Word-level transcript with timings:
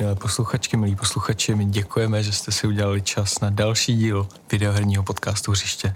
Milé 0.00 0.14
posluchačky, 0.14 0.76
milí 0.76 0.96
posluchači, 0.96 1.54
my 1.54 1.64
děkujeme, 1.64 2.22
že 2.22 2.32
jste 2.32 2.52
si 2.52 2.66
udělali 2.66 3.02
čas 3.02 3.40
na 3.40 3.50
další 3.50 3.96
díl 3.96 4.28
videoherního 4.52 5.02
podcastu 5.02 5.50
Hřiště. 5.50 5.94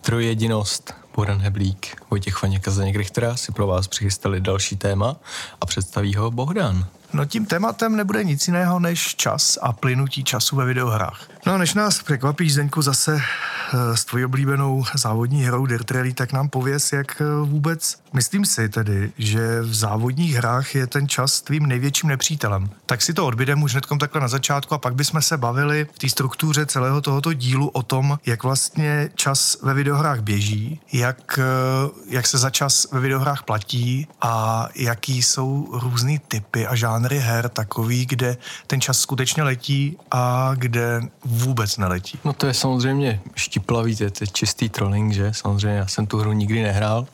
Trojjedinost, 0.00 0.94
Boran 1.14 1.40
Heblík, 1.40 2.02
Vojtěch 2.10 2.42
Vaněk 2.42 2.68
a 2.68 2.70
Zdeněk 2.70 2.96
Richtera 2.96 3.36
si 3.36 3.52
pro 3.52 3.66
vás 3.66 3.88
přichystali 3.88 4.40
další 4.40 4.76
téma 4.76 5.16
a 5.60 5.66
představí 5.66 6.14
ho 6.14 6.30
Bohdan. 6.30 6.86
No 7.12 7.24
tím 7.24 7.46
tématem 7.46 7.96
nebude 7.96 8.24
nic 8.24 8.46
jiného 8.46 8.80
než 8.80 9.14
čas 9.14 9.58
a 9.62 9.72
plynutí 9.72 10.24
času 10.24 10.56
ve 10.56 10.64
videohrách. 10.64 11.28
No 11.46 11.52
a 11.52 11.58
než 11.58 11.74
nás 11.74 12.02
překvapíš, 12.02 12.52
Zdeňku, 12.52 12.82
zase 12.82 13.18
eh, 13.20 13.96
s 13.96 14.04
tvojí 14.04 14.24
oblíbenou 14.24 14.84
závodní 14.94 15.42
hrou 15.42 15.66
Dirt 15.66 15.90
Rally, 15.90 16.12
tak 16.12 16.32
nám 16.32 16.48
pověs, 16.48 16.92
jak 16.92 17.20
eh, 17.20 17.24
vůbec, 17.44 17.96
myslím 18.12 18.44
si 18.44 18.68
tedy, 18.68 19.12
že 19.18 19.60
v 19.60 19.74
závodních 19.74 20.34
hrách 20.34 20.74
je 20.74 20.86
ten 20.86 21.08
čas 21.08 21.40
tvým 21.40 21.66
největším 21.66 22.08
nepřítelem. 22.08 22.70
Tak 22.86 23.02
si 23.02 23.14
to 23.14 23.26
odbydem 23.26 23.62
už 23.62 23.72
hnedkom 23.72 23.98
takhle 23.98 24.20
na 24.20 24.28
začátku 24.28 24.74
a 24.74 24.78
pak 24.78 24.94
bychom 24.94 25.22
se 25.22 25.36
bavili 25.36 25.86
v 25.92 25.98
té 25.98 26.08
struktuře 26.08 26.66
celého 26.66 27.00
tohoto 27.00 27.32
dílu 27.32 27.68
o 27.68 27.82
tom, 27.82 28.18
jak 28.26 28.42
vlastně 28.42 29.10
čas 29.14 29.58
ve 29.62 29.74
videohrách 29.74 30.20
běží, 30.20 30.80
jak, 30.92 31.38
eh, 31.38 31.90
jak 32.08 32.26
se 32.26 32.38
za 32.38 32.50
čas 32.50 32.86
ve 32.92 33.00
videohrách 33.00 33.42
platí 33.42 34.08
a 34.20 34.66
jaký 34.74 35.22
jsou 35.22 35.68
různý 35.72 36.18
typy 36.18 36.66
a 36.66 36.74
žánry 36.74 36.95
her 37.04 37.48
takový, 37.48 38.06
kde 38.06 38.36
ten 38.66 38.80
čas 38.80 38.98
skutečně 38.98 39.42
letí 39.42 39.98
a 40.10 40.52
kde 40.54 41.00
vůbec 41.24 41.76
neletí. 41.76 42.18
No 42.24 42.32
to 42.32 42.46
je 42.46 42.54
samozřejmě 42.54 43.20
štiplavý, 43.34 43.96
to 43.96 44.04
je, 44.04 44.10
to 44.10 44.24
je 44.24 44.28
čistý 44.28 44.68
trolling, 44.68 45.12
že? 45.12 45.32
Samozřejmě 45.34 45.78
já 45.78 45.86
jsem 45.86 46.06
tu 46.06 46.18
hru 46.18 46.32
nikdy 46.32 46.62
nehrál 46.62 47.06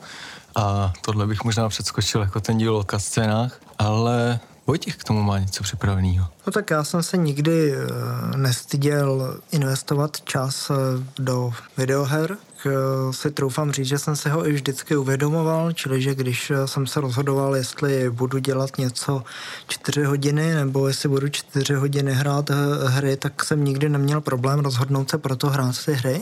a 0.55 0.93
tohle 1.01 1.27
bych 1.27 1.43
možná 1.43 1.69
předskočil 1.69 2.21
jako 2.21 2.39
ten 2.39 2.57
díl 2.57 2.75
o 2.75 2.99
scénách, 2.99 3.59
ale 3.79 4.39
Vojtěch 4.67 4.95
k 4.95 5.03
tomu 5.03 5.23
má 5.23 5.39
něco 5.39 5.63
připraveného. 5.63 6.27
No 6.45 6.51
tak 6.51 6.69
já 6.69 6.83
jsem 6.83 7.03
se 7.03 7.17
nikdy 7.17 7.75
uh, 7.75 8.37
nestyděl 8.37 9.39
investovat 9.51 10.21
čas 10.21 10.69
uh, 10.69 10.77
do 11.19 11.53
videoher. 11.77 12.37
Uh, 12.65 13.11
si 13.11 13.31
troufám 13.31 13.71
říct, 13.71 13.87
že 13.87 13.99
jsem 13.99 14.15
se 14.15 14.29
ho 14.29 14.47
i 14.47 14.51
vždycky 14.53 14.95
uvědomoval, 14.95 15.71
čili 15.71 16.01
že 16.01 16.15
když 16.15 16.51
jsem 16.65 16.87
se 16.87 17.01
rozhodoval, 17.01 17.55
jestli 17.55 18.09
budu 18.09 18.37
dělat 18.37 18.77
něco 18.77 19.23
čtyři 19.67 20.03
hodiny, 20.03 20.53
nebo 20.55 20.87
jestli 20.87 21.09
budu 21.09 21.29
čtyři 21.29 21.73
hodiny 21.73 22.13
hrát 22.13 22.49
hry, 22.85 23.17
tak 23.17 23.43
jsem 23.43 23.63
nikdy 23.63 23.89
neměl 23.89 24.21
problém 24.21 24.59
rozhodnout 24.59 25.09
se 25.09 25.17
pro 25.17 25.35
to 25.35 25.49
hrát 25.49 25.85
ty 25.85 25.93
hry. 25.93 26.21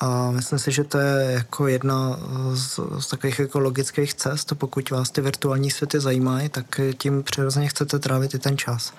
A 0.00 0.30
myslím 0.30 0.58
si, 0.58 0.72
že 0.72 0.84
to 0.84 0.98
je 0.98 1.32
jako 1.32 1.68
jedna 1.68 2.18
z, 2.54 2.80
z 2.98 3.06
takových 3.06 3.38
jako 3.38 3.58
logických 3.58 4.14
cest. 4.14 4.52
Pokud 4.54 4.90
vás 4.90 5.10
ty 5.10 5.20
virtuální 5.20 5.70
světy 5.70 6.00
zajímají, 6.00 6.48
tak 6.48 6.80
tím 6.98 7.22
přirozeně 7.22 7.68
chcete 7.68 7.98
trávit 7.98 8.34
i 8.34 8.38
ten 8.38 8.58
čas. 8.58 8.92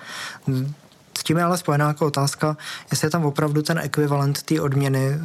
S 1.22 1.24
tím 1.24 1.38
je 1.38 1.44
ale 1.44 1.58
spojená 1.58 1.88
jako 1.88 2.06
otázka, 2.06 2.58
jestli 2.92 3.06
je 3.06 3.10
tam 3.10 3.26
opravdu 3.26 3.62
ten 3.62 3.80
ekvivalent 3.80 4.44
té 4.44 4.62
odměny 4.62 5.18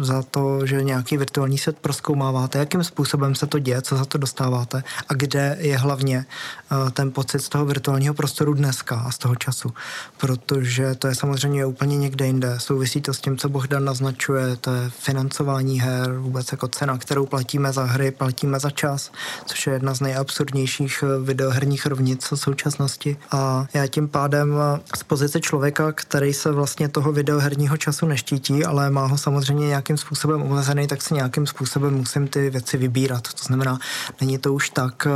za 0.00 0.22
to, 0.22 0.66
že 0.66 0.82
nějaký 0.82 1.16
virtuální 1.16 1.58
svět 1.58 1.78
proskoumáváte, 1.80 2.58
jakým 2.58 2.84
způsobem 2.84 3.34
se 3.34 3.46
to 3.46 3.58
děje, 3.58 3.82
co 3.82 3.96
za 3.96 4.04
to 4.04 4.18
dostáváte 4.18 4.82
a 5.08 5.14
kde 5.14 5.56
je 5.60 5.76
hlavně 5.76 6.26
uh, 6.72 6.90
ten 6.90 7.12
pocit 7.12 7.38
z 7.38 7.48
toho 7.48 7.64
virtuálního 7.64 8.14
prostoru 8.14 8.54
dneska 8.54 8.96
a 8.96 9.10
z 9.10 9.18
toho 9.18 9.34
času. 9.34 9.74
Protože 10.16 10.94
to 10.94 11.06
je 11.06 11.14
samozřejmě 11.14 11.66
úplně 11.66 11.96
někde 11.96 12.26
jinde. 12.26 12.54
Souvisí 12.58 13.00
to 13.00 13.14
s 13.14 13.20
tím, 13.20 13.36
co 13.36 13.48
Bohdan 13.48 13.84
naznačuje, 13.84 14.56
to 14.56 14.74
je 14.74 14.90
financování 14.90 15.80
her, 15.80 16.12
vůbec 16.18 16.52
jako 16.52 16.68
cena, 16.68 16.98
kterou 16.98 17.26
platíme 17.26 17.72
za 17.72 17.84
hry, 17.84 18.10
platíme 18.10 18.60
za 18.60 18.70
čas, 18.70 19.12
což 19.46 19.66
je 19.66 19.72
jedna 19.72 19.94
z 19.94 20.00
nejabsurdnějších 20.00 21.04
eh, 21.06 21.24
videoherních 21.24 21.86
rovnic 21.86 22.30
v 22.30 22.36
současnosti. 22.36 23.16
A 23.30 23.66
já 23.74 23.86
tím 23.86 24.08
pádem 24.08 24.54
eh, 24.54 24.80
z 24.96 25.02
pozice 25.02 25.33
pozice 25.34 25.48
člověka, 25.48 25.92
který 25.92 26.34
se 26.34 26.52
vlastně 26.52 26.88
toho 26.88 27.12
videoherního 27.12 27.76
času 27.76 28.06
neštítí, 28.06 28.64
ale 28.64 28.90
má 28.90 29.06
ho 29.06 29.18
samozřejmě 29.18 29.66
nějakým 29.66 29.96
způsobem 29.96 30.42
omezený, 30.42 30.86
tak 30.86 31.02
si 31.02 31.14
nějakým 31.14 31.46
způsobem 31.46 31.94
musím 31.94 32.28
ty 32.28 32.50
věci 32.50 32.76
vybírat. 32.76 33.22
To 33.22 33.44
znamená, 33.44 33.78
není 34.20 34.38
to 34.38 34.54
už 34.54 34.70
tak, 34.70 35.06
eh, 35.06 35.10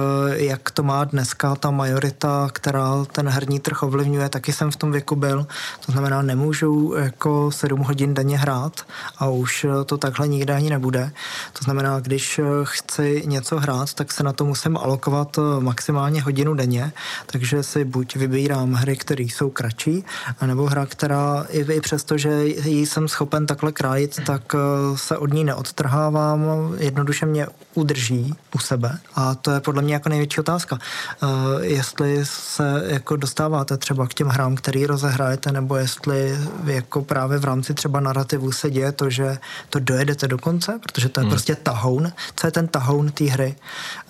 jak 0.45 0.71
to 0.71 0.83
má 0.83 1.05
dneska 1.05 1.55
ta 1.55 1.71
majorita, 1.71 2.49
která 2.53 3.05
ten 3.13 3.29
herní 3.29 3.61
trh 3.61 3.83
ovlivňuje, 3.83 4.29
taky 4.29 4.53
jsem 4.53 4.71
v 4.71 4.77
tom 4.77 4.93
věku 4.93 5.17
byl. 5.17 5.47
To 5.87 5.93
znamená, 5.93 6.23
nemůžu 6.23 6.95
jako 6.99 7.51
sedm 7.51 7.81
hodin 7.81 8.15
denně 8.15 8.39
hrát 8.39 8.87
a 9.19 9.29
už 9.29 9.65
eh, 9.65 9.85
to 9.85 9.99
takhle 9.99 10.29
nikde 10.29 10.55
ani 10.55 10.71
nebude. 10.71 11.11
To 11.53 11.65
znamená, 11.65 12.01
když 12.01 12.39
eh, 12.39 12.45
chci 12.65 13.23
něco 13.27 13.59
hrát, 13.59 13.95
tak 13.95 14.13
se 14.13 14.23
na 14.23 14.33
to 14.33 14.45
musím 14.45 14.77
alokovat 14.77 15.39
maximálně 15.59 16.23
hodinu 16.23 16.55
denně, 16.55 16.93
takže 17.27 17.63
si 17.63 17.85
buď 17.85 18.17
vybírám 18.17 18.73
hry, 18.73 18.97
které 18.97 19.23
jsou 19.23 19.51
kratší, 19.51 19.98
nebo 20.47 20.67
hra, 20.67 20.87
která 20.87 21.47
i, 21.51 21.73
i 21.73 21.81
přesto, 21.81 22.19
že 22.19 22.45
ji 22.47 22.87
jsem 22.87 23.09
schopen 23.09 23.47
takhle 23.47 23.73
krájit, 23.73 24.21
tak 24.27 24.55
eh, 24.55 24.59
se 24.99 25.19
od 25.19 25.33
ní 25.33 25.45
neodtrhávám, 25.45 26.41
jednoduše 26.79 27.27
mě 27.27 27.47
udrží 27.79 28.35
u 28.55 28.59
sebe 28.59 28.99
a 29.15 29.35
to 29.35 29.51
je 29.51 29.61
podle 29.61 29.83
mě 29.83 29.95
jako 29.95 30.09
největší 30.09 30.41
otázka. 30.41 30.79
Uh, 31.23 31.29
jestli 31.61 32.21
se 32.23 32.85
jako 32.87 33.17
dostáváte 33.17 33.77
třeba 33.77 34.07
k 34.07 34.15
těm 34.15 34.29
hrám, 34.29 34.57
který 34.57 34.87
rozehrajete, 34.87 35.53
nebo 35.53 35.77
jestli 35.77 36.39
jako 36.65 37.03
právě 37.03 37.39
v 37.39 37.45
rámci 37.45 37.75
třeba 37.75 38.01
narrativu 38.01 38.53
se 38.53 38.71
děje 38.71 38.93
to, 38.93 39.11
že 39.11 39.39
to 39.71 39.79
dojedete 39.79 40.29
do 40.29 40.39
konce, 40.39 40.79
protože 40.83 41.09
to 41.09 41.21
je 41.21 41.23
hmm. 41.23 41.31
prostě 41.31 41.55
tahoun. 41.55 42.13
Co 42.37 42.47
je 42.47 42.51
ten 42.51 42.69
tahoun 42.69 43.11
té 43.11 43.25
hry? 43.25 43.57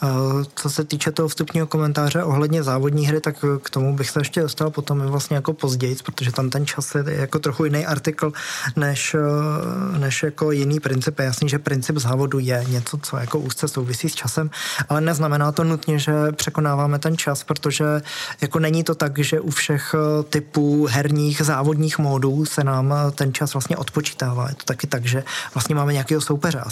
Uh, 0.02 0.08
co 0.54 0.70
se 0.70 0.84
týče 0.84 1.12
toho 1.12 1.28
vstupního 1.28 1.66
komentáře 1.66 2.22
ohledně 2.24 2.62
závodní 2.62 3.06
hry, 3.06 3.20
tak 3.20 3.44
k 3.62 3.70
tomu 3.70 3.96
bych 3.96 4.10
se 4.10 4.20
ještě 4.20 4.40
dostal 4.40 4.70
potom 4.70 4.98
vlastně 5.00 5.36
jako 5.36 5.52
později, 5.52 5.96
protože 6.04 6.32
tam 6.32 6.50
ten 6.50 6.66
čas 6.66 6.94
je 6.94 7.04
jako 7.06 7.38
trochu 7.38 7.64
jiný 7.64 7.86
artikl 7.86 8.32
než, 8.76 9.14
uh, 9.14 9.98
než 9.98 10.22
jako 10.22 10.52
jiný 10.52 10.80
princip. 10.80 11.18
Je 11.18 11.24
jasný, 11.24 11.48
že 11.48 11.58
princip 11.58 11.96
závodu 11.96 12.38
je 12.38 12.64
něco, 12.68 12.98
co 12.98 13.16
jako 13.16 13.38
úzce 13.58 13.68
souvisí 13.68 14.08
s 14.08 14.14
časem, 14.14 14.50
ale 14.88 15.00
neznamená 15.00 15.52
to 15.52 15.64
nutně, 15.64 15.98
že 15.98 16.12
překonáváme 16.32 16.98
ten 16.98 17.16
čas, 17.16 17.44
protože 17.44 17.84
jako 18.40 18.58
není 18.58 18.84
to 18.84 18.94
tak, 18.94 19.18
že 19.18 19.40
u 19.40 19.50
všech 19.50 19.94
eh, 19.94 20.22
typů 20.22 20.86
herních 20.86 21.42
závodních 21.42 21.98
módů 21.98 22.46
se 22.46 22.64
nám 22.64 22.92
eh, 22.92 23.10
ten 23.10 23.34
čas 23.34 23.54
vlastně 23.54 23.76
odpočítává. 23.76 24.48
Je 24.48 24.54
to 24.54 24.64
taky 24.64 24.86
tak, 24.86 25.06
že 25.06 25.24
vlastně 25.54 25.74
máme 25.74 25.92
nějakého 25.92 26.20
soupeře 26.20 26.60
a 26.60 26.70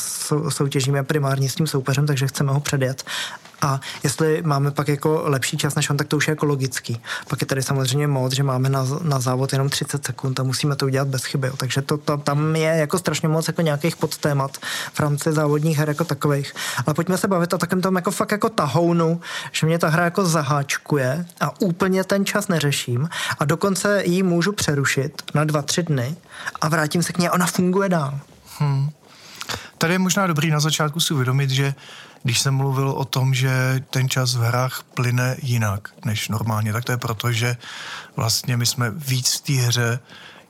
soutěžíme 0.48 1.02
primárně 1.02 1.50
s 1.50 1.54
tím 1.54 1.66
soupeřem, 1.66 2.06
takže 2.06 2.26
chceme 2.26 2.52
ho 2.52 2.60
předjet 2.60 3.04
a 3.62 3.80
jestli 4.02 4.42
máme 4.42 4.70
pak 4.70 4.88
jako 4.88 5.22
lepší 5.24 5.56
čas 5.56 5.74
než 5.74 5.90
on, 5.90 5.96
tak 5.96 6.08
to 6.08 6.16
už 6.16 6.28
je 6.28 6.32
jako 6.32 6.46
logický. 6.46 7.00
Pak 7.28 7.40
je 7.40 7.46
tady 7.46 7.62
samozřejmě 7.62 8.06
moc, 8.06 8.32
že 8.32 8.42
máme 8.42 8.68
na, 8.68 8.86
na 9.02 9.20
závod 9.20 9.52
jenom 9.52 9.68
30 9.68 10.04
sekund 10.06 10.40
a 10.40 10.42
musíme 10.42 10.76
to 10.76 10.86
udělat 10.86 11.08
bez 11.08 11.24
chyby. 11.24 11.50
Takže 11.56 11.82
to, 11.82 11.96
to, 11.96 12.16
tam 12.16 12.56
je 12.56 12.68
jako 12.68 12.98
strašně 12.98 13.28
moc 13.28 13.46
jako 13.46 13.62
nějakých 13.62 13.96
podtémat 13.96 14.56
v 14.92 15.00
rámci 15.00 15.32
závodních 15.32 15.78
her 15.78 15.88
jako 15.88 16.04
takových. 16.04 16.54
Ale 16.86 16.94
pojďme 16.94 17.18
se 17.18 17.28
bavit 17.28 17.52
o 17.52 17.58
takém 17.58 17.80
tom 17.80 17.96
jako 17.96 18.10
fakt 18.10 18.32
jako 18.32 18.48
tahounu, 18.48 19.20
že 19.52 19.66
mě 19.66 19.78
ta 19.78 19.88
hra 19.88 20.04
jako 20.04 20.26
zaháčkuje 20.26 21.26
a 21.40 21.60
úplně 21.60 22.04
ten 22.04 22.26
čas 22.26 22.48
neřeším 22.48 23.08
a 23.38 23.44
dokonce 23.44 24.02
ji 24.04 24.22
můžu 24.22 24.52
přerušit 24.52 25.22
na 25.34 25.44
dva, 25.44 25.62
tři 25.62 25.82
dny 25.82 26.16
a 26.60 26.68
vrátím 26.68 27.02
se 27.02 27.12
k 27.12 27.18
ní 27.18 27.28
a 27.28 27.32
ona 27.32 27.46
funguje 27.46 27.88
dál. 27.88 28.20
Hmm. 28.58 28.90
Tady 29.78 29.94
je 29.94 29.98
možná 29.98 30.26
dobrý 30.26 30.50
na 30.50 30.60
začátku 30.60 31.00
si 31.00 31.14
uvědomit, 31.14 31.50
že 31.50 31.74
když 32.26 32.40
jsem 32.40 32.54
mluvil 32.54 32.90
o 32.90 33.04
tom, 33.04 33.34
že 33.34 33.80
ten 33.90 34.08
čas 34.08 34.34
v 34.34 34.40
hrách 34.40 34.82
plyne 34.94 35.36
jinak 35.42 35.94
než 36.04 36.28
normálně, 36.28 36.72
tak 36.72 36.84
to 36.84 36.92
je 36.92 36.98
proto, 36.98 37.32
že 37.32 37.56
vlastně 38.16 38.56
my 38.56 38.66
jsme 38.66 38.90
víc 38.90 39.34
v 39.34 39.40
té 39.40 39.52
hře 39.52 39.98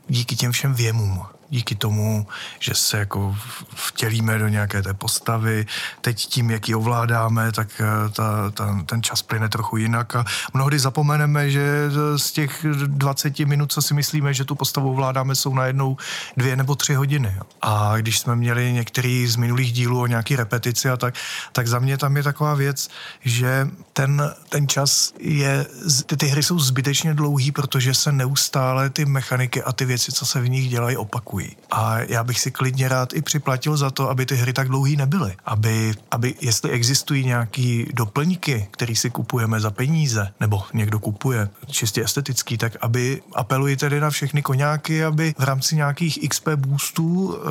díky 0.08 0.36
těm 0.36 0.52
všem 0.52 0.74
věmům 0.74 1.26
díky 1.50 1.74
tomu, 1.74 2.26
že 2.58 2.74
se 2.74 2.98
jako 2.98 3.36
vtělíme 3.74 4.38
do 4.38 4.48
nějaké 4.48 4.82
té 4.82 4.94
postavy. 4.94 5.66
Teď 6.00 6.26
tím, 6.26 6.50
jak 6.50 6.68
ji 6.68 6.74
ovládáme, 6.74 7.52
tak 7.52 7.68
eh, 7.80 8.08
ta, 8.10 8.50
ta, 8.50 8.82
ten 8.86 9.02
čas 9.02 9.22
plyne 9.22 9.48
trochu 9.48 9.76
jinak 9.76 10.16
a 10.16 10.24
mnohdy 10.54 10.78
zapomeneme, 10.78 11.50
že 11.50 11.90
z 12.16 12.32
těch 12.32 12.66
20 12.86 13.38
minut, 13.38 13.72
co 13.72 13.82
si 13.82 13.94
myslíme, 13.94 14.34
že 14.34 14.44
tu 14.44 14.54
postavu 14.54 14.90
ovládáme, 14.90 15.34
jsou 15.34 15.54
najednou 15.54 15.96
dvě 16.36 16.56
nebo 16.56 16.74
tři 16.74 16.94
hodiny. 16.94 17.34
A 17.62 17.96
když 17.96 18.18
jsme 18.18 18.36
měli 18.36 18.72
některý 18.72 19.26
z 19.26 19.36
minulých 19.36 19.72
dílů 19.72 20.00
o 20.00 20.06
nějaký 20.06 20.36
repetici 20.36 20.90
a 20.90 20.96
tak, 20.96 21.14
tak 21.52 21.66
za 21.66 21.78
mě 21.78 21.98
tam 21.98 22.16
je 22.16 22.22
taková 22.22 22.54
věc, 22.54 22.88
že 23.24 23.68
ten, 23.92 24.34
ten 24.48 24.68
čas 24.68 25.12
je, 25.20 25.66
ty, 26.06 26.16
ty 26.16 26.26
hry 26.26 26.42
jsou 26.42 26.58
zbytečně 26.58 27.14
dlouhý, 27.14 27.52
protože 27.52 27.94
se 27.94 28.12
neustále 28.12 28.90
ty 28.90 29.04
mechaniky 29.04 29.62
a 29.62 29.72
ty 29.72 29.84
věci, 29.84 30.12
co 30.12 30.26
se 30.26 30.40
v 30.40 30.48
nich 30.48 30.70
dělají, 30.70 30.96
opakují 30.96 31.35
opakují. 31.36 31.56
A 31.70 31.98
já 31.98 32.24
bych 32.24 32.40
si 32.40 32.50
klidně 32.50 32.88
rád 32.88 33.12
i 33.12 33.22
připlatil 33.22 33.76
za 33.76 33.90
to, 33.90 34.10
aby 34.10 34.26
ty 34.26 34.36
hry 34.36 34.52
tak 34.52 34.68
dlouhý 34.68 34.96
nebyly. 34.96 35.34
Aby, 35.44 35.94
aby 36.10 36.34
jestli 36.40 36.70
existují 36.70 37.24
nějaký 37.24 37.86
doplňky, 37.92 38.68
který 38.70 38.96
si 38.96 39.10
kupujeme 39.10 39.60
za 39.60 39.70
peníze, 39.70 40.28
nebo 40.40 40.62
někdo 40.74 40.98
kupuje 40.98 41.48
čistě 41.66 42.04
estetický, 42.04 42.58
tak 42.58 42.76
aby 42.80 43.22
apeluji 43.34 43.76
tedy 43.76 44.00
na 44.00 44.10
všechny 44.10 44.42
koňáky, 44.42 45.04
aby 45.04 45.34
v 45.38 45.44
rámci 45.44 45.76
nějakých 45.76 46.28
XP 46.28 46.48
boostů 46.48 47.36
e, 47.36 47.48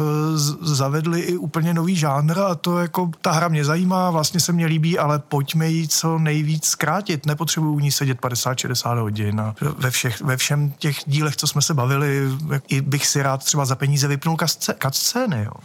zavedli 0.62 1.22
i 1.22 1.38
úplně 1.38 1.74
nový 1.74 1.96
žánr 1.96 2.40
a 2.40 2.56
to 2.56 2.80
jako 2.80 3.12
ta 3.22 3.32
hra 3.32 3.48
mě 3.48 3.66
zajímá, 3.66 4.12
vlastně 4.12 4.40
se 4.40 4.52
mě 4.52 4.66
líbí, 4.66 5.00
ale 5.00 5.20
pojďme 5.20 5.70
ji 5.70 5.88
co 5.88 6.18
nejvíc 6.18 6.66
zkrátit. 6.66 7.26
Nepotřebuju 7.26 7.74
u 7.74 7.80
ní 7.80 7.92
sedět 7.92 8.22
50-60 8.22 9.00
hodin 9.00 9.40
a 9.40 9.56
ve, 9.78 9.92
všech, 9.92 10.22
ve 10.22 10.38
všem 10.38 10.72
těch 10.72 10.98
dílech, 11.06 11.36
co 11.36 11.48
jsme 11.48 11.62
se 11.62 11.74
bavili, 11.74 12.22
i 12.68 12.82
bych 12.82 13.08
si 13.08 13.22
rád 13.22 13.44
třeba 13.44 13.66
za 13.76 13.80
peníze 13.80 14.08
vypnul 14.08 14.38
cutscény, 14.84 15.44
jo. 15.44 15.52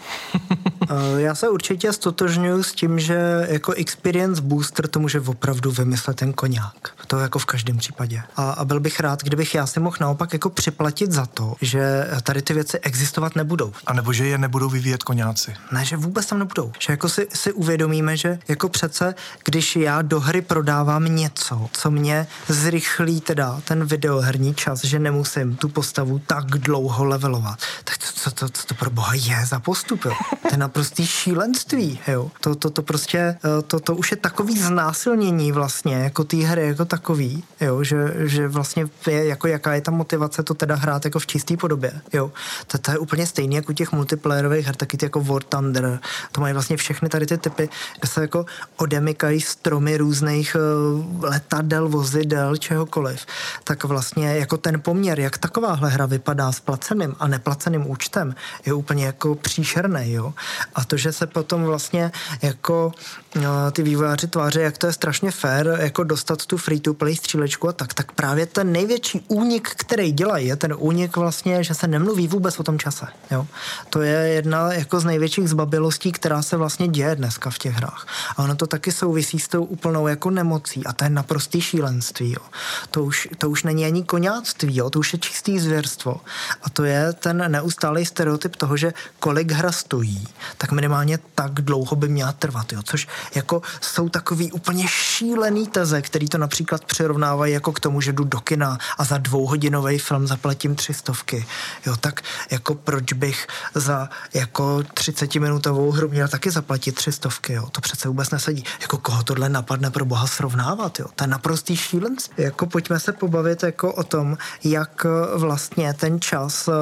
Eh, 0.90 1.20
já 1.20 1.34
se 1.34 1.48
určitě 1.48 1.92
stotožňuji 1.92 2.62
s 2.64 2.72
tím, 2.72 2.98
že 2.98 3.46
jako 3.48 3.72
experience 3.72 4.42
booster 4.42 4.88
to 4.88 5.00
může 5.00 5.20
opravdu 5.20 5.70
vymyslet 5.70 6.16
ten 6.16 6.32
koňák. 6.32 6.90
To 7.06 7.18
jako 7.18 7.38
v 7.38 7.44
každém 7.44 7.78
případě. 7.78 8.22
A, 8.36 8.50
a 8.50 8.64
byl 8.64 8.80
bych 8.80 9.00
rád, 9.00 9.22
kdybych 9.22 9.54
já 9.54 9.66
si 9.66 9.80
mohl 9.80 9.96
naopak 10.00 10.32
jako 10.32 10.50
připlatit 10.50 11.12
za 11.12 11.26
to, 11.26 11.54
že 11.60 12.06
tady 12.22 12.42
ty 12.42 12.54
věci 12.54 12.78
existovat 12.78 13.36
nebudou. 13.36 13.72
A 13.86 13.92
nebo 13.92 14.12
že 14.12 14.26
je 14.26 14.38
nebudou 14.38 14.68
vyvíjet 14.68 15.02
koňáci. 15.02 15.54
Ne, 15.72 15.84
že 15.84 15.96
vůbec 15.96 16.26
tam 16.26 16.38
nebudou. 16.38 16.72
Že 16.78 16.92
jako 16.92 17.08
si, 17.08 17.26
si 17.34 17.52
uvědomíme, 17.52 18.16
že 18.16 18.38
jako 18.48 18.68
přece, 18.68 19.14
když 19.44 19.76
já 19.76 20.02
do 20.02 20.20
hry 20.20 20.42
prodávám 20.42 21.04
něco, 21.04 21.68
co 21.72 21.90
mě 21.90 22.26
zrychlí 22.48 23.20
teda 23.20 23.60
ten 23.64 23.84
videoherní 23.84 24.54
čas, 24.54 24.84
že 24.84 24.98
nemusím 24.98 25.56
tu 25.56 25.68
postavu 25.68 26.18
tak 26.18 26.46
dlouho 26.46 27.04
levelovat, 27.04 27.58
tak 27.84 28.00
co, 28.00 28.31
co, 28.31 28.49
co, 28.49 28.67
to 28.67 28.75
pro 28.75 28.91
boha 28.91 29.14
je 29.14 29.47
za 29.47 29.61
postup, 29.61 30.05
jo? 30.05 30.12
To 30.43 30.49
je 30.50 30.56
naprostý 30.56 31.06
šílenství, 31.06 32.00
jo? 32.08 32.31
To, 32.41 32.55
to, 32.55 32.70
to 32.70 32.82
prostě, 32.82 33.19
eh, 33.19 33.62
to, 33.67 33.81
to 33.81 33.97
už 33.97 34.11
je 34.11 34.17
takový 34.17 34.58
znásilnění 34.58 35.52
vlastně, 35.52 35.94
jako 35.94 36.25
té 36.25 36.37
hry 36.37 36.67
jako 36.67 36.85
takový, 36.85 37.44
jo? 37.61 37.85
Že, 37.85 38.14
že 38.19 38.49
vlastně 38.49 38.88
je, 39.06 39.26
jako 39.26 39.47
jaká 39.49 39.75
je 39.75 39.81
ta 39.81 39.91
motivace 39.91 40.43
to 40.43 40.55
teda 40.55 40.75
hrát 40.75 41.05
jako 41.05 41.19
v 41.19 41.26
čisté 41.26 41.56
podobě, 41.56 42.00
jo? 42.12 42.32
To, 42.67 42.79
to 42.79 42.91
je 42.91 42.99
úplně 42.99 43.26
stejný 43.26 43.56
jako 43.56 43.73
u 43.73 43.75
těch 43.75 43.93
multiplayerových 43.93 44.67
her, 44.67 44.76
taky 44.76 44.96
ty 44.96 45.06
jako 45.06 45.20
War 45.20 45.43
Thunder, 45.43 46.00
to 46.32 46.41
mají 46.41 46.55
vlastně 46.55 46.76
všechny 46.76 47.08
tady 47.08 47.26
ty 47.26 47.38
typy, 47.38 47.69
kde 48.00 48.08
se 48.08 48.20
jako 48.20 48.46
odemykají 48.76 49.41
stromy 49.41 49.96
různých 49.96 50.56
uh, 50.56 51.25
letadel, 51.25 51.88
vozidel, 51.88 52.56
čehokoliv, 52.56 53.26
tak 53.64 53.85
vlastně 53.85 54.37
jako 54.37 54.56
ten 54.56 54.81
poměr, 54.81 55.20
jak 55.20 55.38
takováhle 55.38 55.91
hra 55.91 56.06
vypadá 56.06 56.53
s 56.53 56.61
placeným 56.61 57.14
a 57.19 57.29
neplaceným 57.29 57.89
účtem, 57.90 58.34
je 58.66 58.72
úplně 58.72 59.06
jako 59.06 59.34
příšerný, 59.34 60.12
jo. 60.12 60.34
A 60.75 60.84
to, 60.84 60.96
že 60.96 61.12
se 61.12 61.26
potom 61.26 61.64
vlastně 61.64 62.12
jako 62.42 62.92
uh, 63.37 63.42
ty 63.72 63.82
vývojáři 63.82 64.26
tváří, 64.26 64.58
jak 64.58 64.78
to 64.78 64.87
je 64.87 64.92
strašně 64.92 65.31
fair, 65.31 65.66
jako 65.66 66.04
dostat 66.04 66.46
tu 66.46 66.56
free-to-play 66.56 67.16
střílečku 67.16 67.69
a 67.69 67.72
tak, 67.72 67.94
tak 67.94 68.12
právě 68.12 68.46
ten 68.46 68.72
největší 68.72 69.25
únik, 69.28 69.70
který 69.76 70.12
dělají, 70.12 70.46
je 70.46 70.56
ten 70.56 70.75
únik 70.78 71.16
vlastně, 71.16 71.64
že 71.64 71.75
se 71.75 71.87
nemluví 71.87 72.28
vůbec 72.28 72.60
o 72.60 72.62
tom 72.62 72.78
čase, 72.78 73.06
jo. 73.31 73.46
To 73.90 74.02
je 74.02 74.28
jedna 74.28 74.72
jako 74.72 75.00
z 75.00 75.04
největších 75.04 75.48
zbabilostí, 75.48 76.12
která 76.12 76.43
se 76.43 76.56
vlastně 76.56 76.88
děje 76.88 77.16
dneska 77.16 77.50
v 77.50 77.58
těch 77.58 77.75
hrách. 77.75 78.06
A 78.36 78.43
ono 78.43 78.54
to 78.54 78.66
taky 78.66 78.93
souvisí 78.93 79.38
s 79.38 79.48
tou 79.48 79.64
úplnou 79.64 80.06
jako 80.08 80.31
nemocí 80.31 80.86
a 80.86 80.93
to 80.93 81.04
je 81.04 81.10
naprostý 81.10 81.60
šílenství, 81.60 82.31
jo. 82.31 82.44
To 82.90 83.04
už, 83.04 83.28
to 83.38 83.50
už 83.50 83.62
není 83.62 83.84
ani 83.84 84.04
koňáctví, 84.04 84.76
jo, 84.76 84.90
to 84.90 84.98
už 84.98 85.12
je 85.12 85.19
čistý 85.19 85.58
zvěrstvo. 85.58 86.20
A 86.62 86.70
to 86.70 86.84
je 86.84 87.12
ten 87.12 87.44
neustálý 87.52 87.80
stereotyp 88.05 88.56
toho, 88.56 88.77
že 88.77 88.93
kolik 89.19 89.53
hra 89.53 89.73
stojí, 89.73 90.29
tak 90.59 90.73
minimálně 90.73 91.19
tak 91.35 91.53
dlouho 91.53 91.97
by 91.97 92.09
měla 92.09 92.32
trvat, 92.32 92.73
jo. 92.73 92.82
Což 92.82 93.09
jako 93.35 93.62
jsou 93.81 94.09
takový 94.09 94.53
úplně 94.53 94.88
šílený 94.88 95.67
teze, 95.67 96.03
který 96.03 96.29
to 96.29 96.38
například 96.38 96.85
přirovnávají 96.85 97.53
jako 97.53 97.73
k 97.73 97.81
tomu, 97.81 98.00
že 98.00 98.12
jdu 98.12 98.25
do 98.25 98.41
kina 98.41 98.79
a 98.99 99.05
za 99.05 99.19
dvouhodinový 99.19 99.99
film 99.99 100.27
zaplatím 100.27 100.75
tři 100.75 100.94
stovky. 100.94 101.47
Jo, 101.87 101.97
tak 101.97 102.21
jako 102.50 102.75
proč 102.75 103.12
bych 103.12 103.47
za 103.75 104.09
jako 104.35 104.77
30-minutovou 104.77 105.91
hru 105.91 106.09
měl 106.09 106.29
taky 106.29 106.50
zaplatit 106.50 106.94
tři 106.94 107.12
stovky, 107.12 107.53
jo. 107.53 107.69
To 107.73 107.81
přece 107.81 108.09
vůbec 108.09 108.31
nesedí. 108.31 108.65
Jako 108.81 108.99
koho 108.99 109.23
tohle 109.23 109.49
napadne 109.49 109.91
pro 109.91 110.05
boha 110.05 110.27
srovnávat, 110.27 110.99
jo. 110.99 111.06
To 111.17 111.25
je 111.25 111.29
naprostý 111.29 111.77
šílenství. 111.77 112.44
Jako 112.44 112.67
pojďme 112.67 113.00
se 113.00 113.12
pobavit 113.12 113.62
jako 113.62 113.93
o 113.93 114.03
tom, 114.03 114.38
jak 114.65 115.06
vlastně 115.35 115.94
ten 115.94 116.21
čas 116.21 116.69
eh, 116.69 116.73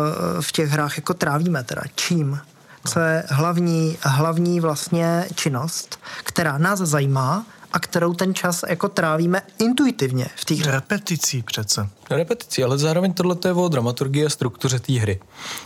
v 0.43 0.53
těch 0.53 0.69
hrách 0.71 0.88
jako 0.96 1.14
trávíme 1.14 1.64
teda. 1.64 1.82
Čím? 1.94 2.40
Co 2.87 3.00
je 3.00 3.25
hlavní, 3.29 3.99
hlavní 4.02 4.61
vlastně 4.61 5.26
činnost, 5.35 6.00
která 6.25 6.58
nás 6.58 6.79
zajímá 6.79 7.46
a 7.73 7.79
kterou 7.79 8.15
ten 8.15 8.35
čas 8.35 8.65
jako 8.69 8.88
trávíme 8.88 9.43
intuitivně 9.59 10.26
v 10.37 10.44
té 10.44 10.55
hře. 10.55 10.70
Repeticí 10.70 11.43
přece. 11.43 11.88
Repeticí, 12.11 12.65
ale 12.65 12.79
zároveň 12.79 13.12
tohle 13.12 13.37
je 13.44 13.53
o 13.53 13.69
dramaturgii 13.69 14.26
a 14.26 14.29
struktuře 14.29 14.79
té 14.79 14.93
hry. 14.93 15.20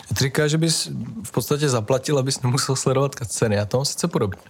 Ty 0.09 0.25
říká, 0.25 0.49
že 0.49 0.59
bys 0.59 0.91
v 1.25 1.31
podstatě 1.31 1.69
zaplatil, 1.69 2.19
abys 2.19 2.43
nemusel 2.43 2.77
sledovat 2.77 3.15
cutscény. 3.15 3.57
Já 3.57 3.65
to 3.65 3.77
mám 3.77 3.85
sice 3.85 4.09
podobně. 4.09 4.41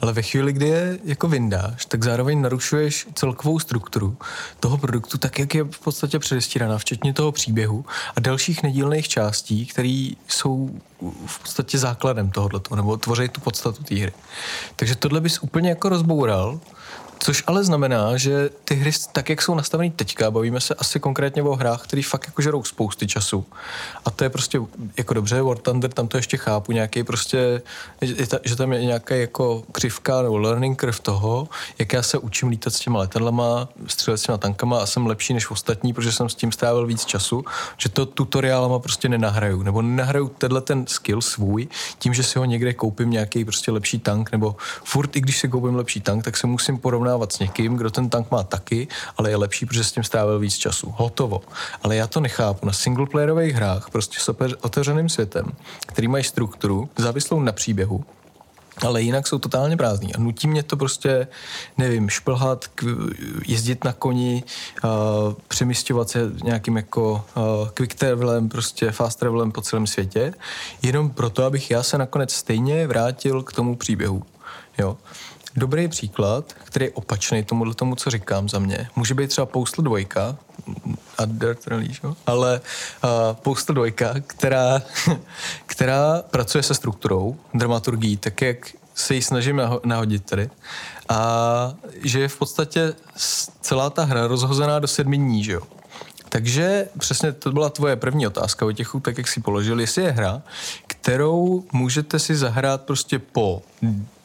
Ale 0.00 0.12
ve 0.12 0.22
chvíli, 0.22 0.52
kdy 0.52 0.68
je 0.68 0.98
jako 1.04 1.28
vyndáš, 1.28 1.86
tak 1.86 2.04
zároveň 2.04 2.40
narušuješ 2.40 3.06
celkovou 3.14 3.58
strukturu 3.58 4.16
toho 4.60 4.78
produktu, 4.78 5.18
tak 5.18 5.38
jak 5.38 5.54
je 5.54 5.64
v 5.64 5.78
podstatě 5.78 6.18
předestíraná, 6.18 6.78
včetně 6.78 7.12
toho 7.12 7.32
příběhu 7.32 7.84
a 8.16 8.20
dalších 8.20 8.62
nedílných 8.62 9.08
částí, 9.08 9.66
které 9.66 10.10
jsou 10.28 10.80
v 11.26 11.38
podstatě 11.38 11.78
základem 11.78 12.30
tohoto, 12.30 12.76
nebo 12.76 12.96
tvoří 12.96 13.28
tu 13.28 13.40
podstatu 13.40 13.82
té 13.82 13.94
hry. 13.94 14.12
Takže 14.76 14.96
tohle 14.96 15.20
bys 15.20 15.38
úplně 15.38 15.68
jako 15.68 15.88
rozboural 15.88 16.60
Což 17.18 17.44
ale 17.46 17.64
znamená, 17.64 18.16
že 18.16 18.50
ty 18.64 18.74
hry, 18.74 18.90
tak 19.12 19.28
jak 19.28 19.42
jsou 19.42 19.54
nastavený 19.54 19.90
teďka, 19.90 20.30
bavíme 20.30 20.60
se 20.60 20.74
asi 20.74 21.00
konkrétně 21.00 21.42
o 21.42 21.54
hrách, 21.54 21.82
které 21.82 22.02
fakt 22.02 22.26
jako 22.26 22.42
žerou 22.42 22.64
spousty 22.64 23.06
času. 23.06 23.46
A 24.04 24.10
to 24.10 24.24
je 24.24 24.30
prostě 24.30 24.60
jako 24.96 25.14
dobře, 25.14 25.42
War 25.42 25.58
Thunder, 25.58 25.90
tam 25.92 26.08
to 26.08 26.16
ještě 26.16 26.36
chápu, 26.36 26.72
nějaký 26.72 27.02
prostě, 27.02 27.62
že 28.44 28.56
tam 28.56 28.72
je 28.72 28.84
nějaká 28.84 29.14
jako 29.14 29.62
křivka 29.72 30.22
nebo 30.22 30.38
learning 30.38 30.80
curve 30.80 30.98
toho, 31.02 31.48
jak 31.78 31.92
já 31.92 32.02
se 32.02 32.18
učím 32.18 32.48
lítat 32.48 32.72
s 32.72 32.78
těma 32.78 32.98
letadlama, 32.98 33.68
střílet 33.86 34.18
s 34.18 34.22
těma 34.22 34.38
tankama 34.38 34.78
a 34.80 34.86
jsem 34.86 35.06
lepší 35.06 35.34
než 35.34 35.50
ostatní, 35.50 35.92
protože 35.92 36.12
jsem 36.12 36.28
s 36.28 36.34
tím 36.34 36.52
strávil 36.52 36.86
víc 36.86 37.04
času, 37.04 37.44
že 37.76 37.88
to 37.88 38.06
tutoriálama 38.06 38.78
prostě 38.78 39.08
nenahraju, 39.08 39.62
nebo 39.62 39.82
nenahraju 39.82 40.28
tenhle 40.28 40.60
ten 40.60 40.86
skill 40.86 41.20
svůj, 41.20 41.68
tím, 41.98 42.14
že 42.14 42.22
si 42.22 42.38
ho 42.38 42.44
někde 42.44 42.74
koupím 42.74 43.10
nějaký 43.10 43.44
prostě 43.44 43.70
lepší 43.72 43.98
tank, 43.98 44.32
nebo 44.32 44.56
furt, 44.84 45.16
i 45.16 45.20
když 45.20 45.38
si 45.38 45.48
koupím 45.48 45.76
lepší 45.76 46.00
tank, 46.00 46.24
tak 46.24 46.36
se 46.36 46.46
musím 46.46 46.78
porovnat 46.78 47.07
porovnávat 47.08 47.32
s 47.32 47.38
někým, 47.38 47.76
kdo 47.76 47.90
ten 47.90 48.10
tank 48.10 48.30
má 48.30 48.42
taky, 48.42 48.88
ale 49.16 49.30
je 49.30 49.36
lepší, 49.36 49.66
protože 49.66 49.84
s 49.84 49.92
tím 49.92 50.04
strávil 50.04 50.38
víc 50.38 50.56
času. 50.56 50.94
Hotovo. 50.96 51.40
Ale 51.82 51.96
já 51.96 52.06
to 52.06 52.20
nechápu. 52.20 52.66
Na 52.66 52.72
singleplayerových 52.72 53.54
hrách, 53.54 53.90
prostě 53.90 54.20
s 54.20 54.28
otevřeným 54.60 55.08
světem, 55.08 55.52
který 55.86 56.08
mají 56.08 56.24
strukturu, 56.24 56.88
závislou 56.96 57.40
na 57.40 57.52
příběhu, 57.52 58.04
ale 58.86 59.02
jinak 59.02 59.26
jsou 59.26 59.38
totálně 59.38 59.76
prázdní 59.76 60.14
a 60.14 60.18
nutí 60.18 60.48
mě 60.48 60.62
to 60.62 60.76
prostě, 60.76 61.28
nevím, 61.78 62.08
šplhat, 62.08 62.64
jezdit 63.46 63.84
na 63.84 63.92
koni, 63.92 64.44
uh, 64.84 64.90
přemysťovat 65.48 66.08
se 66.08 66.30
nějakým 66.44 66.76
jako 66.76 67.24
uh, 67.36 67.68
quick 67.68 67.94
travelem, 67.94 68.48
prostě 68.48 68.90
fast 68.90 69.18
travelem 69.18 69.52
po 69.52 69.60
celém 69.60 69.86
světě, 69.86 70.34
jenom 70.82 71.10
proto, 71.10 71.44
abych 71.44 71.70
já 71.70 71.82
se 71.82 71.98
nakonec 71.98 72.32
stejně 72.32 72.86
vrátil 72.86 73.42
k 73.42 73.52
tomu 73.52 73.76
příběhu. 73.76 74.22
Jo. 74.78 74.96
Dobrý 75.58 75.88
příklad, 75.88 76.52
který 76.64 76.84
je 76.84 76.90
opačný 76.90 77.44
tomu, 77.44 77.74
tomu, 77.74 77.94
co 77.94 78.10
říkám 78.10 78.48
za 78.48 78.58
mě, 78.58 78.88
může 78.96 79.14
být 79.14 79.30
třeba 79.30 79.46
Postal 79.46 79.84
2, 79.84 79.98
a 81.18 81.24
Dirt 81.24 81.60
jo? 82.04 82.16
ale 82.26 82.60
uh, 83.04 83.36
Postal 83.36 83.74
2, 83.74 83.86
která, 84.26 84.82
která 85.66 86.22
pracuje 86.30 86.62
se 86.62 86.74
strukturou, 86.74 87.36
dramaturgií, 87.54 88.16
tak 88.16 88.42
jak 88.42 88.56
se 88.94 89.14
ji 89.14 89.22
snažím 89.22 89.62
nahodit 89.84 90.24
tady. 90.24 90.50
A 91.08 91.74
že 92.02 92.20
je 92.20 92.28
v 92.28 92.38
podstatě 92.38 92.94
celá 93.60 93.90
ta 93.90 94.04
hra 94.04 94.26
rozhozená 94.26 94.78
do 94.78 94.86
sedmi 94.86 95.16
dní, 95.16 95.44
že 95.44 95.52
jo? 95.52 95.62
Takže 96.28 96.88
přesně 96.98 97.32
to 97.32 97.52
byla 97.52 97.70
tvoje 97.70 97.96
první 97.96 98.26
otázka 98.26 98.66
o 98.66 98.72
těch 98.72 98.90
tak 99.02 99.18
jak 99.18 99.28
si 99.28 99.40
položil, 99.40 99.80
jestli 99.80 100.02
je 100.02 100.10
hra, 100.10 100.42
kterou 100.86 101.64
můžete 101.72 102.18
si 102.18 102.36
zahrát 102.36 102.82
prostě 102.82 103.18
po 103.18 103.62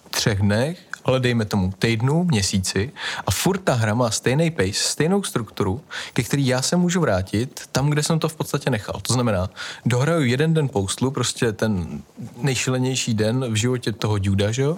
třech 0.10 0.40
dnech, 0.40 0.93
ale 1.06 1.20
dejme 1.20 1.46
tomu 1.46 1.74
týdnu, 1.80 2.24
měsíci 2.24 2.92
a 3.28 3.32
furt 3.32 3.58
ta 3.58 3.74
hra 3.74 3.94
má 3.94 4.12
stejný 4.12 4.52
pace, 4.52 4.74
stejnou 4.74 5.24
strukturu, 5.24 5.82
ke 6.14 6.24
který 6.24 6.48
já 6.48 6.62
se 6.62 6.76
můžu 6.76 7.02
vrátit 7.02 7.62
tam, 7.72 7.90
kde 7.90 8.04
jsem 8.04 8.20
to 8.20 8.30
v 8.30 8.36
podstatě 8.36 8.70
nechal. 8.70 9.02
To 9.02 9.14
znamená, 9.14 9.50
dohraju 9.86 10.26
jeden 10.26 10.54
den 10.54 10.70
postlu, 10.70 11.12
prostě 11.12 11.52
ten 11.52 12.02
nejšilenější 12.38 13.14
den 13.14 13.54
v 13.54 13.56
životě 13.56 13.92
toho 13.92 14.18
Duda, 14.18 14.52
že 14.52 14.62
jo? 14.62 14.78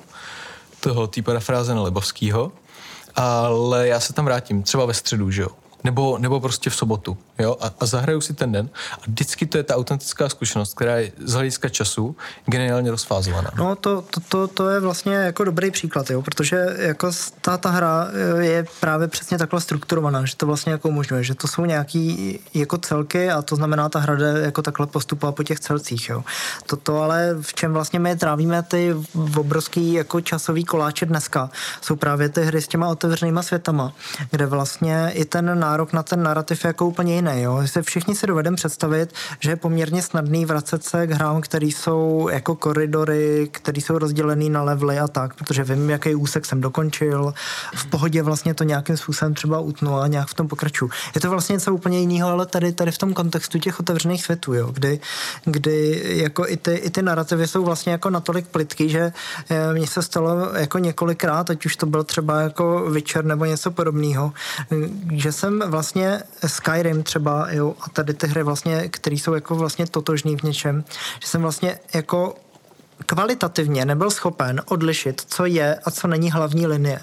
toho 0.80 1.08
té 1.08 1.22
parafráze 1.22 1.74
Lebovskýho, 1.74 2.52
ale 3.16 3.88
já 3.88 4.00
se 4.00 4.14
tam 4.14 4.26
vrátím 4.26 4.64
třeba 4.64 4.86
ve 4.86 4.94
středu, 4.94 5.32
že 5.32 5.42
jo? 5.42 5.50
Nebo, 5.86 6.18
nebo 6.18 6.40
prostě 6.40 6.70
v 6.70 6.76
sobotu, 6.76 7.18
jo, 7.40 7.58
a, 7.62 7.72
a 7.80 7.86
zahraju 7.86 8.22
si 8.22 8.34
ten 8.34 8.52
den 8.52 8.70
a 8.92 9.02
vždycky 9.08 9.46
to 9.46 9.58
je 9.58 9.64
ta 9.64 9.76
autentická 9.76 10.30
zkušenost, 10.30 10.74
která 10.74 10.96
je 10.98 11.12
z 11.26 11.34
hlediska 11.34 11.70
času 11.70 12.16
geniálně 12.46 12.92
rozfázovaná. 12.92 13.52
No 13.58 13.76
to, 13.76 14.02
to, 14.02 14.20
to, 14.20 14.48
to 14.48 14.70
je 14.70 14.80
vlastně 14.80 15.16
jako 15.16 15.44
dobrý 15.44 15.72
příklad, 15.72 16.10
jo, 16.10 16.22
protože 16.22 16.76
jako 16.78 17.12
ta, 17.42 17.58
ta 17.58 17.70
hra 17.70 18.08
je 18.40 18.66
právě 18.80 19.08
přesně 19.08 19.38
takhle 19.38 19.62
strukturovaná, 19.62 20.26
že 20.26 20.36
to 20.36 20.46
vlastně 20.46 20.72
jako 20.72 20.90
umožňuje, 20.90 21.24
že 21.24 21.36
to 21.36 21.48
jsou 21.48 21.66
nějaký 21.66 22.40
jako 22.54 22.78
celky 22.78 23.32
a 23.32 23.42
to 23.42 23.56
znamená 23.56 23.90
ta 23.90 24.00
hra 24.00 24.16
jde 24.16 24.42
jako 24.42 24.62
takhle 24.62 24.88
postupovat 24.88 25.36
po 25.36 25.44
těch 25.44 25.60
celcích, 25.60 26.10
jo. 26.10 26.24
Toto 26.66 27.02
ale 27.02 27.36
v 27.42 27.54
čem 27.54 27.74
vlastně 27.74 28.00
my 28.00 28.16
trávíme 28.16 28.64
ty 28.64 28.96
obrovský 29.38 29.94
jako 29.94 30.22
časový 30.22 30.66
koláče 30.66 31.06
dneska, 31.06 31.50
jsou 31.82 31.96
právě 31.96 32.30
ty 32.30 32.42
hry 32.42 32.62
s 32.62 32.68
těma 32.68 32.88
otevřenýma 32.88 33.44
světama, 33.44 33.94
kde 34.32 34.46
vlastně 34.46 35.12
i 35.14 35.26
ten 35.26 35.60
nárok 35.76 35.94
na 35.94 36.04
ten 36.04 36.24
narrativ 36.24 36.66
jako 36.66 36.88
úplně 36.88 37.16
jiný. 37.16 37.42
Jo? 37.42 37.62
Se 37.66 37.82
všichni 37.82 38.16
si 38.16 38.28
dovedeme 38.28 38.56
představit, 38.56 39.14
že 39.40 39.50
je 39.52 39.56
poměrně 39.56 40.02
snadný 40.02 40.46
vracet 40.46 40.84
se 40.84 41.08
k 41.08 41.12
hrám, 41.12 41.42
které 41.42 41.66
jsou 41.66 42.30
jako 42.32 42.56
koridory, 42.56 43.50
které 43.52 43.82
jsou 43.82 43.98
rozdělené 43.98 44.50
na 44.50 44.64
levely 44.64 45.00
a 45.00 45.08
tak, 45.08 45.36
protože 45.36 45.64
vím, 45.64 45.90
jaký 45.90 46.16
úsek 46.16 46.46
jsem 46.46 46.62
dokončil, 46.62 47.34
v 47.76 47.86
pohodě 47.86 48.24
vlastně 48.24 48.54
to 48.54 48.64
nějakým 48.64 48.98
způsobem 48.98 49.34
třeba 49.34 49.60
utnu 49.60 50.00
a 50.00 50.08
nějak 50.08 50.28
v 50.28 50.34
tom 50.34 50.48
pokračuju. 50.48 50.92
Je 51.16 51.22
to 51.22 51.30
vlastně 51.30 51.54
něco 51.54 51.74
úplně 51.74 52.00
jiného, 52.00 52.30
ale 52.30 52.46
tady, 52.46 52.72
tady 52.72 52.92
v 52.92 52.98
tom 52.98 53.14
kontextu 53.14 53.60
těch 53.60 53.80
otevřených 53.80 54.24
světů, 54.24 54.54
jo? 54.54 54.72
Kdy, 54.72 55.00
kdy 55.46 56.04
jako 56.24 56.48
i 56.48 56.58
ty, 56.58 56.74
i 56.74 56.90
ty 56.90 57.02
narrativy 57.02 57.48
jsou 57.48 57.64
vlastně 57.64 57.92
jako 57.92 58.10
natolik 58.10 58.48
plitký, 58.48 58.90
že 58.90 59.12
eh, 59.50 59.74
mně 59.74 59.88
se 59.88 60.02
stalo 60.02 60.56
jako 60.56 60.80
několikrát, 60.80 61.50
ať 61.50 61.66
už 61.66 61.76
to 61.76 61.86
byl 61.86 62.04
třeba 62.04 62.42
jako 62.42 62.90
Witcher 62.92 63.26
nebo 63.26 63.46
něco 63.46 63.72
podobného, 63.72 64.34
že 65.12 65.32
jsem 65.32 65.64
vlastně 65.68 66.24
Skyrim 66.48 67.04
třeba, 67.04 67.52
jo, 67.52 67.76
a 67.82 67.90
tady 67.90 68.14
ty 68.14 68.28
hry 68.28 68.44
vlastně, 68.44 68.90
které 68.90 69.16
jsou 69.16 69.34
jako 69.34 69.56
vlastně 69.56 69.88
totožný 69.88 70.38
v 70.38 70.44
něčem, 70.44 70.84
že 71.22 71.28
jsem 71.28 71.42
vlastně 71.42 71.80
jako 71.94 72.36
kvalitativně 73.06 73.86
nebyl 73.86 74.12
schopen 74.12 74.62
odlišit, 74.66 75.22
co 75.28 75.46
je 75.46 75.76
a 75.76 75.92
co 75.92 76.08
není 76.08 76.32
hlavní 76.32 76.68
linie. 76.68 77.00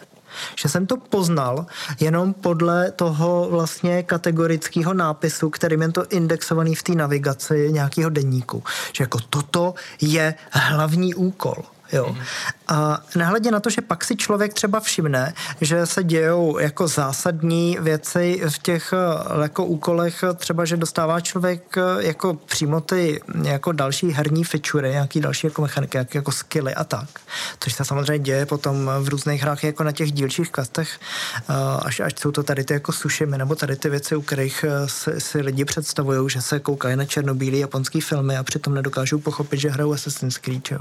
Že 0.57 0.69
jsem 0.69 0.87
to 0.87 0.97
poznal 0.97 1.67
jenom 2.01 2.35
podle 2.35 2.91
toho 2.91 3.49
vlastně 3.51 4.03
kategorického 4.03 4.95
nápisu, 4.95 5.51
kterým 5.51 5.83
je 5.83 5.93
to 5.93 6.07
indexovaný 6.07 6.75
v 6.75 6.83
té 6.83 6.93
navigaci 6.93 7.69
nějakého 7.73 8.11
denníku. 8.11 8.65
Že 8.93 9.05
jako 9.05 9.19
toto 9.31 9.75
je 10.01 10.35
hlavní 10.51 11.15
úkol. 11.15 11.57
Jo. 11.93 12.07
Mm. 12.09 12.19
A 12.69 13.03
nehledě 13.17 13.51
na 13.51 13.61
to, 13.61 13.71
že 13.71 13.81
pak 13.81 14.05
si 14.05 14.17
člověk 14.17 14.55
třeba 14.55 14.81
všimne, 14.81 15.35
že 15.61 15.87
se 15.87 16.05
dějou 16.05 16.59
jako 16.59 16.89
zásadní 16.89 17.79
věci 17.81 18.43
v 18.49 18.59
těch 18.59 18.93
eh, 18.93 19.43
jako 19.43 19.65
úkolech, 19.65 20.25
třeba, 20.37 20.65
že 20.65 20.77
dostává 20.77 21.21
člověk 21.21 21.77
eh, 21.77 21.83
jako 21.99 22.35
přímo 22.35 22.81
ty 22.81 23.21
jako 23.43 23.73
další 23.73 24.11
herní 24.11 24.45
feature, 24.45 24.91
nějaký 24.91 25.21
další 25.21 25.47
jako 25.47 25.63
mechaniky, 25.63 25.97
jak, 25.97 26.15
jako 26.15 26.33
skilly 26.33 26.75
a 26.75 26.85
tak. 26.85 27.09
Což 27.61 27.75
se 27.75 27.85
samozřejmě 27.85 28.19
děje 28.19 28.47
potom 28.47 28.91
v 29.01 29.09
různých 29.09 29.43
hrách 29.43 29.65
jako 29.65 29.85
na 29.85 29.93
těch 29.93 30.13
dílčích 30.13 30.51
kastech, 30.51 31.01
eh, 31.49 31.55
až, 31.83 32.01
až 32.01 32.13
jsou 32.21 32.31
to 32.31 32.43
tady 32.43 32.65
ty 32.65 32.75
jako 32.75 32.93
sušimy, 32.93 33.39
nebo 33.39 33.55
tady 33.55 33.77
ty 33.77 33.89
věci, 33.89 34.17
u 34.17 34.23
kterých 34.23 34.65
si, 34.87 35.21
si 35.21 35.41
lidi 35.41 35.65
představují, 35.65 36.31
že 36.31 36.43
se 36.43 36.61
koukají 36.61 36.97
na 36.97 37.05
černobílý 37.05 37.59
japonský 37.59 38.01
filmy 38.01 38.37
a 38.37 38.43
přitom 38.43 38.75
nedokážou 38.75 39.19
pochopit, 39.19 39.61
že 39.61 39.71
hrajou 39.71 39.93
Assassin's 39.93 40.39
Creed. 40.39 40.71
Jo. 40.71 40.79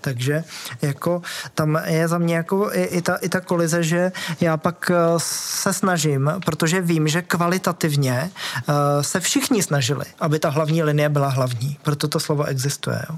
Takže 0.00 0.44
jako 0.82 1.22
tam 1.54 1.78
je 1.86 2.08
za 2.08 2.18
mě 2.18 2.34
jako 2.34 2.70
i, 2.72 2.82
i, 2.82 3.02
ta, 3.02 3.16
i 3.16 3.28
ta 3.28 3.40
kolize, 3.40 3.82
že 3.82 4.12
já 4.40 4.56
pak 4.56 4.90
eh, 4.90 4.94
se 5.18 5.72
snažím, 5.72 6.32
protože 6.44 6.80
vím, 6.80 7.08
že 7.08 7.22
kvalitativně 7.22 8.30
uh, 8.68 8.74
se 9.00 9.20
všichni 9.20 9.62
snažili, 9.62 10.04
aby 10.20 10.38
ta 10.38 10.48
hlavní 10.48 10.82
linie 10.82 11.08
byla 11.08 11.28
hlavní, 11.28 11.78
proto 11.82 12.08
to 12.08 12.20
slovo 12.20 12.44
existuje, 12.44 13.02
jo. 13.10 13.16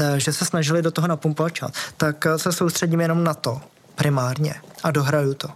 Uh, 0.00 0.16
že 0.16 0.32
se 0.32 0.44
snažili 0.44 0.82
do 0.82 0.90
toho 0.90 1.08
napumpovat 1.08 1.52
čas, 1.52 1.70
tak 1.96 2.26
se 2.36 2.52
soustředím 2.52 3.00
jenom 3.00 3.24
na 3.24 3.34
to, 3.34 3.60
primárně. 3.94 4.54
A 4.82 4.90
dohraju 4.90 5.34
to. 5.34 5.48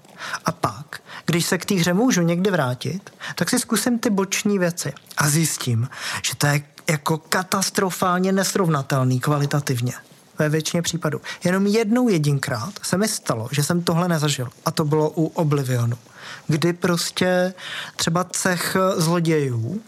A 0.44 0.52
pak, 0.52 1.02
když 1.26 1.46
se 1.46 1.58
k 1.58 1.64
té 1.64 1.74
hře 1.74 1.92
můžu 1.92 2.22
někdy 2.22 2.50
vrátit, 2.50 3.10
tak 3.34 3.50
si 3.50 3.58
zkusím 3.58 3.98
ty 3.98 4.10
boční 4.10 4.58
věci. 4.58 4.92
A 5.16 5.28
zjistím, 5.28 5.88
že 6.22 6.36
to 6.36 6.46
je 6.46 6.62
jako 6.90 7.18
katastrofálně 7.18 8.32
nesrovnatelný 8.32 9.20
kvalitativně 9.20 9.92
ve 10.38 10.48
většině 10.48 10.82
případů. 10.82 11.20
Jenom 11.44 11.66
jednou 11.66 12.08
jedinkrát 12.08 12.72
se 12.82 12.98
mi 12.98 13.08
stalo, 13.08 13.48
že 13.52 13.62
jsem 13.62 13.82
tohle 13.82 14.08
nezažil. 14.08 14.48
A 14.64 14.70
to 14.70 14.84
bylo 14.84 15.10
u 15.10 15.26
Oblivionu. 15.26 15.98
Kdy 16.46 16.72
prostě 16.72 17.54
třeba 17.96 18.24
cech 18.24 18.76
zlodějů 18.96 19.80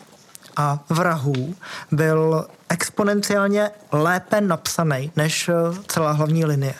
a 0.56 0.84
vrahů 0.88 1.54
byl 1.92 2.46
exponenciálně 2.68 3.70
lépe 3.92 4.40
napsaný 4.40 5.12
než 5.16 5.50
celá 5.86 6.12
hlavní 6.12 6.44
linie. 6.44 6.74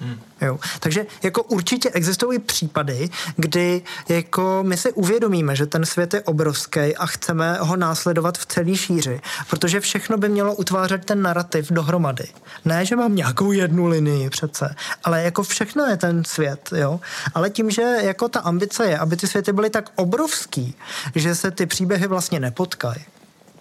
Hmm. 0.00 0.20
Jo. 0.42 0.58
Takže 0.80 1.06
jako 1.22 1.42
určitě 1.42 1.90
existují 1.90 2.38
případy, 2.38 3.10
kdy 3.36 3.82
jako 4.08 4.64
my 4.66 4.76
si 4.76 4.92
uvědomíme, 4.92 5.56
že 5.56 5.66
ten 5.66 5.86
svět 5.86 6.14
je 6.14 6.22
obrovský 6.22 6.96
a 6.96 7.06
chceme 7.06 7.58
ho 7.60 7.76
následovat 7.76 8.38
v 8.38 8.46
celý 8.46 8.76
šíři, 8.76 9.20
protože 9.50 9.80
všechno 9.80 10.16
by 10.16 10.28
mělo 10.28 10.54
utvářet 10.54 11.04
ten 11.04 11.22
narrativ 11.22 11.72
dohromady. 11.72 12.24
Ne, 12.64 12.86
že 12.86 12.96
mám 12.96 13.14
nějakou 13.14 13.52
jednu 13.52 13.86
linii 13.86 14.30
přece, 14.30 14.74
ale 15.04 15.22
jako 15.22 15.42
všechno 15.42 15.84
je 15.84 15.96
ten 15.96 16.24
svět, 16.24 16.70
jo. 16.76 17.00
Ale 17.34 17.50
tím, 17.50 17.70
že 17.70 17.82
jako 17.82 18.28
ta 18.28 18.40
ambice 18.40 18.84
je, 18.84 18.98
aby 18.98 19.16
ty 19.16 19.26
světy 19.26 19.52
byly 19.52 19.70
tak 19.70 19.90
obrovský, 19.94 20.74
že 21.14 21.34
se 21.34 21.50
ty 21.50 21.66
příběhy 21.66 22.06
vlastně 22.06 22.40
nepotkají, 22.40 23.04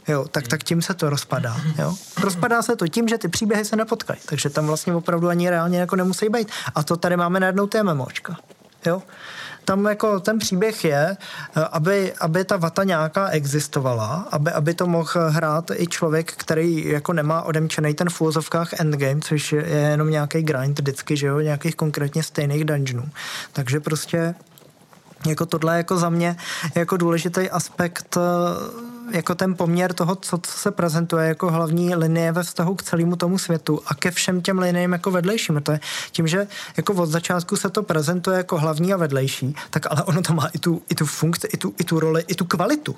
jo, 0.07 0.25
tak, 0.31 0.47
tak 0.47 0.63
tím 0.63 0.81
se 0.81 0.93
to 0.93 1.09
rozpadá. 1.09 1.57
Jo. 1.79 1.95
Rozpadá 2.21 2.61
se 2.61 2.75
to 2.75 2.87
tím, 2.87 3.07
že 3.07 3.17
ty 3.17 3.27
příběhy 3.27 3.65
se 3.65 3.75
nepotkají, 3.75 4.19
takže 4.25 4.49
tam 4.49 4.67
vlastně 4.67 4.95
opravdu 4.95 5.27
ani 5.29 5.49
reálně 5.49 5.79
jako 5.79 5.95
nemusí 5.95 6.29
být. 6.29 6.51
A 6.75 6.83
to 6.83 6.97
tady 6.97 7.17
máme 7.17 7.39
najednou 7.39 7.67
té 7.67 7.83
MMOčka. 7.83 8.37
Jo. 8.85 9.03
Tam 9.65 9.85
jako 9.85 10.19
ten 10.19 10.39
příběh 10.39 10.85
je, 10.85 11.17
aby, 11.71 12.13
aby 12.13 12.45
ta 12.45 12.57
vata 12.57 12.83
nějaká 12.83 13.29
existovala, 13.29 14.27
aby, 14.31 14.51
aby 14.51 14.73
to 14.73 14.87
mohl 14.87 15.29
hrát 15.29 15.71
i 15.75 15.87
člověk, 15.87 16.31
který 16.31 16.87
jako 16.87 17.13
nemá 17.13 17.41
odemčený 17.41 17.93
ten 17.93 18.09
v 18.09 18.21
úvozovkách 18.21 18.79
endgame, 18.79 19.21
což 19.21 19.51
je 19.51 19.65
jenom 19.67 20.09
nějaký 20.09 20.41
grind 20.41 20.79
vždycky, 20.79 21.17
že 21.17 21.27
jo, 21.27 21.39
nějakých 21.39 21.75
konkrétně 21.75 22.23
stejných 22.23 22.65
dungeonů. 22.65 23.09
Takže 23.53 23.79
prostě 23.79 24.35
jako 25.27 25.45
tohle 25.45 25.77
jako 25.77 25.97
za 25.97 26.09
mě 26.09 26.35
jako 26.75 26.97
důležitý 26.97 27.49
aspekt 27.49 28.17
jako 29.13 29.35
ten 29.35 29.55
poměr 29.55 29.93
toho, 29.93 30.15
co, 30.15 30.37
co 30.37 30.57
se 30.57 30.71
prezentuje 30.71 31.27
jako 31.27 31.51
hlavní 31.51 31.95
linie 31.95 32.31
ve 32.31 32.43
vztahu 32.43 32.75
k 32.75 32.83
celému 32.83 33.15
tomu 33.15 33.37
světu 33.37 33.81
a 33.87 33.95
ke 33.95 34.11
všem 34.11 34.41
těm 34.41 34.59
liniím 34.59 34.91
jako 34.91 35.11
vedlejším. 35.11 35.61
To 35.63 35.71
je 35.71 35.79
tím, 36.11 36.27
že 36.27 36.47
jako 36.77 36.93
od 36.93 37.05
začátku 37.05 37.55
se 37.55 37.69
to 37.69 37.83
prezentuje 37.83 38.37
jako 38.37 38.57
hlavní 38.57 38.93
a 38.93 38.97
vedlejší, 38.97 39.55
tak 39.69 39.91
ale 39.91 40.03
ono 40.03 40.21
to 40.21 40.33
má 40.33 40.47
i 40.53 40.59
tu, 40.59 40.81
i 40.89 40.95
tu 40.95 41.05
funkci, 41.05 41.47
i 41.53 41.57
tu, 41.57 41.73
i 41.79 41.83
tu 41.83 41.99
roli, 41.99 42.23
i 42.27 42.35
tu 42.35 42.45
kvalitu. 42.45 42.95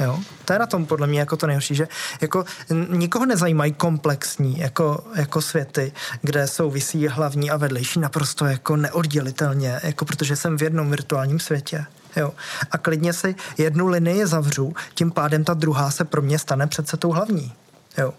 Jo? 0.00 0.20
To 0.44 0.52
je 0.52 0.58
na 0.58 0.66
tom 0.66 0.86
podle 0.86 1.06
mě 1.06 1.20
jako 1.20 1.36
to 1.36 1.46
nejhorší, 1.46 1.74
že 1.74 1.88
jako 2.20 2.44
nikoho 2.88 3.26
nezajímají 3.26 3.72
komplexní 3.72 4.58
jako, 4.58 5.04
jako 5.14 5.42
světy, 5.42 5.92
kde 6.22 6.46
souvisí 6.46 7.08
hlavní 7.08 7.50
a 7.50 7.56
vedlejší 7.56 8.00
naprosto 8.00 8.44
jako 8.44 8.76
neoddělitelně, 8.76 9.80
jako 9.82 10.04
protože 10.04 10.36
jsem 10.36 10.58
v 10.58 10.62
jednom 10.62 10.90
virtuálním 10.90 11.40
světě. 11.40 11.86
Jo. 12.16 12.32
A 12.70 12.78
klidně 12.78 13.12
si 13.12 13.34
jednu 13.58 13.86
linii 13.86 14.26
zavřu, 14.26 14.74
tím 14.94 15.10
pádem 15.10 15.44
ta 15.44 15.54
druhá 15.54 15.90
se 15.90 16.04
pro 16.04 16.22
mě 16.22 16.38
stane 16.38 16.66
přece 16.66 16.96
tou 16.96 17.10
hlavní. 17.10 17.52
Jo 17.98 18.14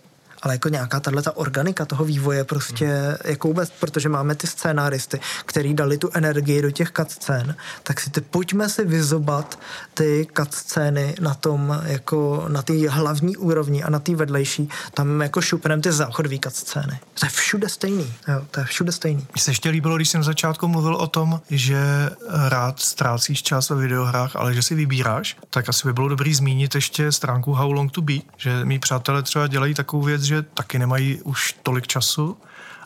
ale 0.45 0.53
jako 0.53 0.69
nějaká 0.69 0.99
tahle 0.99 1.21
ta 1.21 1.37
organika 1.37 1.85
toho 1.85 2.05
vývoje 2.05 2.43
prostě 2.43 2.85
hmm. 2.85 3.15
jako 3.25 3.47
vůbec, 3.47 3.69
protože 3.79 4.09
máme 4.09 4.35
ty 4.35 4.47
scénáristy, 4.47 5.19
který 5.45 5.73
dali 5.73 5.97
tu 5.97 6.09
energii 6.13 6.61
do 6.61 6.71
těch 6.71 6.91
cutscén, 6.91 7.55
tak 7.83 7.99
si 7.99 8.09
ty 8.09 8.21
pojďme 8.21 8.69
si 8.69 8.85
vyzobat 8.85 9.59
ty 9.95 10.27
cutscény 10.37 11.15
na 11.21 11.33
tom, 11.33 11.81
jako 11.83 12.45
na 12.47 12.61
té 12.61 12.89
hlavní 12.89 13.37
úrovni 13.37 13.83
a 13.83 13.89
na 13.89 13.99
té 13.99 14.15
vedlejší, 14.15 14.69
tam 14.93 15.21
jako 15.21 15.41
šupnem 15.41 15.81
ty 15.81 15.91
záchodové 15.91 16.35
cutscény. 16.43 16.99
To 17.19 17.25
je 17.25 17.29
všude 17.29 17.69
stejný, 17.69 18.13
jo, 18.27 18.41
to 18.51 18.59
je 18.59 18.65
všude 18.65 18.91
stejný. 18.91 19.27
Mně 19.33 19.41
se 19.41 19.51
ještě 19.51 19.69
líbilo, 19.69 19.95
když 19.95 20.09
jsem 20.09 20.21
v 20.21 20.23
začátku 20.23 20.67
mluvil 20.67 20.95
o 20.95 21.07
tom, 21.07 21.41
že 21.49 22.09
rád 22.47 22.79
ztrácíš 22.79 23.43
čas 23.43 23.69
ve 23.69 23.75
videohrách, 23.75 24.35
ale 24.35 24.53
že 24.53 24.61
si 24.61 24.75
vybíráš, 24.75 25.37
tak 25.49 25.69
asi 25.69 25.87
by 25.87 25.93
bylo 25.93 26.09
dobrý 26.09 26.33
zmínit 26.33 26.75
ještě 26.75 27.11
stránku 27.11 27.53
How 27.53 27.71
Long 27.71 27.91
to 27.91 28.01
Be, 28.01 28.13
že 28.37 28.65
mý 28.65 28.79
přátelé 28.79 29.23
třeba 29.23 29.47
dělají 29.47 29.73
takovou 29.73 30.03
věc, 30.03 30.21
že 30.21 30.41
taky 30.41 30.79
nemají 30.79 31.21
už 31.21 31.55
tolik 31.63 31.87
času, 31.87 32.37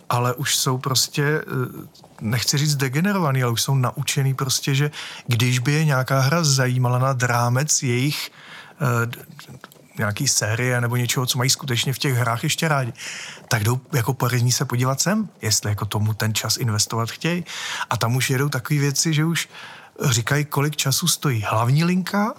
ale 0.09 0.33
už 0.33 0.55
jsou 0.55 0.77
prostě, 0.77 1.23
eh, 1.23 1.43
nechci 2.21 2.57
říct 2.57 2.75
degenerovaný, 2.75 3.43
ale 3.43 3.51
už 3.51 3.61
jsou 3.61 3.75
naučený 3.75 4.33
prostě, 4.33 4.75
že 4.75 4.91
když 5.27 5.59
by 5.59 5.73
je 5.73 5.85
nějaká 5.85 6.19
hra 6.19 6.43
zajímala 6.43 6.99
nad 6.99 7.23
rámec 7.23 7.83
jejich 7.83 8.31
uh, 8.81 9.11
nějaký 9.97 10.27
série 10.27 10.81
nebo 10.81 10.95
něčeho, 10.95 11.25
co 11.25 11.37
mají 11.37 11.49
skutečně 11.49 11.93
v 11.93 11.97
těch 11.97 12.13
hrách 12.13 12.43
ještě 12.43 12.67
rádi, 12.67 12.93
tak 13.47 13.63
jdou 13.63 13.81
jako 13.93 14.13
poradní 14.13 14.51
se 14.51 14.65
podívat 14.65 15.01
sem, 15.01 15.29
jestli 15.41 15.69
jako 15.69 15.85
tomu 15.85 16.13
ten 16.13 16.33
čas 16.33 16.57
investovat 16.57 17.11
chtějí. 17.11 17.45
A 17.89 17.97
tam 17.97 18.15
už 18.15 18.29
jedou 18.29 18.49
takové 18.49 18.79
věci, 18.79 19.13
že 19.13 19.25
už 19.25 19.49
říkají, 20.01 20.45
kolik 20.45 20.75
času 20.75 21.07
stojí 21.07 21.45
hlavní 21.49 21.83
linka, 21.83 22.33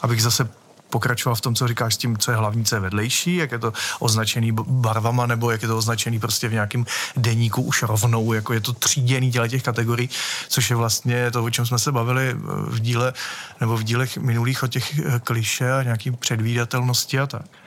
abych 0.00 0.22
zase 0.22 0.48
pokračoval 0.94 1.34
v 1.34 1.40
tom, 1.40 1.54
co 1.54 1.68
říkáš 1.68 1.94
s 1.94 1.96
tím, 1.96 2.18
co 2.18 2.30
je 2.30 2.36
hlavní, 2.36 2.64
co 2.64 2.74
je 2.76 2.80
vedlejší, 2.80 3.36
jak 3.36 3.52
je 3.52 3.58
to 3.58 3.72
označený 3.98 4.52
barvama, 4.62 5.26
nebo 5.26 5.50
jak 5.50 5.62
je 5.62 5.68
to 5.68 5.78
označený 5.78 6.20
prostě 6.20 6.48
v 6.48 6.52
nějakém 6.52 6.86
deníku 7.16 7.62
už 7.62 7.82
rovnou, 7.82 8.32
jako 8.32 8.52
je 8.52 8.60
to 8.60 8.72
tříděný 8.72 9.32
těle 9.32 9.48
těch 9.48 9.62
kategorií, 9.62 10.10
což 10.48 10.70
je 10.70 10.76
vlastně 10.76 11.30
to, 11.30 11.44
o 11.44 11.50
čem 11.50 11.66
jsme 11.66 11.78
se 11.78 11.92
bavili 11.92 12.34
v 12.70 12.78
díle, 12.80 13.12
nebo 13.60 13.76
v 13.76 13.82
dílech 13.82 14.18
minulých 14.18 14.62
o 14.62 14.66
těch 14.66 15.00
kliše 15.24 15.72
a 15.72 15.82
nějaký 15.82 16.10
předvídatelnosti 16.10 17.18
a 17.18 17.26
tak. 17.26 17.63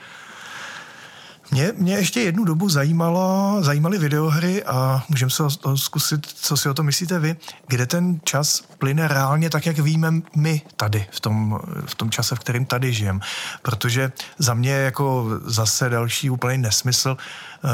Mě, 1.50 1.72
mě 1.76 1.94
ještě 1.94 2.20
jednu 2.20 2.44
dobu 2.44 2.68
zajímalo, 2.68 3.56
zajímaly 3.60 3.98
videohry 3.98 4.64
a 4.64 5.04
můžeme 5.08 5.30
se 5.30 5.42
o, 5.42 5.76
zkusit, 5.76 6.26
co 6.26 6.56
si 6.56 6.68
o 6.68 6.74
to 6.74 6.82
myslíte 6.82 7.18
vy, 7.18 7.36
kde 7.66 7.86
ten 7.86 8.20
čas 8.24 8.62
plyne 8.78 9.08
reálně 9.08 9.50
tak, 9.50 9.66
jak 9.66 9.78
víme 9.78 10.10
my 10.36 10.62
tady, 10.76 11.06
v 11.10 11.20
tom, 11.20 11.60
v 11.86 11.94
tom 11.94 12.10
čase, 12.10 12.34
v 12.34 12.38
kterém 12.38 12.64
tady 12.64 12.92
žijem. 12.92 13.20
Protože 13.62 14.12
za 14.38 14.54
mě 14.54 14.72
jako 14.72 15.26
zase 15.44 15.88
další 15.88 16.30
úplný 16.30 16.58
nesmysl, 16.58 17.16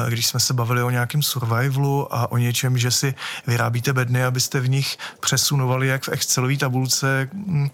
když 0.08 0.26
jsme 0.26 0.40
se 0.40 0.54
bavili 0.54 0.82
o 0.82 0.90
nějakém 0.90 1.22
survivalu 1.22 2.14
a 2.14 2.32
o 2.32 2.36
něčem, 2.36 2.78
že 2.78 2.90
si 2.90 3.14
vyrábíte 3.46 3.92
bedny, 3.92 4.24
abyste 4.24 4.60
v 4.60 4.68
nich 4.68 4.98
přesunovali 5.20 5.86
jak 5.86 6.04
v 6.04 6.08
Excelové 6.08 6.56
tabulce 6.56 7.28
hm, 7.32 7.68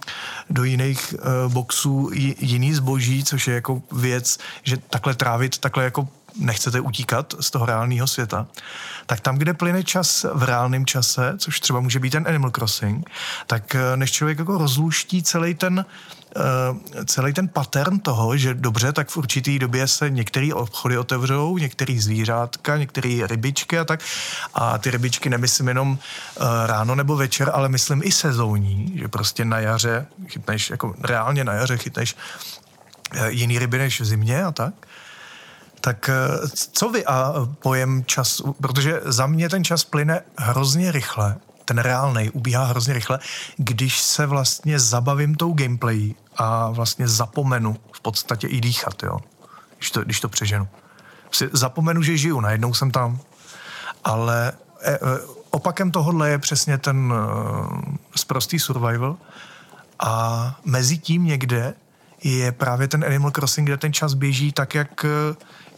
do 0.50 0.64
jiných 0.64 1.14
eh, 1.14 1.48
boxů 1.48 2.10
jiný 2.40 2.74
zboží, 2.74 3.24
což 3.24 3.48
je 3.48 3.54
jako 3.54 3.82
věc, 3.92 4.38
že 4.62 4.76
takhle 4.76 5.14
trávit, 5.14 5.58
takhle 5.58 5.84
jako 5.84 6.08
nechcete 6.38 6.80
utíkat 6.80 7.34
z 7.40 7.50
toho 7.50 7.66
reálného 7.66 8.06
světa, 8.06 8.46
tak 9.06 9.20
tam, 9.20 9.38
kde 9.38 9.54
plyne 9.54 9.84
čas 9.84 10.26
v 10.34 10.42
reálném 10.42 10.86
čase, 10.86 11.34
což 11.38 11.60
třeba 11.60 11.80
může 11.80 11.98
být 11.98 12.10
ten 12.10 12.28
Animal 12.28 12.50
Crossing, 12.50 13.10
tak 13.46 13.74
eh, 13.74 13.96
než 13.96 14.12
člověk 14.12 14.38
jako 14.38 14.58
rozluští 14.58 15.22
celý 15.22 15.54
ten 15.54 15.84
Uh, 16.36 17.04
celý 17.04 17.32
ten 17.32 17.48
pattern 17.48 17.98
toho, 17.98 18.36
že 18.36 18.54
dobře, 18.54 18.92
tak 18.92 19.08
v 19.08 19.16
určitý 19.16 19.58
době 19.58 19.88
se 19.88 20.10
některé 20.10 20.54
obchody 20.54 20.98
otevřou, 20.98 21.58
některé 21.58 21.96
zvířátka, 21.98 22.76
některé 22.76 23.26
rybičky 23.26 23.78
a 23.78 23.84
tak. 23.84 24.00
A 24.54 24.78
ty 24.78 24.90
rybičky 24.90 25.30
nemyslím 25.30 25.68
jenom 25.68 25.90
uh, 25.90 26.46
ráno 26.66 26.94
nebo 26.94 27.16
večer, 27.16 27.50
ale 27.54 27.68
myslím 27.68 28.02
i 28.04 28.12
sezónní, 28.12 28.92
že 28.98 29.08
prostě 29.08 29.44
na 29.44 29.58
jaře 29.58 30.06
chytneš, 30.28 30.70
jako 30.70 30.94
reálně 31.02 31.44
na 31.44 31.52
jaře 31.52 31.76
chytneš 31.76 32.16
jiný 33.28 33.58
ryby 33.58 33.78
než 33.78 34.00
v 34.00 34.04
zimě 34.04 34.44
a 34.44 34.52
tak. 34.52 34.74
Tak 35.80 36.08
eh, 36.08 36.48
co 36.72 36.88
vy 36.88 37.06
a 37.06 37.34
pojem 37.62 38.04
čas, 38.04 38.42
protože 38.62 39.00
za 39.04 39.26
mě 39.26 39.48
ten 39.48 39.64
čas 39.64 39.84
plyne 39.84 40.22
hrozně 40.38 40.92
rychle, 40.92 41.36
ten 41.64 41.78
reálný 41.78 42.30
ubíhá 42.30 42.64
hrozně 42.64 42.94
rychle, 42.94 43.18
když 43.56 44.00
se 44.00 44.26
vlastně 44.26 44.80
zabavím 44.80 45.34
tou 45.34 45.52
gameplay 45.52 46.14
a 46.36 46.70
vlastně 46.70 47.08
zapomenu 47.08 47.76
v 47.92 48.00
podstatě 48.00 48.46
i 48.46 48.60
dýchat, 48.60 49.02
jo. 49.02 49.18
Když 49.76 49.90
to, 49.90 50.04
když 50.04 50.20
to 50.20 50.28
přeženu. 50.28 50.68
Zapomenu, 51.52 52.02
že 52.02 52.16
žiju, 52.16 52.40
najednou 52.40 52.74
jsem 52.74 52.90
tam. 52.90 53.18
Ale 54.04 54.52
e, 54.82 54.98
opakem 55.50 55.90
tohohle 55.90 56.30
je 56.30 56.38
přesně 56.38 56.78
ten 56.78 57.12
e, 57.12 57.18
sprostý 58.16 58.58
survival 58.58 59.16
a 59.98 60.54
mezi 60.64 60.98
tím 60.98 61.24
někde 61.24 61.74
je 62.22 62.52
právě 62.52 62.88
ten 62.88 63.04
Animal 63.04 63.30
Crossing, 63.30 63.68
kde 63.68 63.76
ten 63.76 63.92
čas 63.92 64.14
běží 64.14 64.52
tak, 64.52 64.74
jak 64.74 65.04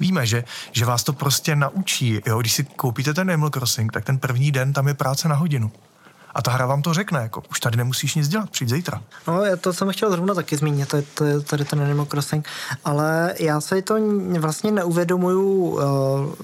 víme, 0.03 0.27
že, 0.27 0.45
že 0.73 0.85
vás 0.85 1.05
to 1.05 1.13
prostě 1.13 1.57
naučí. 1.57 2.21
Jo? 2.27 2.39
Když 2.41 2.53
si 2.53 2.65
koupíte 2.65 3.15
ten 3.15 3.31
Animal 3.31 3.51
Crossing, 3.51 3.93
tak 3.93 4.05
ten 4.05 4.19
první 4.19 4.53
den 4.53 4.73
tam 4.73 4.89
je 4.89 4.95
práce 4.95 5.29
na 5.29 5.35
hodinu. 5.35 5.71
A 6.35 6.43
ta 6.43 6.51
hra 6.51 6.67
vám 6.67 6.83
to 6.83 6.95
řekne, 6.95 7.21
jako 7.21 7.43
už 7.51 7.61
tady 7.61 7.77
nemusíš 7.77 8.15
nic 8.15 8.29
dělat, 8.29 8.51
přijď 8.51 8.71
zítra. 8.71 9.03
No, 9.29 9.45
já 9.45 9.57
to 9.57 9.73
jsem 9.73 9.93
chtěl 9.93 10.11
zrovna 10.11 10.35
taky 10.35 10.57
zmínit, 10.57 10.89
to 10.89 10.97
je, 10.97 11.03
to 11.15 11.25
je 11.25 11.41
tady 11.41 11.65
ten 11.65 11.83
Animal 11.83 12.07
Crossing, 12.07 12.49
ale 12.85 13.35
já 13.39 13.61
se 13.61 13.83
to 13.83 13.97
vlastně 14.39 14.71
neuvědomuju 14.71 15.43
uh, 15.43 15.81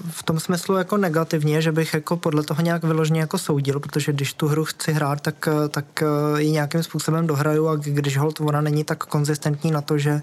v 0.09 0.23
tom 0.23 0.39
smyslu 0.39 0.75
jako 0.75 0.97
negativně, 0.97 1.61
že 1.61 1.71
bych 1.71 1.93
jako 1.93 2.17
podle 2.17 2.43
toho 2.43 2.61
nějak 2.61 2.83
vyloženě 2.83 3.19
jako 3.19 3.37
soudil, 3.37 3.79
protože 3.79 4.13
když 4.13 4.33
tu 4.33 4.47
hru 4.47 4.65
chci 4.65 4.91
hrát, 4.91 5.21
tak, 5.21 5.49
tak 5.69 5.85
uh, 6.01 6.39
ji 6.39 6.51
nějakým 6.51 6.83
způsobem 6.83 7.27
dohraju 7.27 7.67
a 7.67 7.75
když 7.75 8.17
hold 8.17 8.41
ona 8.41 8.61
není 8.61 8.83
tak 8.83 9.03
konzistentní 9.03 9.71
na 9.71 9.81
to, 9.81 9.97
že 9.97 10.21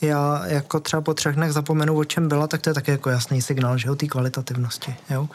já 0.00 0.42
jako 0.46 0.80
třeba 0.80 1.00
po 1.00 1.14
třech 1.14 1.34
dnech 1.34 1.52
zapomenu, 1.52 1.96
o 1.96 2.04
čem 2.04 2.28
byla, 2.28 2.46
tak 2.46 2.60
to 2.60 2.70
je 2.70 2.74
taky 2.74 2.90
jako 2.90 3.10
jasný 3.10 3.42
signál, 3.42 3.78
že 3.78 3.90
o 3.90 3.94
té 3.94 4.06
kvalitativnosti, 4.06 4.96
jo. 5.10 5.28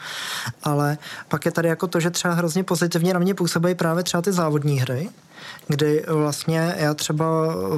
Ale 0.62 0.98
pak 1.28 1.44
je 1.44 1.52
tady 1.52 1.68
jako 1.68 1.86
to, 1.86 2.00
že 2.00 2.10
třeba 2.10 2.34
hrozně 2.34 2.64
pozitivně 2.64 3.14
na 3.14 3.20
mě 3.20 3.34
působí 3.34 3.73
bývají 3.74 3.78
právě 3.78 4.04
třeba 4.04 4.22
ty 4.22 4.32
závodní 4.32 4.80
hry, 4.80 5.08
kdy 5.68 6.04
vlastně 6.08 6.74
já 6.78 6.94
třeba 6.94 7.26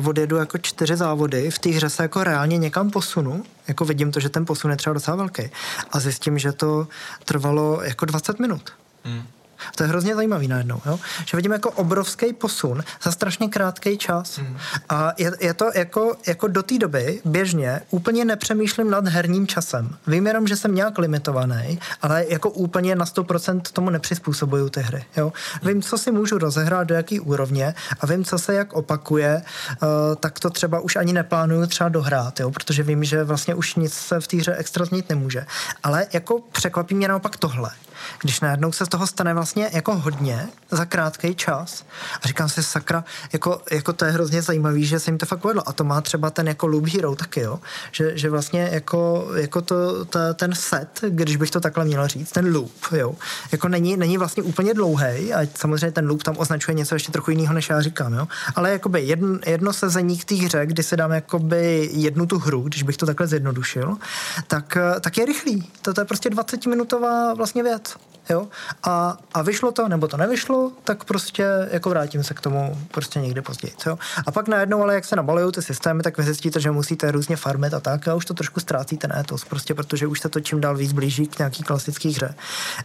odjedu 0.06 0.36
jako 0.36 0.58
čtyři 0.58 0.96
závody, 0.96 1.50
v 1.50 1.58
té 1.58 1.70
hře 1.70 1.90
se 1.90 2.02
jako 2.02 2.24
reálně 2.24 2.58
někam 2.58 2.90
posunu, 2.90 3.44
jako 3.68 3.84
vidím 3.84 4.12
to, 4.12 4.20
že 4.20 4.28
ten 4.28 4.46
posun 4.46 4.70
je 4.70 4.76
třeba 4.76 4.94
docela 4.94 5.16
velký 5.16 5.50
a 5.92 6.00
zjistím, 6.00 6.38
že 6.38 6.52
to 6.52 6.88
trvalo 7.24 7.82
jako 7.82 8.04
20 8.04 8.38
minut. 8.40 8.72
Hmm. 9.04 9.22
To 9.74 9.82
je 9.82 9.88
hrozně 9.88 10.14
zajímavý 10.14 10.48
najednou, 10.48 10.80
jo? 10.86 11.00
že 11.24 11.36
vidím 11.36 11.52
jako 11.52 11.70
obrovský 11.70 12.32
posun 12.32 12.84
za 13.02 13.12
strašně 13.12 13.48
krátký 13.48 13.98
čas. 13.98 14.38
Mm. 14.38 14.56
A 14.88 15.12
je, 15.18 15.32
je 15.40 15.54
to 15.54 15.70
jako, 15.74 16.16
jako 16.26 16.48
do 16.48 16.62
té 16.62 16.78
doby 16.78 17.20
běžně 17.24 17.80
úplně 17.90 18.24
nepřemýšlím 18.24 18.90
nad 18.90 19.08
herním 19.08 19.46
časem. 19.46 19.96
Vím 20.06 20.26
jenom, 20.26 20.46
že 20.46 20.56
jsem 20.56 20.74
nějak 20.74 20.98
limitovaný, 20.98 21.78
ale 22.02 22.24
jako 22.28 22.50
úplně 22.50 22.96
na 22.96 23.04
100% 23.04 23.60
tomu 23.72 23.90
nepřizpůsobuju 23.90 24.68
ty 24.68 24.80
hry. 24.80 25.04
Jo? 25.16 25.32
Vím, 25.62 25.82
co 25.82 25.98
si 25.98 26.10
můžu 26.10 26.38
rozehrát, 26.38 26.86
do 26.86 26.94
jaký 26.94 27.20
úrovně 27.20 27.74
a 28.00 28.06
vím, 28.06 28.24
co 28.24 28.38
se 28.38 28.54
jak 28.54 28.72
opakuje, 28.72 29.42
uh, 29.82 29.88
tak 30.20 30.40
to 30.40 30.50
třeba 30.50 30.80
už 30.80 30.96
ani 30.96 31.12
neplánuju 31.12 31.66
třeba 31.66 31.88
dohrát, 31.88 32.40
jo? 32.40 32.50
protože 32.50 32.82
vím, 32.82 33.04
že 33.04 33.24
vlastně 33.24 33.54
už 33.54 33.74
nic 33.74 33.94
se 33.94 34.20
v 34.20 34.26
té 34.26 34.36
hře 34.36 34.54
extra 34.54 34.84
změnit 34.84 35.08
nemůže. 35.08 35.46
Ale 35.82 36.06
jako 36.12 36.40
překvapí 36.52 36.94
mě 36.94 37.08
naopak 37.08 37.36
tohle, 37.36 37.70
když 38.22 38.40
najednou 38.40 38.72
se 38.72 38.86
z 38.86 38.88
toho 38.88 39.06
stane 39.06 39.34
vlastně 39.34 39.70
jako 39.72 39.94
hodně 39.96 40.48
za 40.70 40.84
krátký 40.84 41.34
čas 41.34 41.84
a 42.22 42.28
říkám 42.28 42.48
si, 42.48 42.62
sakra, 42.62 43.04
jako, 43.32 43.60
jako 43.70 43.92
to 43.92 44.04
je 44.04 44.10
hrozně 44.10 44.42
zajímavý, 44.42 44.86
že 44.86 45.00
se 45.00 45.10
jim 45.10 45.18
to 45.18 45.26
fakt 45.26 45.40
povedlo. 45.40 45.68
A 45.68 45.72
to 45.72 45.84
má 45.84 46.00
třeba 46.00 46.30
ten 46.30 46.48
jako 46.48 46.66
Loop 46.66 46.86
Hero 46.86 47.14
taky, 47.14 47.40
jo, 47.40 47.60
že, 47.92 48.18
že 48.18 48.30
vlastně 48.30 48.68
jako, 48.72 49.28
jako 49.36 49.62
to, 49.62 50.04
ta, 50.04 50.34
ten 50.34 50.54
set, 50.54 51.00
když 51.08 51.36
bych 51.36 51.50
to 51.50 51.60
takhle 51.60 51.84
měl 51.84 52.08
říct, 52.08 52.32
ten 52.32 52.54
loop, 52.54 52.72
jo, 52.92 53.14
jako 53.52 53.68
není, 53.68 53.96
není 53.96 54.18
vlastně 54.18 54.42
úplně 54.42 54.74
dlouhý 54.74 55.34
a 55.34 55.46
samozřejmě 55.54 55.92
ten 55.92 56.08
loop 56.08 56.22
tam 56.22 56.34
označuje 56.38 56.74
něco 56.74 56.94
ještě 56.94 57.12
trochu 57.12 57.30
jiného, 57.30 57.54
než 57.54 57.68
já 57.68 57.80
říkám, 57.80 58.14
jo, 58.14 58.28
ale 58.54 58.70
jakoby 58.70 59.02
jedno, 59.02 59.38
jedno 59.46 59.72
sezení 59.72 60.18
k 60.18 60.24
té 60.24 60.34
hře, 60.34 60.66
kdy 60.66 60.82
se 60.82 60.96
dám 60.96 61.12
jakoby 61.12 61.90
jednu 61.92 62.26
tu 62.26 62.38
hru, 62.38 62.60
když 62.62 62.82
bych 62.82 62.96
to 62.96 63.06
takhle 63.06 63.26
zjednodušil, 63.26 63.96
tak, 64.48 64.78
tak 65.00 65.18
je 65.18 65.26
rychlý. 65.26 65.70
To, 65.82 66.00
je 66.00 66.04
prostě 66.04 66.30
20 66.30 66.66
minutová 66.66 67.34
vlastně 67.34 67.62
věc 67.62 67.95
jo, 68.30 68.48
a, 68.82 69.18
a 69.34 69.42
vyšlo 69.42 69.72
to, 69.72 69.88
nebo 69.88 70.08
to 70.08 70.16
nevyšlo, 70.16 70.72
tak 70.84 71.04
prostě 71.04 71.46
jako 71.70 71.90
vrátím 71.90 72.24
se 72.24 72.34
k 72.34 72.40
tomu 72.40 72.78
prostě 72.90 73.20
někdy 73.20 73.42
později, 73.42 73.74
jo. 73.86 73.98
A 74.26 74.30
pak 74.30 74.48
najednou, 74.48 74.82
ale 74.82 74.94
jak 74.94 75.04
se 75.04 75.16
nabalují 75.16 75.52
ty 75.52 75.62
systémy, 75.62 76.02
tak 76.02 76.18
vy 76.18 76.24
zjistíte, 76.24 76.60
že 76.60 76.70
musíte 76.70 77.10
různě 77.10 77.36
farmit 77.36 77.74
a 77.74 77.80
tak 77.80 78.08
a 78.08 78.14
už 78.14 78.24
to 78.24 78.34
trošku 78.34 78.60
ztrácíte 78.60 79.08
na 79.08 79.18
etos, 79.18 79.44
prostě 79.44 79.74
protože 79.74 80.06
už 80.06 80.20
se 80.20 80.28
to 80.28 80.40
čím 80.40 80.60
dál 80.60 80.76
víc 80.76 80.92
blíží 80.92 81.26
k 81.26 81.38
nějaký 81.38 81.62
klasický 81.62 82.12
hře. 82.12 82.34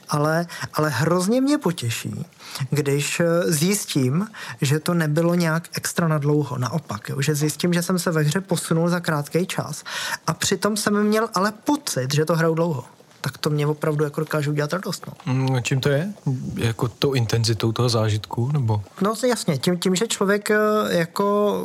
Ale, 0.09 0.45
ale 0.73 0.89
hrozně 0.89 1.41
mě 1.41 1.57
potěší, 1.57 2.25
když 2.69 3.19
eh, 3.19 3.25
zjistím, 3.51 4.27
že 4.61 4.79
to 4.79 4.93
nebylo 4.93 5.35
nějak 5.35 5.63
extra 5.73 6.07
na 6.07 6.17
dlouho, 6.17 6.57
naopak, 6.57 7.09
jo, 7.09 7.21
že 7.21 7.35
zjistím, 7.35 7.73
že 7.73 7.83
jsem 7.83 7.99
se 7.99 8.11
ve 8.11 8.21
hře 8.21 8.41
posunul 8.41 8.89
za 8.89 8.99
krátký 8.99 9.45
čas 9.45 9.83
a 10.27 10.33
přitom 10.33 10.77
jsem 10.77 11.03
měl 11.03 11.29
ale 11.33 11.51
pocit, 11.51 12.13
že 12.13 12.25
to 12.25 12.35
hraju 12.35 12.53
dlouho 12.53 13.00
tak 13.21 13.37
to 13.37 13.49
mě 13.49 13.67
opravdu 13.67 14.03
jako 14.03 14.19
dokáže 14.19 14.49
udělat 14.49 14.73
radost. 14.73 15.07
No. 15.07 15.33
Mm, 15.33 15.63
čím 15.63 15.79
to 15.79 15.89
je? 15.89 16.13
Jako 16.55 16.87
tou 16.87 17.13
intenzitou 17.13 17.71
toho 17.71 17.89
zážitku? 17.89 18.51
Nebo? 18.53 18.81
No 19.01 19.13
jasně, 19.27 19.57
tím, 19.57 19.79
tím, 19.79 19.95
že 19.95 20.07
člověk 20.07 20.51
eh, 20.51 20.57
jako, 20.89 21.61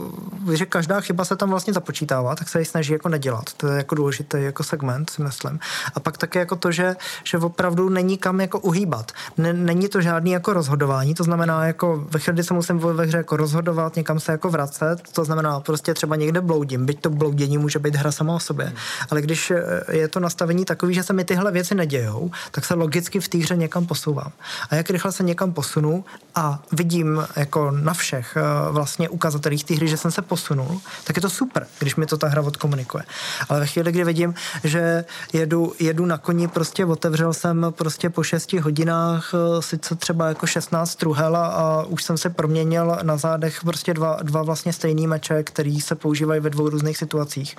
že 0.53 0.66
každá 0.66 1.01
chyba 1.01 1.25
se 1.25 1.37
tam 1.37 1.51
vlastně 1.51 1.73
započítává, 1.73 2.35
tak 2.35 2.49
se 2.49 2.59
ji 2.59 2.64
snaží 2.64 2.92
jako 2.92 3.09
nedělat. 3.09 3.45
To 3.57 3.66
je 3.66 3.77
jako 3.77 3.95
důležitý 3.95 4.37
jako 4.40 4.62
segment, 4.62 5.11
si 5.11 5.23
myslím. 5.23 5.59
A 5.95 6.01
pak 6.01 6.19
také 6.19 6.38
jako 6.38 6.57
to, 6.57 6.73
že, 6.73 6.97
že 7.25 7.38
opravdu 7.38 7.88
není 7.88 8.19
kam 8.19 8.40
jako 8.40 8.59
uhýbat. 8.59 9.12
není 9.53 9.88
to 9.88 10.01
žádný 10.01 10.31
jako 10.31 10.53
rozhodování, 10.53 11.14
to 11.14 11.25
znamená 11.25 11.66
jako 11.66 12.07
ve 12.11 12.19
chvíli, 12.19 12.45
se 12.45 12.55
musím 12.55 12.79
ve 12.79 13.07
hře 13.07 13.16
jako 13.16 13.37
rozhodovat, 13.37 13.97
někam 13.97 14.21
se 14.21 14.33
jako 14.33 14.51
vracet, 14.51 14.97
to 15.12 15.25
znamená 15.25 15.61
prostě 15.61 15.95
třeba 15.95 16.16
někde 16.16 16.40
bloudím, 16.40 16.87
byť 16.87 17.01
to 17.01 17.11
bloudění 17.11 17.59
může 17.59 17.79
být 17.79 17.97
hra 17.97 18.12
sama 18.12 18.35
o 18.35 18.40
sobě. 18.40 18.66
Hmm. 18.66 18.77
Ale 19.11 19.23
když 19.23 19.51
eh, 19.51 19.62
je 19.92 20.09
to 20.09 20.21
nastavení 20.21 20.64
takový, 20.64 20.95
že 20.95 21.03
se 21.03 21.12
mi 21.12 21.25
tyhle 21.25 21.45
tyhle 21.46 21.52
věci 21.52 21.74
nedějou, 21.74 22.30
tak 22.50 22.64
se 22.64 22.74
logicky 22.74 23.20
v 23.20 23.28
té 23.28 23.38
hře 23.38 23.56
někam 23.56 23.87
posouvám. 23.87 24.32
A 24.70 24.74
jak 24.74 24.90
rychle 24.90 25.12
se 25.12 25.22
někam 25.22 25.52
posunu 25.52 26.04
a 26.35 26.62
vidím 26.72 27.26
jako 27.37 27.70
na 27.70 27.94
všech 27.94 28.37
eh, 28.37 28.72
vlastně 28.72 29.09
ukazatelích 29.09 29.64
té 29.64 29.74
hry, 29.74 29.88
že 29.88 29.96
jsem 29.96 30.11
se 30.11 30.22
posunul, 30.22 30.80
tak 31.04 31.16
je 31.16 31.22
to 31.22 31.30
super, 31.30 31.66
když 31.78 31.96
mi 31.96 32.06
to 32.06 32.16
ta 32.16 32.28
hra 32.28 32.42
odkomunikuje. 32.42 33.04
Ale 33.48 33.61
ve 33.61 33.66
chvíli, 33.66 33.92
kdy 33.92 34.04
vidím, 34.04 34.35
že 34.64 35.04
jedu, 35.32 35.74
jedu 35.78 36.06
na 36.06 36.18
koni, 36.18 36.48
prostě 36.48 36.85
otevřel 36.85 37.32
jsem 37.32 37.66
prostě 37.70 38.11
po 38.11 38.22
6 38.22 38.52
hodinách 38.52 39.35
eh, 39.35 39.62
sice 39.62 39.94
třeba 39.94 40.28
jako 40.28 40.46
16 40.46 40.94
truhel 40.94 41.37
a 41.37 41.85
už 41.85 42.02
jsem 42.02 42.18
se 42.18 42.30
proměnil 42.30 42.98
na 43.02 43.16
zádech 43.16 43.64
prostě 43.64 43.94
dva, 43.94 44.18
dva 44.22 44.42
vlastně 44.42 44.72
stejný 44.72 45.06
meče, 45.06 45.42
který 45.42 45.80
se 45.80 45.94
používají 45.94 46.40
ve 46.40 46.50
dvou 46.50 46.68
různých 46.68 46.96
situacích, 46.96 47.56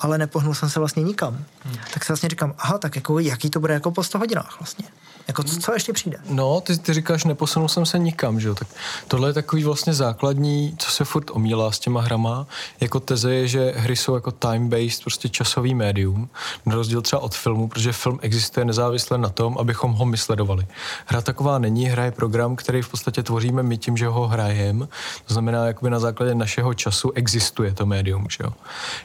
ale 0.00 0.18
nepohnul 0.18 0.54
jsem 0.54 0.70
se 0.70 0.78
vlastně 0.78 1.02
nikam. 1.02 1.44
Hmm. 1.64 1.76
Tak 1.94 2.04
se 2.04 2.12
vlastně 2.12 2.28
říkám, 2.28 2.54
aha, 2.58 2.78
tak 2.78 2.96
jako 2.96 3.14
jaký 3.30 3.50
to 3.50 3.60
bude 3.60 3.74
jako 3.74 3.90
po 3.90 4.02
100 4.04 4.18
hodinách 4.18 4.56
vlastně. 4.60 4.84
Jako 5.28 5.42
co, 5.42 5.56
co 5.56 5.72
ještě 5.72 5.92
přijde? 5.92 6.18
No, 6.28 6.60
ty, 6.60 6.78
ty 6.78 6.94
říkáš, 6.94 7.24
neposunul 7.24 7.68
jsem 7.68 7.86
se 7.86 7.98
nikam, 7.98 8.40
že 8.40 8.48
jo? 8.48 8.54
Tak 8.54 8.68
tohle 9.08 9.28
je 9.28 9.32
takový 9.32 9.64
vlastně 9.64 9.94
základní, 9.94 10.74
co 10.78 10.90
se 10.90 11.04
furt 11.04 11.30
omílá 11.30 11.72
s 11.72 11.78
těma 11.78 12.00
hrama. 12.00 12.46
Jako 12.80 13.00
teze 13.00 13.34
je, 13.34 13.48
že 13.48 13.72
hry 13.76 13.96
jsou 13.96 14.14
jako 14.14 14.30
time-based, 14.30 15.02
prostě 15.02 15.28
časový 15.28 15.74
médium, 15.74 16.28
na 16.66 16.74
rozdíl 16.74 17.02
třeba 17.02 17.22
od 17.22 17.34
filmu, 17.34 17.68
protože 17.68 17.92
film 17.92 18.18
existuje 18.22 18.64
nezávisle 18.64 19.18
na 19.18 19.28
tom, 19.28 19.58
abychom 19.58 19.92
ho 19.92 20.04
my 20.06 20.16
sledovali. 20.16 20.66
Hra 21.06 21.20
taková 21.20 21.58
není, 21.58 21.86
hra 21.86 22.04
je 22.04 22.10
program, 22.10 22.56
který 22.56 22.82
v 22.82 22.88
podstatě 22.88 23.22
tvoříme 23.22 23.62
my 23.62 23.78
tím, 23.78 23.96
že 23.96 24.06
ho 24.06 24.28
hrajeme. 24.28 24.86
To 25.26 25.34
znamená, 25.34 25.66
jakoby 25.66 25.90
na 25.90 25.98
základě 25.98 26.34
našeho 26.34 26.74
času 26.74 27.12
existuje 27.14 27.74
to 27.74 27.86
médium, 27.86 28.26
že 28.30 28.38
jo? 28.44 28.52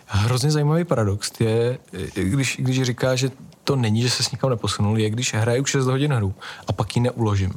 Hrozně 0.06 0.52
zajímavý 0.52 0.84
paradox 0.84 1.32
je, 1.40 1.78
když, 2.14 2.58
když 2.60 2.82
říká, 2.84 3.16
že 3.16 3.32
to 3.66 3.76
není, 3.76 4.02
že 4.02 4.10
se 4.10 4.24
s 4.24 4.32
nikam 4.32 4.50
neposunul, 4.50 5.00
je, 5.00 5.10
když 5.10 5.34
hraju 5.34 5.66
6 5.66 5.86
hodin 5.86 6.14
hru 6.14 6.34
a 6.68 6.74
pak 6.74 6.96
ji 6.96 7.02
neuložím. 7.02 7.54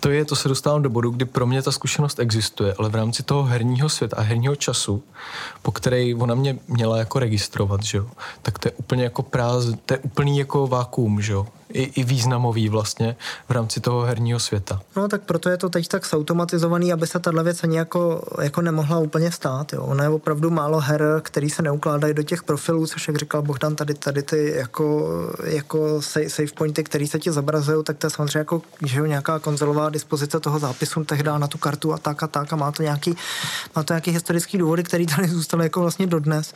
To 0.00 0.10
je, 0.10 0.24
to 0.24 0.36
se 0.36 0.48
dostávám 0.48 0.82
do 0.82 0.90
bodu, 0.90 1.10
kdy 1.10 1.24
pro 1.24 1.46
mě 1.46 1.62
ta 1.62 1.72
zkušenost 1.72 2.18
existuje, 2.18 2.74
ale 2.78 2.88
v 2.88 2.94
rámci 2.94 3.22
toho 3.22 3.42
herního 3.42 3.88
světa 3.88 4.16
a 4.16 4.22
herního 4.22 4.56
času, 4.56 5.02
po 5.62 5.72
který 5.72 6.14
ona 6.14 6.34
mě 6.34 6.58
měla 6.68 6.98
jako 6.98 7.18
registrovat, 7.18 7.82
že 7.82 7.98
jo, 7.98 8.10
tak 8.42 8.58
to 8.58 8.68
je 8.68 8.72
úplně 8.72 9.04
jako 9.04 9.22
práz, 9.22 9.64
to 9.86 9.94
je 9.94 9.98
úplný 9.98 10.38
jako 10.38 10.66
vákuum, 10.66 11.20
že 11.22 11.32
jo 11.32 11.46
i, 11.72 11.82
i 11.82 12.04
významový 12.04 12.68
vlastně 12.68 13.16
v 13.48 13.50
rámci 13.50 13.80
toho 13.80 14.02
herního 14.02 14.40
světa. 14.40 14.80
No 14.96 15.08
tak 15.08 15.22
proto 15.22 15.48
je 15.48 15.56
to 15.56 15.68
teď 15.68 15.88
tak 15.88 16.06
zautomatizovaný, 16.06 16.92
aby 16.92 17.06
se 17.06 17.18
tahle 17.18 17.44
věc 17.44 17.64
ani 17.64 17.76
jako, 17.76 18.22
jako 18.42 18.60
nemohla 18.60 18.98
úplně 18.98 19.32
stát. 19.32 19.72
Jo. 19.72 19.82
Ono 19.82 20.02
je 20.02 20.08
opravdu 20.08 20.50
málo 20.50 20.80
her, 20.80 21.02
který 21.22 21.50
se 21.50 21.62
neukládají 21.62 22.14
do 22.14 22.22
těch 22.22 22.42
profilů, 22.42 22.86
což 22.86 23.08
jak 23.08 23.16
říkal 23.16 23.42
Bohdan, 23.42 23.76
tady, 23.76 23.94
tady 23.94 24.22
ty 24.22 24.52
jako, 24.56 25.08
jako 25.44 26.02
save 26.28 26.48
pointy, 26.54 26.84
které 26.84 27.06
se 27.06 27.18
ti 27.18 27.32
zobrazují, 27.32 27.84
tak 27.84 27.96
to 27.96 28.06
je 28.06 28.10
samozřejmě 28.10 28.38
jako 28.38 28.62
že 28.86 28.98
jo, 28.98 29.06
nějaká 29.06 29.38
konzolová 29.38 29.90
dispozice 29.90 30.40
toho 30.40 30.58
zápisu 30.58 31.04
tehdy 31.04 31.30
na 31.38 31.46
tu 31.46 31.58
kartu 31.58 31.92
a 31.92 31.98
tak 31.98 32.22
a 32.22 32.26
tak 32.26 32.52
a 32.52 32.56
má 32.56 32.72
to 32.72 32.82
nějaký, 32.82 33.16
má 33.76 33.82
to 33.82 33.92
nějaký 33.92 34.10
historický 34.10 34.58
důvody, 34.58 34.82
který 34.82 35.06
tady 35.06 35.28
zůstaly 35.28 35.64
jako 35.64 35.80
vlastně 35.80 36.06
dodnes 36.06 36.54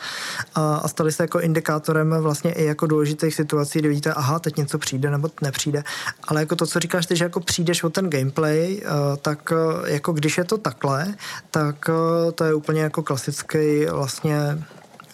a, 0.54 0.74
a 0.74 0.88
staly 0.88 1.12
se 1.12 1.22
jako 1.22 1.40
indikátorem 1.40 2.14
vlastně 2.20 2.52
i 2.52 2.64
jako 2.64 2.86
důležitých 2.86 3.34
situací, 3.34 3.78
kdy 3.78 3.88
vidíte, 3.88 4.12
aha, 4.12 4.38
teď 4.38 4.56
něco 4.56 4.78
přijde 4.78 5.01
přijde 5.02 5.10
nebo 5.10 5.30
nepřijde. 5.42 5.82
Ale 6.28 6.40
jako 6.40 6.56
to, 6.56 6.66
co 6.66 6.80
říkáš 6.80 7.06
ty, 7.06 7.16
že 7.16 7.24
jako 7.24 7.40
přijdeš 7.40 7.82
o 7.82 7.90
ten 7.90 8.10
gameplay, 8.10 8.82
eh, 8.82 9.16
tak 9.22 9.52
eh, 9.52 9.92
jako 9.92 10.12
když 10.12 10.38
je 10.38 10.44
to 10.44 10.58
takhle, 10.58 11.14
tak 11.50 11.90
eh, 11.90 12.32
to 12.32 12.44
je 12.44 12.54
úplně 12.54 12.82
jako 12.82 13.02
klasický 13.02 13.86
vlastně 13.90 14.58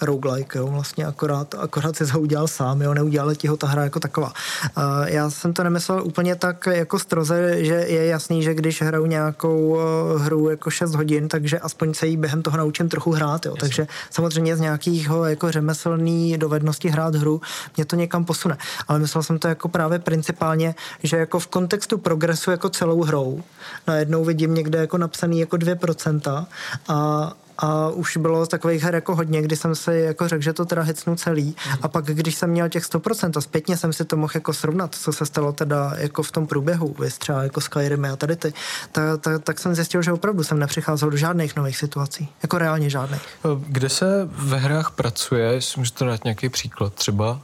roguelike, 0.01 0.59
jo, 0.59 0.67
vlastně 0.67 1.07
akorát, 1.07 1.55
akorát 1.55 1.97
si 1.97 2.05
ho 2.05 2.21
udělal 2.21 2.49
sám, 2.49 2.83
jo, 2.83 2.95
neudělala 2.95 3.35
ti 3.35 3.49
ho 3.49 3.57
ta 3.57 3.67
hra 3.67 3.85
jako 3.85 4.01
taková. 4.01 4.33
Uh, 4.77 4.83
já 5.05 5.31
jsem 5.31 5.53
to 5.53 5.65
nemyslel 5.65 6.05
úplně 6.05 6.37
tak 6.37 6.67
jako 6.67 6.99
stroze, 6.99 7.65
že 7.65 7.75
je 7.75 8.07
jasný, 8.07 8.43
že 8.43 8.55
když 8.55 8.83
hraju 8.83 9.07
nějakou 9.07 9.69
uh, 9.69 10.23
hru 10.23 10.51
jako 10.51 10.71
6 10.71 10.95
hodin, 10.95 11.29
takže 11.29 11.59
aspoň 11.59 11.95
se 11.95 12.07
jí 12.07 12.17
během 12.17 12.43
toho 12.43 12.57
naučím 12.57 12.89
trochu 12.89 13.11
hrát, 13.13 13.47
jo. 13.47 13.55
takže 13.61 13.87
samozřejmě 14.11 14.57
z 14.57 14.61
nějakého 14.61 15.25
jako 15.25 15.53
řemeslný 15.53 16.39
dovednosti 16.39 16.89
hrát 16.89 17.15
hru 17.15 17.41
mě 17.77 17.85
to 17.85 17.97
někam 17.97 18.25
posune. 18.25 18.57
Ale 18.89 18.99
myslel 18.99 19.23
jsem 19.23 19.39
to 19.39 19.49
jako 19.49 19.69
právě 19.69 19.99
principálně, 19.99 20.75
že 21.03 21.17
jako 21.17 21.39
v 21.39 21.47
kontextu 21.47 21.99
progresu 21.99 22.51
jako 22.51 22.69
celou 22.69 23.03
hrou 23.03 23.43
najednou 23.87 24.25
vidím 24.25 24.55
někde 24.55 24.79
jako 24.79 24.99
napsaný 24.99 25.41
jako 25.41 25.57
2% 25.57 26.47
a 26.89 27.33
a 27.59 27.88
už 27.88 28.16
bylo 28.16 28.47
takových 28.47 28.83
her 28.83 28.94
jako 28.94 29.14
hodně, 29.14 29.42
kdy 29.42 29.57
jsem 29.57 29.75
si 29.75 29.92
jako 29.92 30.29
řekl, 30.29 30.42
že 30.42 30.53
to 30.53 30.64
teda 30.64 30.83
hecnu 30.83 31.16
celý. 31.16 31.57
A 31.83 31.88
pak 31.88 32.05
když 32.05 32.35
jsem 32.35 32.51
měl 32.51 32.68
těch 32.68 32.85
100% 32.85 33.33
a 33.37 33.40
zpětně 33.40 33.77
jsem 33.77 33.92
si 33.92 34.05
to 34.05 34.16
mohl 34.16 34.33
jako 34.35 34.53
srovnat, 34.53 34.94
co 34.94 35.12
se 35.12 35.27
stalo 35.27 35.53
teda 35.53 35.92
jako 35.97 36.23
v 36.23 36.33
tom 36.33 36.47
průběhu, 36.47 36.97
vys 36.99 37.18
třeba 37.18 37.42
jako 37.42 37.61
Skyrim 37.61 38.05
a 38.05 38.16
tady 38.16 38.37
ty, 38.37 38.53
tak, 38.92 39.21
tak, 39.21 39.44
tak 39.44 39.59
jsem 39.59 39.75
zjistil, 39.75 40.03
že 40.03 40.12
opravdu 40.12 40.44
jsem 40.44 40.59
nepřicházel 40.59 41.11
do 41.11 41.16
žádných 41.16 41.57
nových 41.57 41.77
situací, 41.77 42.29
jako 42.42 42.59
reálně 42.59 42.90
žádných. 42.90 43.23
Kde 43.66 43.88
se 43.88 44.29
ve 44.31 44.59
hrách 44.59 44.90
pracuje, 44.90 45.53
jestli 45.53 45.81
můžete 45.81 46.05
dát 46.05 46.25
nějaký 46.25 46.49
příklad 46.49 46.94
třeba, 46.94 47.40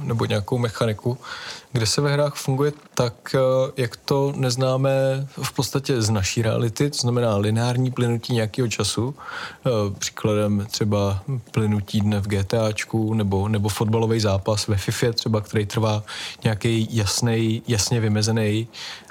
nebo 0.00 0.24
nějakou 0.24 0.58
mechaniku, 0.58 1.18
kde 1.76 1.86
se 1.86 2.00
ve 2.00 2.12
hrách 2.12 2.34
funguje 2.34 2.72
tak, 2.94 3.14
eh, 3.34 3.38
jak 3.76 3.96
to 3.96 4.32
neznáme 4.36 4.90
v 5.42 5.52
podstatě 5.52 6.02
z 6.02 6.10
naší 6.10 6.42
reality, 6.42 6.90
to 6.90 6.98
znamená 6.98 7.36
lineární 7.36 7.90
plynutí 7.90 8.34
nějakého 8.34 8.68
času, 8.68 9.14
eh, 9.66 9.70
příkladem 9.98 10.66
třeba 10.70 11.22
plynutí 11.50 12.00
dne 12.00 12.20
v 12.20 12.26
GTAčku 12.26 13.14
nebo, 13.14 13.48
nebo 13.48 13.68
fotbalový 13.68 14.20
zápas 14.20 14.66
ve 14.66 14.76
FIFA 14.76 15.12
třeba, 15.12 15.40
který 15.40 15.66
trvá 15.66 16.02
nějaký 16.44 16.88
jasný, 16.90 17.62
jasně 17.68 18.00
vymezený 18.00 18.68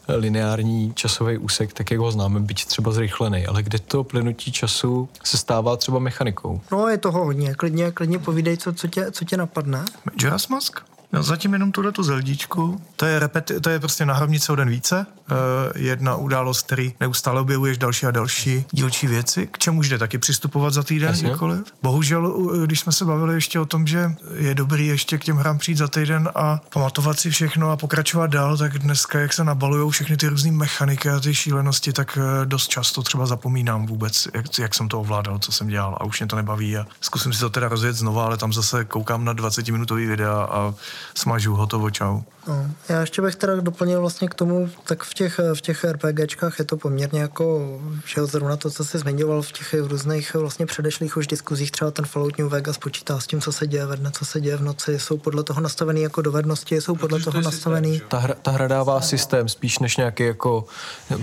eh, 0.07 0.15
lineární 0.15 0.93
časový 0.93 1.37
úsek, 1.37 1.73
tak 1.73 1.91
jak 1.91 1.99
ho 1.99 2.11
známe, 2.11 2.39
byť 2.39 2.65
třeba 2.65 2.91
zrychlený, 2.91 3.45
ale 3.45 3.63
kde 3.63 3.79
to 3.79 4.03
plynutí 4.03 4.51
času 4.51 5.09
se 5.23 5.37
stává 5.37 5.77
třeba 5.77 5.99
mechanikou? 5.99 6.61
No 6.71 6.87
je 6.87 6.97
toho 6.97 7.25
hodně, 7.25 7.55
klidně, 7.55 7.91
klidně 7.91 8.19
povídej, 8.19 8.57
co, 8.57 8.73
co, 8.73 8.87
tě, 8.87 9.11
co 9.11 9.25
tě 9.25 9.37
napadne. 9.37 9.85
Majora's 10.05 10.47
Mask? 10.47 10.94
No, 11.13 11.23
zatím 11.23 11.53
jenom 11.53 11.71
tuhle 11.71 11.91
tu 11.91 12.03
zeldičku. 12.03 12.81
To 12.95 13.05
je, 13.05 13.19
repeti- 13.19 13.59
to 13.59 13.69
je 13.69 13.79
prostě 13.79 14.05
nahrobnice 14.05 14.51
o 14.51 14.55
den 14.55 14.69
více. 14.69 15.05
Uh, 15.31 15.81
jedna 15.81 16.15
událost, 16.15 16.61
který 16.61 16.93
neustále 16.99 17.41
objevuješ 17.41 17.77
další 17.77 18.05
a 18.05 18.11
další 18.11 18.65
dílčí 18.71 19.07
věci. 19.07 19.47
K 19.51 19.57
čemu 19.57 19.83
jde 19.83 19.97
taky 19.97 20.17
přistupovat 20.17 20.73
za 20.73 20.83
týden 20.83 21.15
kdykoliv. 21.19 21.59
Bohužel, 21.83 22.49
když 22.65 22.79
jsme 22.79 22.91
se 22.91 23.05
bavili 23.05 23.33
ještě 23.33 23.59
o 23.59 23.65
tom, 23.65 23.87
že 23.87 24.15
je 24.35 24.55
dobrý 24.55 24.87
ještě 24.87 25.17
k 25.17 25.23
těm 25.23 25.37
hrám 25.37 25.57
přijít 25.57 25.77
za 25.77 25.87
týden 25.87 26.29
a 26.35 26.61
pamatovat 26.73 27.19
si 27.19 27.29
všechno 27.29 27.71
a 27.71 27.77
pokračovat 27.77 28.27
dál, 28.27 28.57
tak 28.57 28.79
dneska, 28.79 29.19
jak 29.19 29.33
se 29.33 29.43
nabalují 29.43 29.91
všechny 29.91 30.17
ty 30.17 30.27
různé 30.27 30.51
mechaniky 30.51 31.09
a 31.09 31.19
ty 31.19 31.35
šílenosti, 31.35 31.93
tak 31.93 32.17
eh, 32.21 32.45
dost 32.45 32.67
často 32.67 33.03
třeba 33.03 33.25
zapomínám 33.25 33.85
vůbec, 33.85 34.27
jak, 34.33 34.59
jak 34.59 34.75
jsem 34.75 34.87
to 34.87 34.99
ovládal, 34.99 35.39
co 35.39 35.51
jsem 35.51 35.67
dělal 35.67 35.97
a 35.99 36.03
už 36.03 36.19
mě 36.19 36.27
to 36.27 36.35
nebaví 36.35 36.77
a 36.77 36.87
zkusím 37.01 37.33
si 37.33 37.39
to 37.39 37.49
teda 37.49 37.67
rozjet 37.67 37.95
znova, 37.95 38.25
ale 38.25 38.37
tam 38.37 38.53
zase 38.53 38.85
koukám 38.85 39.25
na 39.25 39.33
20-minutový 39.33 40.07
videa 40.07 40.47
a 40.51 40.73
smažu, 41.15 41.53
hotovo, 41.53 41.89
čau. 41.89 42.21
No, 42.47 42.71
já 42.89 43.01
ještě 43.01 43.21
bych 43.21 43.35
teda 43.35 43.55
doplnil 43.55 44.01
vlastně 44.01 44.27
k 44.27 44.33
tomu, 44.33 44.69
tak 44.83 45.03
v 45.03 45.13
těch, 45.13 45.39
v 45.53 45.61
těch 45.61 45.83
RPGčkách 45.83 46.59
je 46.59 46.65
to 46.65 46.77
poměrně 46.77 47.21
jako, 47.21 47.79
že 48.05 48.25
zrovna 48.25 48.57
to, 48.57 48.69
co 48.69 48.85
jsi 48.85 48.97
zmiňoval 48.97 49.41
v 49.41 49.51
těch 49.51 49.73
různých 49.73 50.33
vlastně 50.33 50.65
předešlých 50.65 51.17
už 51.17 51.27
diskuzích, 51.27 51.71
třeba 51.71 51.91
ten 51.91 52.05
Fallout 52.05 52.37
New 52.37 52.47
Vegas 52.47 52.77
počítá 52.77 53.19
s 53.19 53.27
tím, 53.27 53.41
co 53.41 53.51
se 53.51 53.67
děje 53.67 53.85
ve 53.85 53.97
dne, 53.97 54.11
co 54.11 54.25
se 54.25 54.41
děje 54.41 54.57
v 54.57 54.61
noci, 54.61 54.99
jsou 54.99 55.17
podle 55.17 55.43
toho 55.43 55.61
nastavený 55.61 56.01
jako 56.01 56.21
dovednosti, 56.21 56.81
jsou 56.81 56.95
podle 56.95 57.17
Protože 57.17 57.25
toho 57.25 57.41
to 57.41 57.45
nastavený. 57.45 58.01
Ta 58.07 58.17
hra, 58.17 58.33
ta 58.41 58.51
hra 58.51 58.67
dává 58.67 59.01
systém 59.01 59.49
spíš 59.49 59.79
než 59.79 59.97
nějaký 59.97 60.23
jako 60.23 60.65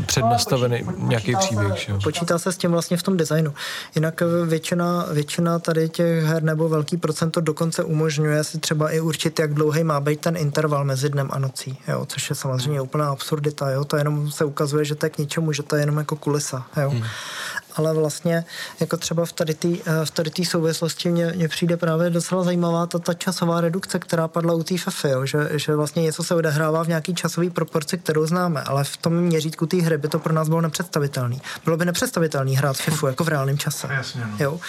přednastavený 0.06 0.82
no, 0.82 1.08
nějaký 1.08 1.37
příběh. 1.37 1.85
Se, 1.87 1.98
počítá 2.04 2.38
se 2.38 2.52
s 2.52 2.56
tím 2.56 2.70
vlastně 2.70 2.96
v 2.96 3.02
tom 3.02 3.16
designu. 3.16 3.54
Jinak 3.94 4.22
většina, 4.46 5.06
většina 5.12 5.58
tady 5.58 5.88
těch 5.88 6.24
her 6.24 6.42
nebo 6.42 6.68
velký 6.68 6.96
procento 6.96 7.40
dokonce 7.40 7.85
umožňuje 7.85 8.44
si 8.44 8.58
třeba 8.58 8.90
i 8.90 9.00
určit, 9.00 9.38
jak 9.38 9.54
dlouhý 9.62 9.85
má 9.85 10.01
být 10.01 10.20
ten 10.20 10.37
interval 10.37 10.85
mezi 10.85 11.09
dnem 11.09 11.29
a 11.33 11.38
nocí, 11.38 11.79
jo, 11.88 12.07
což 12.07 12.31
je 12.31 12.37
samozřejmě 12.37 12.81
úplná 12.81 13.11
absurdita, 13.11 13.70
jo, 13.70 13.85
to 13.85 13.96
jenom 13.96 14.31
se 14.31 14.44
ukazuje, 14.44 14.85
že 14.85 14.94
to 14.94 15.07
je 15.07 15.11
k 15.11 15.18
ničemu, 15.18 15.53
že 15.53 15.62
to 15.62 15.77
je 15.77 15.83
jenom 15.83 15.96
jako 15.96 16.16
kulisa, 16.16 16.66
jo. 16.77 16.90
Hmm 16.90 17.03
ale 17.76 17.94
vlastně 17.94 18.44
jako 18.80 18.96
třeba 18.96 19.26
v 19.26 19.32
tady 19.32 19.54
té 19.54 19.68
v 20.04 20.11
tady 20.11 20.30
tý 20.30 20.44
souvislosti 20.44 21.08
mě, 21.11 21.32
mě 21.37 21.48
přijde 21.48 21.76
právě 21.76 22.11
docela 22.11 22.44
zajímavá 22.44 22.87
ta, 22.87 22.98
ta 22.98 23.14
časová 23.14 23.61
redukce, 23.61 23.98
která 23.98 24.28
padla 24.28 24.54
u 24.54 24.62
té 24.62 24.78
FFy, 24.78 25.08
jo, 25.08 25.26
že, 25.26 25.48
že 25.52 25.76
vlastně 25.76 26.02
něco 26.02 26.24
se 26.24 26.35
odehrává 26.35 26.85
v 26.85 26.88
nějaký 26.88 27.14
časové 27.14 27.50
proporci, 27.50 27.98
kterou 27.98 28.26
známe, 28.26 28.62
ale 28.62 28.85
v 28.85 28.96
tom 28.96 29.14
měřítku 29.14 29.66
té 29.66 29.76
hry 29.76 29.98
by 29.98 30.08
to 30.08 30.18
pro 30.18 30.35
nás 30.35 30.48
bylo 30.48 30.61
nepředstavitelné. 30.61 31.37
Bylo 31.64 31.76
by 31.76 31.85
nepředstavitelné 31.85 32.50
hrát 32.50 32.76
FIFU 32.76 33.06
jako 33.12 33.24
v 33.24 33.28
reálném 33.28 33.58
čase. 33.58 33.88
Jasně, 33.90 34.20
no. 34.20 34.37
jo? 34.38 34.61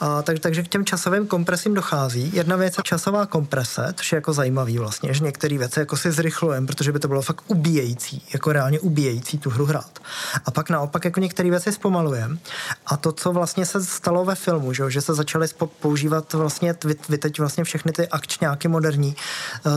A 0.00 0.22
tak, 0.22 0.38
takže 0.38 0.62
k 0.62 0.68
těm 0.68 0.84
časovým 0.84 1.26
kompresím 1.26 1.74
dochází. 1.74 2.30
Jedna 2.34 2.56
věc 2.56 2.74
je 2.78 2.82
časová 2.82 3.26
komprese, 3.26 3.94
což 3.96 4.12
je 4.12 4.16
jako 4.16 4.32
zajímavý 4.32 4.78
vlastně, 4.78 5.14
že 5.14 5.24
některé 5.24 5.58
věci 5.58 5.80
jako 5.80 5.96
si 5.96 6.12
zrychlujeme, 6.12 6.66
protože 6.66 6.92
by 6.92 6.98
to 6.98 7.08
bylo 7.08 7.22
fakt 7.22 7.42
ubíjející, 7.46 8.22
jako 8.32 8.52
reálně 8.52 8.80
ubíjející 8.80 9.38
tu 9.38 9.50
hru 9.50 9.66
hrát. 9.66 9.98
A 10.44 10.50
pak 10.50 10.70
naopak 10.70 11.04
jako 11.04 11.20
některé 11.20 11.50
věci 11.50 11.72
zpomalujeme 11.72 12.38
A 12.86 12.96
to, 12.96 13.12
co 13.12 13.32
vlastně 13.32 13.66
se 13.66 13.84
stalo 13.84 14.24
ve 14.24 14.34
filmu, 14.34 14.72
že, 14.72 14.90
že 14.90 15.00
se 15.00 15.14
začaly 15.14 15.46
používat 15.80 16.32
vlastně, 16.32 16.74
vy, 17.08 17.18
teď 17.18 17.38
vlastně 17.38 17.64
všechny 17.64 17.92
ty 17.92 18.08
akčňáky 18.08 18.68
moderní, 18.68 19.16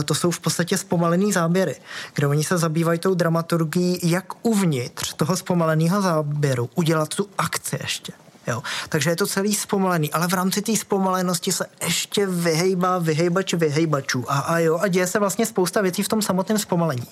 eh, 0.00 0.02
to 0.02 0.14
jsou 0.14 0.30
v 0.30 0.40
podstatě 0.40 0.78
zpomalený 0.78 1.32
záběry, 1.32 1.76
kde 2.14 2.26
oni 2.26 2.44
se 2.44 2.58
zabývají 2.58 2.98
tou 2.98 3.14
dramaturgií, 3.14 3.98
jak 4.02 4.26
uvnitř 4.42 5.14
toho 5.14 5.36
zpomaleného 5.36 6.02
záběru 6.02 6.70
udělat 6.74 7.14
tu 7.14 7.28
akci 7.38 7.78
ještě. 7.82 8.12
Jo. 8.46 8.62
Takže 8.88 9.10
je 9.10 9.16
to 9.16 9.26
celý 9.26 9.54
zpomalený, 9.54 10.12
ale 10.12 10.28
v 10.28 10.32
rámci 10.32 10.62
té 10.62 10.76
zpomalenosti 10.76 11.52
se 11.52 11.66
ještě 11.84 12.26
vyhejbá 12.26 12.98
vyhejbač 12.98 13.54
vyhejbačů 13.54 14.24
a, 14.28 14.38
a 14.38 14.58
jo, 14.58 14.78
a 14.78 14.88
děje 14.88 15.06
se 15.06 15.18
vlastně 15.18 15.46
spousta 15.46 15.80
věcí 15.80 16.02
v 16.02 16.08
tom 16.08 16.22
samotném 16.22 16.58
zpomalení. 16.58 17.06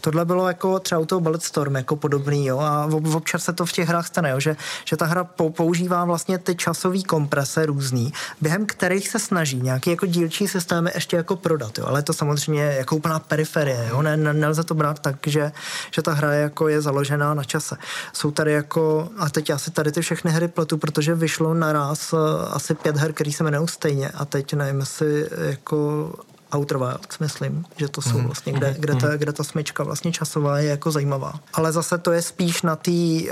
Tohle 0.00 0.24
bylo 0.24 0.48
jako 0.48 0.78
třeba 0.78 1.00
u 1.00 1.06
toho 1.06 1.20
Bulletstorm 1.20 1.74
jako 1.74 1.96
podobný, 1.96 2.46
jo, 2.46 2.58
a 2.58 2.88
občas 3.14 3.42
se 3.44 3.52
to 3.52 3.66
v 3.66 3.72
těch 3.72 3.88
hrách 3.88 4.06
stane, 4.06 4.30
jo, 4.30 4.40
že, 4.40 4.56
že 4.84 4.96
ta 4.96 5.06
hra 5.06 5.24
používá 5.24 6.04
vlastně 6.04 6.38
ty 6.38 6.54
časové 6.54 7.02
komprese 7.02 7.66
různý, 7.66 8.12
během 8.40 8.66
kterých 8.66 9.08
se 9.08 9.18
snaží 9.18 9.60
nějaký 9.60 9.90
jako 9.90 10.06
dílčí 10.06 10.48
systémy 10.48 10.90
ještě 10.94 11.16
jako 11.16 11.36
prodat, 11.36 11.78
jo, 11.78 11.86
ale 11.86 12.02
to 12.02 12.12
samozřejmě 12.12 12.62
jako 12.62 12.96
úplná 12.96 13.18
periferie, 13.18 13.86
jo, 13.90 14.02
ne, 14.02 14.16
ne, 14.16 14.32
nelze 14.34 14.64
to 14.64 14.74
brát 14.74 14.98
tak, 14.98 15.16
že, 15.26 15.52
že 15.90 16.02
ta 16.02 16.12
hra 16.12 16.32
jako 16.32 16.68
je 16.68 16.80
založená 16.80 17.34
na 17.34 17.44
čase. 17.44 17.76
Jsou 18.12 18.30
tady 18.30 18.52
jako, 18.52 19.08
a 19.18 19.30
teď 19.30 19.50
asi 19.50 19.70
tady 19.70 19.92
ty 19.92 20.00
všechny 20.00 20.30
hry 20.30 20.48
pletu, 20.48 20.78
protože 20.78 21.14
vyšlo 21.14 21.54
naraz 21.54 22.12
eh, 22.12 22.16
asi 22.50 22.74
pět 22.74 22.96
her, 22.96 23.12
který 23.12 23.32
se 23.32 23.44
jmenují 23.44 23.68
stejně 23.68 24.08
a 24.08 24.24
teď 24.24 24.54
nevím, 24.54 24.80
jestli 24.80 25.26
jako 25.38 26.12
Outer 26.56 26.78
Wilds, 26.78 27.18
myslím, 27.18 27.64
že 27.76 27.88
to 27.88 28.02
jsou 28.02 28.18
mhm. 28.18 28.26
vlastně, 28.26 28.52
kde, 28.52 28.76
kde, 28.78 28.94
ta, 28.94 29.06
mhm. 29.06 29.18
kde 29.18 29.32
ta 29.32 29.44
smyčka 29.44 29.84
vlastně 29.84 30.12
časová 30.12 30.58
je 30.58 30.68
jako 30.70 30.90
zajímavá. 30.90 31.32
Ale 31.54 31.72
zase 31.72 31.98
to 31.98 32.12
je 32.12 32.22
spíš 32.22 32.62
na 32.62 32.76
té 32.76 32.90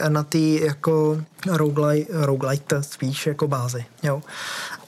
na 0.08 0.22
tý 0.22 0.60
jako 0.60 1.22
roguelite, 1.46 2.12
roguelite 2.12 2.82
spíš 2.82 3.26
jako 3.26 3.48
bázi, 3.48 3.84
jo. 4.02 4.22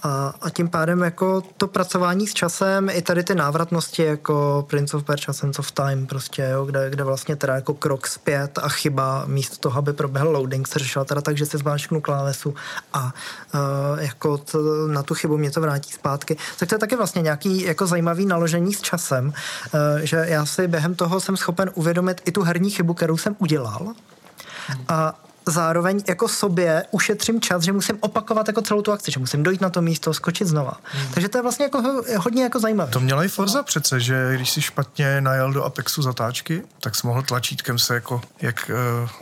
A, 0.06 0.34
a 0.40 0.50
tím 0.50 0.68
pádem 0.68 1.00
jako 1.02 1.42
to 1.56 1.66
pracování 1.66 2.26
s 2.26 2.34
časem, 2.34 2.90
i 2.90 3.02
tady 3.02 3.24
ty 3.24 3.34
návratnosti 3.34 4.02
jako 4.02 4.66
Prince 4.70 4.96
of 4.96 5.04
Persia, 5.04 5.32
Sense 5.32 5.58
of 5.58 5.72
Time 5.72 6.06
prostě, 6.06 6.48
jo, 6.52 6.64
kde, 6.64 6.90
kde 6.90 7.04
vlastně 7.04 7.36
teda 7.36 7.54
jako 7.54 7.74
krok 7.74 8.06
zpět 8.06 8.58
a 8.58 8.68
chyba 8.68 9.24
místo 9.26 9.56
toho, 9.56 9.78
aby 9.78 9.92
proběhl 9.92 10.30
loading, 10.30 10.68
se 10.68 10.78
řešila 10.78 11.04
teda 11.04 11.20
tak, 11.20 11.36
že 11.36 11.46
si 11.46 11.58
zmáčknu 11.58 12.00
klávesu 12.00 12.54
a 12.92 13.04
uh, 13.04 14.00
jako 14.00 14.38
to, 14.38 14.86
na 14.86 15.02
tu 15.02 15.14
chybu 15.14 15.36
mě 15.36 15.50
to 15.50 15.60
vrátí 15.60 15.92
zpátky. 15.92 16.36
Tak 16.58 16.68
to 16.68 16.74
je 16.74 16.78
taky 16.78 16.96
vlastně 16.96 17.22
nějaký 17.22 17.62
jako 17.62 17.86
zajímavý 17.86 18.26
naložení 18.26 18.74
s 18.74 18.80
časem, 18.80 19.26
uh, 19.26 19.80
že 20.02 20.24
já 20.28 20.46
si 20.46 20.68
během 20.68 20.94
toho 20.94 21.20
jsem 21.20 21.36
schopen 21.36 21.70
uvědomit 21.74 22.20
i 22.24 22.32
tu 22.32 22.42
herní 22.42 22.70
chybu, 22.70 22.94
kterou 22.94 23.16
jsem 23.16 23.36
udělal, 23.38 23.94
a, 24.88 25.14
zároveň 25.46 26.02
jako 26.08 26.28
sobě 26.28 26.84
ušetřím 26.90 27.40
čas, 27.40 27.62
že 27.62 27.72
musím 27.72 27.98
opakovat 28.00 28.48
jako 28.48 28.62
celou 28.62 28.82
tu 28.82 28.92
akci, 28.92 29.10
že 29.10 29.20
musím 29.20 29.42
dojít 29.42 29.60
na 29.60 29.70
to 29.70 29.82
místo, 29.82 30.14
skočit 30.14 30.48
znova. 30.48 30.72
Hmm. 30.82 31.12
Takže 31.14 31.28
to 31.28 31.38
je 31.38 31.42
vlastně 31.42 31.64
jako 31.64 31.82
hodně 32.18 32.42
jako 32.42 32.60
zajímavé. 32.60 32.90
To 32.90 33.00
měla 33.00 33.24
i 33.24 33.28
Forza 33.28 33.62
přece, 33.62 34.00
že 34.00 34.32
když 34.34 34.50
si 34.50 34.62
špatně 34.62 35.20
najel 35.20 35.52
do 35.52 35.64
Apexu 35.64 36.02
zatáčky, 36.02 36.62
tak 36.80 36.94
jsi 36.94 37.06
mohl 37.06 37.22
tlačítkem 37.22 37.78
se 37.78 37.94
jako 37.94 38.20
jak 38.42 38.70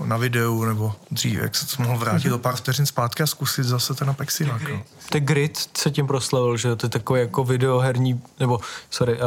uh, 0.01 0.07
na 0.07 0.17
videu 0.17 0.65
nebo 0.65 0.95
dřív, 1.11 1.39
jak 1.39 1.57
se 1.57 1.77
to 1.77 1.83
mohl 1.83 1.99
vrátit 1.99 2.29
hmm. 2.29 2.35
o 2.37 2.39
pár 2.39 2.57
vteřin 2.57 2.87
zpátky 2.87 3.23
a 3.23 3.27
zkusit 3.27 3.65
zase 3.65 3.95
ten 3.95 4.11
Apex 4.11 4.41
jinak. 4.41 4.63
No. 4.63 4.83
Ty 5.11 5.21
grid 5.21 5.69
se 5.77 5.91
tím 5.91 6.07
proslavil, 6.07 6.57
že 6.57 6.77
to 6.77 6.87
je 6.87 6.91
takový 6.91 7.21
jako 7.21 7.45
videoherní, 7.45 8.23
nebo 8.41 8.61
sorry, 8.91 9.15
uh, 9.15 9.21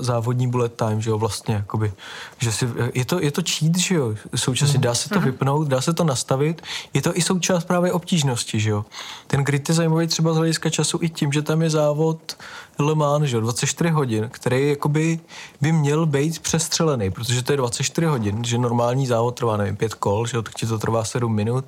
závodní 0.00 0.50
bullet 0.50 0.74
time, 0.74 1.00
že 1.00 1.10
jo, 1.10 1.18
vlastně, 1.18 1.54
jakoby, 1.54 1.92
že 2.38 2.52
si, 2.52 2.68
je 2.94 3.04
to, 3.04 3.20
je 3.20 3.30
to 3.30 3.42
cheat, 3.42 3.76
že 3.76 3.94
jo, 3.94 4.14
současně 4.36 4.78
dá 4.78 4.94
se 4.94 5.08
to 5.08 5.18
mhm. 5.18 5.24
vypnout, 5.24 5.68
dá 5.68 5.80
se 5.80 5.92
to 5.92 6.04
nastavit 6.04 6.20
nastavit. 6.30 6.62
Je 6.94 7.02
to 7.02 7.16
i 7.16 7.22
součást 7.22 7.64
právě 7.64 7.92
obtížnosti, 7.92 8.60
že 8.60 8.70
jo. 8.70 8.84
Ten 9.26 9.44
grid 9.44 9.68
je 9.68 9.74
zajímavý 9.74 10.06
třeba 10.06 10.32
z 10.32 10.36
hlediska 10.36 10.70
času 10.70 10.98
i 11.02 11.08
tím, 11.08 11.32
že 11.32 11.42
tam 11.42 11.62
je 11.62 11.70
závod 11.70 12.36
Le 12.80 12.94
Mans, 12.94 13.24
že 13.24 13.36
jo, 13.36 13.40
24 13.40 13.90
hodin, 13.90 14.28
který 14.32 14.68
jakoby 14.68 15.20
by 15.60 15.72
měl 15.72 16.06
být 16.06 16.38
přestřelený, 16.38 17.10
protože 17.10 17.42
to 17.42 17.52
je 17.52 17.56
24 17.56 18.06
hodin, 18.06 18.44
že 18.44 18.58
normální 18.58 19.06
závod 19.06 19.34
trvá, 19.34 19.56
nevím, 19.56 19.76
5 19.76 19.94
kol, 19.94 20.26
že 20.26 20.38
ti 20.56 20.66
to 20.66 20.78
trvá 20.78 21.04
7 21.04 21.34
minut, 21.34 21.64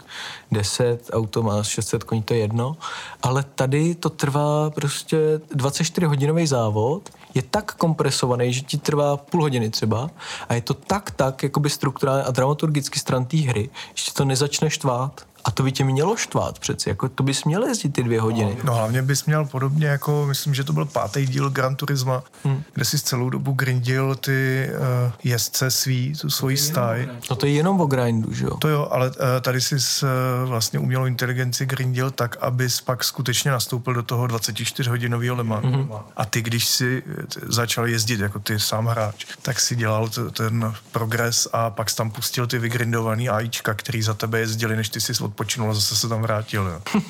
10, 0.50 1.10
auto 1.12 1.42
má 1.42 1.62
600 1.62 2.04
koní, 2.04 2.22
to 2.22 2.34
je 2.34 2.40
jedno, 2.40 2.76
ale 3.22 3.44
tady 3.54 3.94
to 3.94 4.10
trvá 4.10 4.70
prostě 4.70 5.40
24 5.54 6.06
hodinový 6.06 6.46
závod, 6.46 7.10
je 7.34 7.42
tak 7.42 7.74
kompresovaný, 7.74 8.52
že 8.52 8.60
ti 8.60 8.78
trvá 8.78 9.16
půl 9.16 9.42
hodiny 9.42 9.70
třeba 9.70 10.10
a 10.48 10.54
je 10.54 10.60
to 10.60 10.74
tak, 10.74 11.10
tak 11.10 11.42
jakoby 11.42 11.70
strukturálně 11.70 12.22
a 12.22 12.30
dramaturgicky 12.30 12.98
stran 12.98 13.24
té 13.24 13.36
hry, 13.36 13.70
že 13.94 14.12
to 14.12 14.24
nezačne 14.24 14.70
štvát. 14.70 15.26
A 15.44 15.50
to 15.50 15.62
by 15.62 15.72
tě 15.72 15.84
mělo 15.84 16.16
štvát 16.16 16.58
přeci, 16.58 16.88
jako 16.88 17.08
to 17.08 17.22
bys 17.22 17.44
měl 17.44 17.64
jezdit 17.64 17.92
ty 17.92 18.02
dvě 18.02 18.20
hodiny. 18.20 18.56
No, 18.58 18.64
no 18.64 18.74
hlavně 18.74 19.02
bys 19.02 19.24
měl 19.24 19.44
podobně 19.44 19.86
jako, 19.86 20.26
myslím, 20.26 20.54
že 20.54 20.64
to 20.64 20.72
byl 20.72 20.84
pátý 20.84 21.26
díl 21.26 21.50
Gran 21.50 21.76
Turisma, 21.76 22.22
hmm. 22.44 22.62
kde 22.74 22.84
si 22.84 22.98
celou 22.98 23.30
dobu 23.30 23.52
grindil 23.52 24.14
ty 24.14 24.70
uh, 24.70 25.12
jezdce 25.24 25.70
svý, 25.70 26.12
tu 26.20 26.30
svoji 26.30 26.56
stáj. 26.56 27.08
No 27.30 27.36
to 27.36 27.46
je 27.46 27.52
jenom 27.52 27.80
o 27.80 27.86
grindu, 27.86 28.34
že 28.34 28.44
jo? 28.44 28.56
To 28.56 28.68
jo, 28.68 28.88
ale 28.90 29.10
uh, 29.10 29.14
tady 29.40 29.60
si 29.60 29.74
uh, 29.74 30.48
vlastně 30.48 30.78
umělou 30.78 31.04
inteligenci 31.04 31.66
grindil 31.66 32.10
tak, 32.10 32.36
abys 32.40 32.80
pak 32.80 33.04
skutečně 33.04 33.50
nastoupil 33.50 33.94
do 33.94 34.02
toho 34.02 34.26
24-hodinového 34.26 35.36
lema. 35.36 35.56
Hmm. 35.56 35.88
A 36.16 36.24
ty, 36.24 36.42
když 36.42 36.68
si 36.68 37.02
začal 37.42 37.86
jezdit 37.86 38.20
jako 38.20 38.38
ty 38.38 38.60
sám 38.60 38.86
hráč, 38.86 39.26
tak 39.42 39.60
si 39.60 39.76
dělal 39.76 40.08
t- 40.08 40.30
ten 40.30 40.74
progres 40.92 41.48
a 41.52 41.70
pak 41.70 41.94
tam 41.94 42.10
pustil 42.10 42.46
ty 42.46 42.58
vygrindovaný 42.58 43.28
AIčka, 43.28 43.74
který 43.74 44.02
za 44.02 44.14
tebe 44.14 44.38
jezdili, 44.38 44.76
než 44.76 44.88
ty 44.88 45.00
si 45.00 45.14
odpočinul 45.32 45.70
a 45.70 45.74
zase 45.74 45.96
se 45.96 46.08
tam 46.08 46.22
vrátil. 46.22 46.66
Jo. 46.66 47.02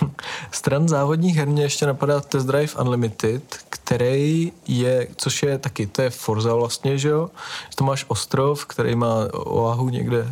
Stran 0.50 0.88
závodních 0.88 1.36
her 1.36 1.48
mě 1.48 1.62
ještě 1.62 1.86
napadá 1.86 2.20
Test 2.20 2.46
Drive 2.46 2.74
Unlimited, 2.80 3.58
který 3.70 4.52
je, 4.68 5.08
což 5.16 5.42
je 5.42 5.58
taky, 5.58 5.86
to 5.86 6.02
je 6.02 6.10
Forza 6.10 6.54
vlastně, 6.54 6.98
že 6.98 7.08
jo? 7.08 7.30
To 7.74 7.84
máš 7.84 8.04
ostrov, 8.08 8.64
který 8.64 8.94
má 8.94 9.14
oahu 9.32 9.88
někde 9.88 10.26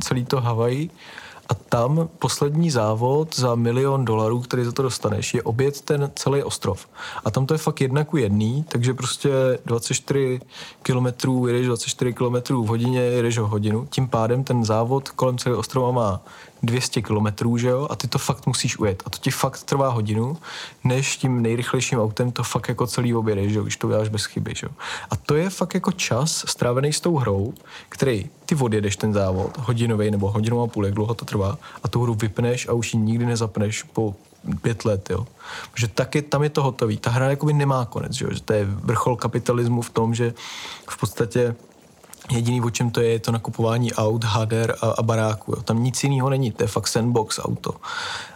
celý 0.00 0.24
to 0.24 0.40
Hawaii 0.40 0.90
a 1.48 1.54
tam 1.54 2.08
poslední 2.18 2.70
závod 2.70 3.36
za 3.36 3.54
milion 3.54 4.04
dolarů, 4.04 4.40
který 4.40 4.64
za 4.64 4.72
to 4.72 4.82
dostaneš, 4.82 5.34
je 5.34 5.42
obět 5.42 5.80
ten 5.80 6.10
celý 6.14 6.42
ostrov. 6.42 6.86
A 7.24 7.30
tam 7.30 7.46
to 7.46 7.54
je 7.54 7.58
fakt 7.58 7.80
jedna 7.80 8.04
ku 8.04 8.16
jedný, 8.16 8.64
takže 8.68 8.94
prostě 8.94 9.30
24 9.66 10.40
kilometrů, 10.82 11.46
jedeš 11.46 11.66
24 11.66 12.12
kilometrů 12.12 12.64
v 12.64 12.68
hodině, 12.68 13.00
jedeš 13.00 13.38
o 13.38 13.46
hodinu. 13.46 13.86
Tím 13.90 14.08
pádem 14.08 14.44
ten 14.44 14.64
závod 14.64 15.08
kolem 15.08 15.38
celého 15.38 15.60
ostrova 15.60 15.90
má 15.90 16.20
200 16.62 17.02
kilometrů, 17.02 17.56
že 17.56 17.68
jo, 17.68 17.86
a 17.90 17.96
ty 17.96 18.08
to 18.08 18.18
fakt 18.18 18.46
musíš 18.46 18.78
ujet. 18.78 19.02
A 19.06 19.10
to 19.10 19.18
ti 19.18 19.30
fakt 19.30 19.62
trvá 19.62 19.88
hodinu, 19.88 20.36
než 20.84 21.16
tím 21.16 21.42
nejrychlejším 21.42 22.00
autem 22.00 22.32
to 22.32 22.42
fakt 22.42 22.68
jako 22.68 22.86
celý 22.86 23.14
objedeš, 23.14 23.52
že 23.52 23.58
jo, 23.58 23.62
když 23.62 23.76
to 23.76 23.86
uděláš 23.86 24.08
bez 24.08 24.24
chyby, 24.24 24.54
že 24.56 24.66
jo. 24.66 24.72
A 25.10 25.16
to 25.16 25.34
je 25.34 25.50
fakt 25.50 25.74
jako 25.74 25.92
čas 25.92 26.44
strávený 26.48 26.92
s 26.92 27.00
tou 27.00 27.16
hrou, 27.16 27.54
který 27.88 28.30
ty 28.46 28.54
odjedeš 28.54 28.96
ten 28.96 29.12
závod, 29.12 29.58
hodinový 29.58 30.10
nebo 30.10 30.30
hodinu 30.30 30.62
a 30.62 30.66
půl, 30.66 30.84
jak 30.84 30.94
dlouho 30.94 31.14
to 31.14 31.24
trvá, 31.24 31.58
a 31.82 31.88
tu 31.88 32.02
hru 32.02 32.14
vypneš 32.14 32.68
a 32.68 32.72
už 32.72 32.94
ji 32.94 33.00
nikdy 33.00 33.26
nezapneš 33.26 33.82
po 33.82 34.14
pět 34.62 34.84
let, 34.84 35.10
jo. 35.10 35.26
Protože 35.72 35.88
taky 35.88 36.22
tam 36.22 36.42
je 36.42 36.50
to 36.50 36.62
hotový. 36.62 36.96
Ta 36.96 37.10
hra 37.10 37.30
jakoby 37.30 37.52
nemá 37.52 37.84
konec, 37.84 38.12
že, 38.12 38.24
jo? 38.24 38.30
že 38.32 38.42
to 38.42 38.52
je 38.52 38.64
vrchol 38.64 39.16
kapitalismu 39.16 39.82
v 39.82 39.90
tom, 39.90 40.14
že 40.14 40.34
v 40.90 41.00
podstatě 41.00 41.54
Jediný, 42.30 42.60
o 42.60 42.70
čem 42.70 42.90
to 42.90 43.00
je, 43.00 43.08
je 43.08 43.18
to 43.18 43.32
nakupování 43.32 43.92
aut, 43.92 44.24
hader 44.24 44.76
a, 44.80 44.86
a 44.86 45.02
baráku. 45.02 45.52
Jo. 45.56 45.62
Tam 45.62 45.82
nic 45.82 46.04
jiného 46.04 46.30
není, 46.30 46.52
to 46.52 46.62
je 46.62 46.68
fakt 46.68 46.88
sandbox 46.88 47.40
auto. 47.42 47.74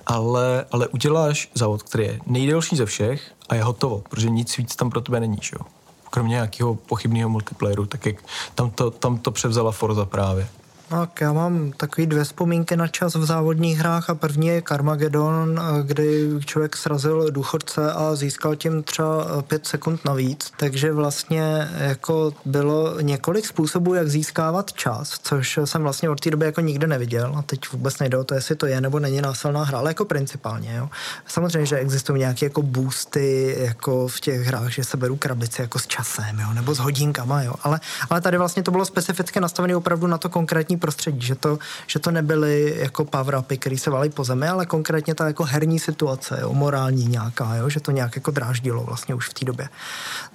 Ale, 0.06 0.64
ale 0.72 0.88
uděláš 0.88 1.50
závod, 1.54 1.82
který 1.82 2.04
je 2.04 2.20
nejdelší 2.26 2.76
ze 2.76 2.86
všech 2.86 3.32
a 3.48 3.54
je 3.54 3.62
hotovo, 3.62 4.02
protože 4.10 4.30
nic 4.30 4.56
víc 4.56 4.76
tam 4.76 4.90
pro 4.90 5.00
tebe 5.00 5.20
není, 5.20 5.38
jo. 5.52 5.66
Kromě 6.10 6.32
nějakého 6.32 6.74
pochybného 6.74 7.28
multiplayeru, 7.28 7.86
tak 7.86 8.06
jak 8.06 8.16
tam 8.54 8.70
to, 8.70 8.90
tam 8.90 9.18
to 9.18 9.30
převzala 9.30 9.72
Forza 9.72 10.04
právě. 10.04 10.48
Tak 10.88 11.20
já 11.20 11.32
mám 11.32 11.72
takový 11.72 12.06
dvě 12.06 12.24
vzpomínky 12.24 12.76
na 12.76 12.88
čas 12.88 13.14
v 13.14 13.24
závodních 13.24 13.78
hrách 13.78 14.10
a 14.10 14.14
první 14.14 14.46
je 14.46 14.62
Carmageddon, 14.68 15.60
kdy 15.82 16.30
člověk 16.44 16.76
srazil 16.76 17.30
důchodce 17.30 17.92
a 17.92 18.14
získal 18.14 18.56
tím 18.56 18.82
třeba 18.82 19.42
pět 19.42 19.66
sekund 19.66 20.04
navíc, 20.04 20.52
takže 20.56 20.92
vlastně 20.92 21.68
jako 21.78 22.32
bylo 22.44 23.00
několik 23.00 23.46
způsobů, 23.46 23.94
jak 23.94 24.08
získávat 24.08 24.72
čas, 24.72 25.20
což 25.22 25.58
jsem 25.64 25.82
vlastně 25.82 26.10
od 26.10 26.20
té 26.20 26.30
doby 26.30 26.46
jako 26.46 26.60
nikdy 26.60 26.86
neviděl. 26.86 27.34
A 27.36 27.42
teď 27.42 27.60
vůbec 27.72 27.98
nejde 27.98 28.18
o 28.18 28.24
to, 28.24 28.34
jestli 28.34 28.56
to 28.56 28.66
je 28.66 28.80
nebo 28.80 28.98
není 28.98 29.20
násilná 29.20 29.64
hra, 29.64 29.78
ale 29.78 29.90
jako 29.90 30.04
principálně, 30.04 30.76
jo. 30.76 30.88
Samozřejmě, 31.26 31.66
že 31.66 31.78
existují 31.78 32.18
nějaké 32.18 32.46
jako 32.46 32.62
boosty 32.62 33.56
jako 33.58 34.08
v 34.08 34.20
těch 34.20 34.40
hrách, 34.40 34.70
že 34.70 34.84
se 34.84 34.96
berou 34.96 35.16
krabice 35.16 35.62
jako 35.62 35.78
s 35.78 35.86
časem, 35.86 36.38
jo, 36.40 36.52
nebo 36.52 36.74
s 36.74 36.78
hodinkama, 36.78 37.42
jo, 37.42 37.54
ale, 37.62 37.80
ale 38.10 38.20
tady 38.20 38.38
vlastně 38.38 38.62
to 38.62 38.70
bylo 38.70 38.84
specificky 38.84 39.40
nastavené 39.40 39.76
opravdu 39.76 40.06
na 40.06 40.18
to 40.18 40.28
konkrétní 40.28 40.75
prostředí, 40.76 41.26
že 41.26 41.34
to, 41.34 41.58
že 41.86 41.98
to 41.98 42.10
nebyly 42.10 42.74
jako 42.78 43.04
power 43.04 43.36
upy, 43.36 43.58
které 43.58 43.78
se 43.78 43.90
valí 43.90 44.10
po 44.10 44.24
zemi, 44.24 44.48
ale 44.48 44.66
konkrétně 44.66 45.14
ta 45.14 45.26
jako 45.26 45.44
herní 45.44 45.78
situace, 45.78 46.38
jo, 46.40 46.52
morální 46.52 47.06
nějaká, 47.06 47.54
jo, 47.54 47.68
že 47.68 47.80
to 47.80 47.90
nějak 47.90 48.16
jako 48.16 48.30
dráždilo 48.30 48.84
vlastně 48.84 49.14
už 49.14 49.28
v 49.28 49.34
té 49.34 49.44
době. 49.44 49.68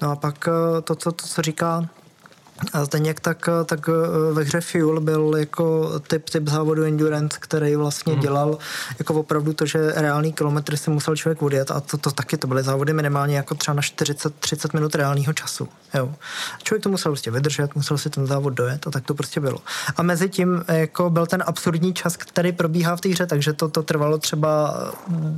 No 0.02 0.12
a 0.12 0.16
pak 0.16 0.48
eh, 0.48 0.82
to, 0.82 0.96
co, 0.96 1.12
to, 1.12 1.28
co 1.28 1.42
říká 1.42 1.90
A 2.74 2.86
stejně 2.86 3.14
tak, 3.22 3.50
tak 3.66 3.90
eh, 3.90 4.34
ve 4.34 4.44
hře 4.44 4.62
Fuel 4.62 5.00
byl 5.00 5.36
jako 5.38 5.92
typ, 6.00 6.30
typ 6.30 6.48
závodu 6.48 6.84
Endurance, 6.84 7.38
který 7.42 7.76
vlastně 7.76 8.14
hmm. 8.14 8.22
dělal 8.22 8.58
jako 9.00 9.14
opravdu 9.14 9.54
to, 9.54 9.66
že 9.66 9.92
reální 9.96 10.34
kilometry 10.34 10.78
si 10.78 10.90
musel 10.90 11.16
člověk 11.16 11.42
odjet 11.42 11.72
a 11.72 11.80
to, 11.80 11.98
to 11.98 12.12
taky, 12.12 12.38
to 12.38 12.48
byly 12.48 12.64
závody 12.64 12.94
minimálně 12.94 13.36
jako 13.36 13.56
třeba 13.56 13.76
na 13.76 13.82
40-30 13.82 14.70
minut 14.74 14.96
reálního 14.96 15.34
času. 15.34 15.68
Jo. 15.94 16.14
Člověk 16.64 16.84
to 16.84 16.90
musel 16.90 17.12
prostě 17.12 17.32
vydržet, 17.32 17.76
musel 17.76 17.98
si 17.98 18.10
ten 18.10 18.28
závod 18.28 18.54
dojet 18.54 18.88
a 18.88 18.92
tak 18.92 19.06
to 19.06 19.14
prostě 19.14 19.40
bylo. 19.40 19.58
A 19.98 20.04
mezi 20.04 20.30
tím 20.30 20.64
jako 20.68 21.10
byl 21.10 21.26
ten 21.26 21.44
absurdní 21.46 21.94
čas, 21.94 22.18
který 22.18 22.52
probíhá 22.52 22.96
v 22.96 23.02
té 23.02 23.10
hře, 23.10 23.26
takže 23.26 23.54
to, 23.54 23.70
to 23.70 23.84
trvalo 23.84 24.18
třeba 24.18 24.74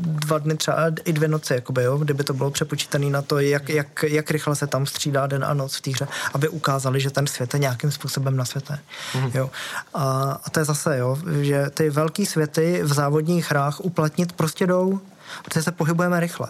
dva 0.03 0.37
dny, 0.37 0.57
třeba 0.57 0.77
i 1.05 1.13
dvě 1.13 1.27
noci, 1.27 1.53
jakoby, 1.53 1.83
jo, 1.83 1.97
kdyby 1.97 2.23
to 2.23 2.33
bylo 2.33 2.51
přepočítané 2.51 3.09
na 3.09 3.21
to, 3.21 3.39
jak, 3.39 3.69
jak, 3.69 4.03
jak 4.07 4.31
rychle 4.31 4.55
se 4.55 4.67
tam 4.67 4.85
střídá 4.85 5.27
den 5.27 5.45
a 5.45 5.53
noc 5.53 5.75
v 5.75 5.81
té 5.81 5.91
hře, 5.91 6.07
aby 6.33 6.49
ukázali, 6.49 6.99
že 6.99 7.11
ten 7.11 7.27
svět 7.27 7.53
je 7.53 7.59
nějakým 7.59 7.91
způsobem 7.91 8.37
na 8.37 8.45
světě. 8.45 8.79
Mm-hmm. 9.13 9.31
Jo. 9.33 9.49
A, 9.93 10.39
a 10.43 10.49
to 10.49 10.59
je 10.59 10.65
zase, 10.65 10.97
jo, 10.97 11.17
že 11.41 11.69
ty 11.69 11.89
velké 11.89 12.25
světy 12.25 12.79
v 12.83 12.93
závodních 12.93 13.51
hrách 13.51 13.79
uplatnit 13.79 14.33
prostě 14.33 14.67
jdou, 14.67 15.01
protože 15.43 15.63
se 15.63 15.71
pohybujeme 15.71 16.19
rychle. 16.19 16.47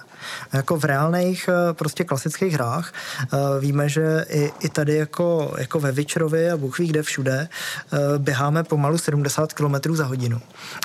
A 0.52 0.58
jako 0.58 0.78
v 0.78 0.86
reálných 0.86 1.50
eh, 1.50 1.74
prostě 1.74 2.04
klasických 2.04 2.54
hrách 2.54 2.94
eh, 2.94 3.38
víme, 3.60 3.90
že 3.90 4.26
i, 4.30 4.52
i 4.60 4.70
tady 4.70 4.96
jako, 4.96 5.54
jako 5.58 5.80
ve 5.80 5.92
Witcherovi 5.92 6.52
a 6.52 6.58
Bůh 6.58 6.80
ví 6.80 6.88
kde 6.88 7.04
všude 7.04 7.48
eh, 7.48 7.98
běháme 8.18 8.64
pomalu 8.64 8.98
70 8.98 9.54
km 9.54 9.76
za 9.96 10.06
hodinu. 10.06 10.42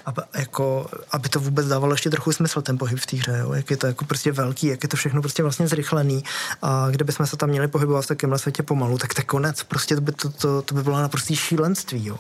A 0.07 0.15
jako, 0.39 0.87
aby 1.13 1.29
to 1.29 1.41
vůbec 1.41 1.67
dávalo 1.67 1.93
ještě 1.93 2.11
trochu 2.11 2.33
smysl 2.33 2.63
ten 2.63 2.79
pohyb 2.79 2.99
v 2.99 3.07
té 3.07 3.17
hře, 3.17 3.39
jo? 3.39 3.53
jak 3.53 3.71
je 3.71 3.77
to 3.77 3.87
jako 3.87 4.05
prostě 4.05 4.33
velký, 4.33 4.67
jak 4.67 4.83
je 4.83 4.89
to 4.89 4.97
všechno 4.97 5.21
prostě 5.21 5.43
vlastně 5.43 5.69
zrychlený 5.69 6.25
a 6.63 6.87
kdybychom 6.91 7.27
se 7.27 7.37
tam 7.37 7.49
měli 7.49 7.69
pohybovat 7.69 8.05
v 8.05 8.07
takovémhle 8.07 8.39
světě 8.39 8.63
pomalu, 8.63 8.99
tak 8.99 9.15
to 9.15 9.23
konec, 9.23 9.63
prostě 9.63 9.95
to 9.95 10.01
by, 10.01 10.13
to, 10.13 10.29
to, 10.31 10.63
to 10.63 10.75
by 10.75 10.83
bylo 10.83 11.01
naprostý 11.01 11.37
šílenství. 11.37 12.07
Jo? 12.07 12.19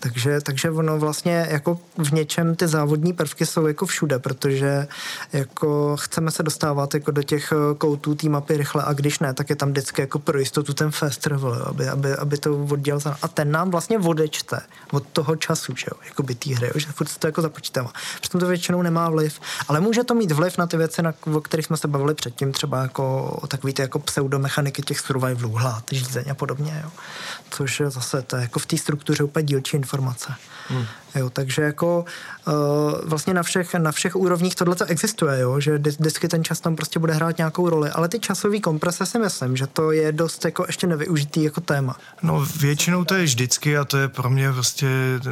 Takže, 0.00 0.40
takže 0.40 0.70
ono 0.70 0.98
vlastně 0.98 1.46
jako 1.50 1.78
v 1.98 2.12
něčem 2.12 2.56
ty 2.56 2.68
závodní 2.68 3.12
prvky 3.12 3.46
jsou 3.46 3.66
jako 3.66 3.86
všude, 3.86 4.18
protože 4.18 4.86
jako 5.32 5.96
chceme 5.96 6.30
se 6.30 6.42
dostávat 6.42 6.94
jako 6.94 7.10
do 7.10 7.22
těch 7.22 7.52
eh, 7.52 7.74
koutů 7.74 8.14
té 8.14 8.28
mapy 8.28 8.56
rychle 8.56 8.82
a 8.86 8.92
když 8.92 9.18
ne, 9.18 9.34
tak 9.34 9.50
je 9.50 9.56
tam 9.56 9.70
vždycky 9.70 10.00
jako 10.00 10.18
pro 10.18 10.38
jistotu 10.38 10.74
ten 10.74 10.90
fast 10.90 11.20
travel, 11.20 11.64
aby, 11.66 11.88
aby, 11.88 12.12
aby 12.16 12.38
to 12.38 12.58
oddělal 12.70 13.00
a 13.22 13.28
ten 13.28 13.50
nám 13.50 13.70
vlastně 13.70 13.98
odečte 13.98 14.60
od 14.92 15.06
toho 15.12 15.36
času, 15.36 15.76
že 15.76 15.86
jo, 15.90 16.00
jako 16.08 16.22
by 16.22 16.34
té 16.34 16.54
hry, 16.54 16.70
že 16.74 16.86
furt 16.86 17.18
to 17.18 17.26
jako 17.26 17.42
započítává. 17.42 17.92
Přitom 18.20 18.40
to 18.40 18.46
většinou 18.46 18.82
nemá 18.82 19.10
vliv, 19.10 19.40
ale 19.68 19.80
může 19.80 20.04
to 20.04 20.14
mít 20.14 20.32
vliv 20.32 20.58
na 20.58 20.66
ty 20.66 20.76
věci, 20.76 21.02
na, 21.02 21.14
o 21.34 21.40
kterých 21.40 21.66
jsme 21.66 21.76
se 21.76 21.88
bavili 21.88 22.14
předtím, 22.14 22.52
třeba 22.52 22.82
jako 22.82 23.38
takový 23.48 23.72
ty 23.72 23.82
jako 23.82 23.98
pseudomechaniky 23.98 24.82
těch 24.82 25.00
survivalů, 25.00 25.54
hlad, 25.54 25.84
žízeň 25.90 26.24
a 26.30 26.34
podobně, 26.34 26.80
jo. 26.84 26.90
Což 27.50 27.82
zase 27.86 28.22
to 28.22 28.36
je 28.36 28.42
jako 28.42 28.58
v 28.58 28.66
té 28.66 28.78
struktuře 28.78 29.24
úplně 29.24 29.44
dílčí 29.64 29.76
informace. 29.76 30.34
Hmm. 30.68 30.84
Jo, 31.14 31.30
takže 31.30 31.62
jako 31.62 32.04
uh, 32.46 32.54
vlastně 33.04 33.34
na 33.34 33.42
všech, 33.42 33.74
na 33.74 33.92
všech 33.92 34.16
úrovních 34.16 34.54
tohle 34.54 34.74
to 34.74 34.84
existuje, 34.84 35.40
jo, 35.40 35.60
že 35.60 35.78
vždycky 35.78 36.28
ten 36.28 36.44
čas 36.44 36.60
tam 36.60 36.76
prostě 36.76 36.98
bude 36.98 37.12
hrát 37.12 37.38
nějakou 37.38 37.68
roli, 37.68 37.90
ale 37.90 38.08
ty 38.08 38.18
časové 38.18 38.60
komprese 38.60 39.06
si 39.06 39.18
myslím, 39.18 39.56
že 39.56 39.66
to 39.66 39.92
je 39.92 40.12
dost 40.12 40.44
jako 40.44 40.64
ještě 40.66 40.86
nevyužitý 40.86 41.42
jako 41.42 41.60
téma. 41.60 41.96
No 42.22 42.46
většinou 42.60 43.04
to 43.04 43.14
je 43.14 43.24
vždycky 43.24 43.78
a 43.78 43.84
to 43.84 43.96
je 43.96 44.08
pro 44.08 44.30
mě 44.30 44.52
prostě 44.52 44.86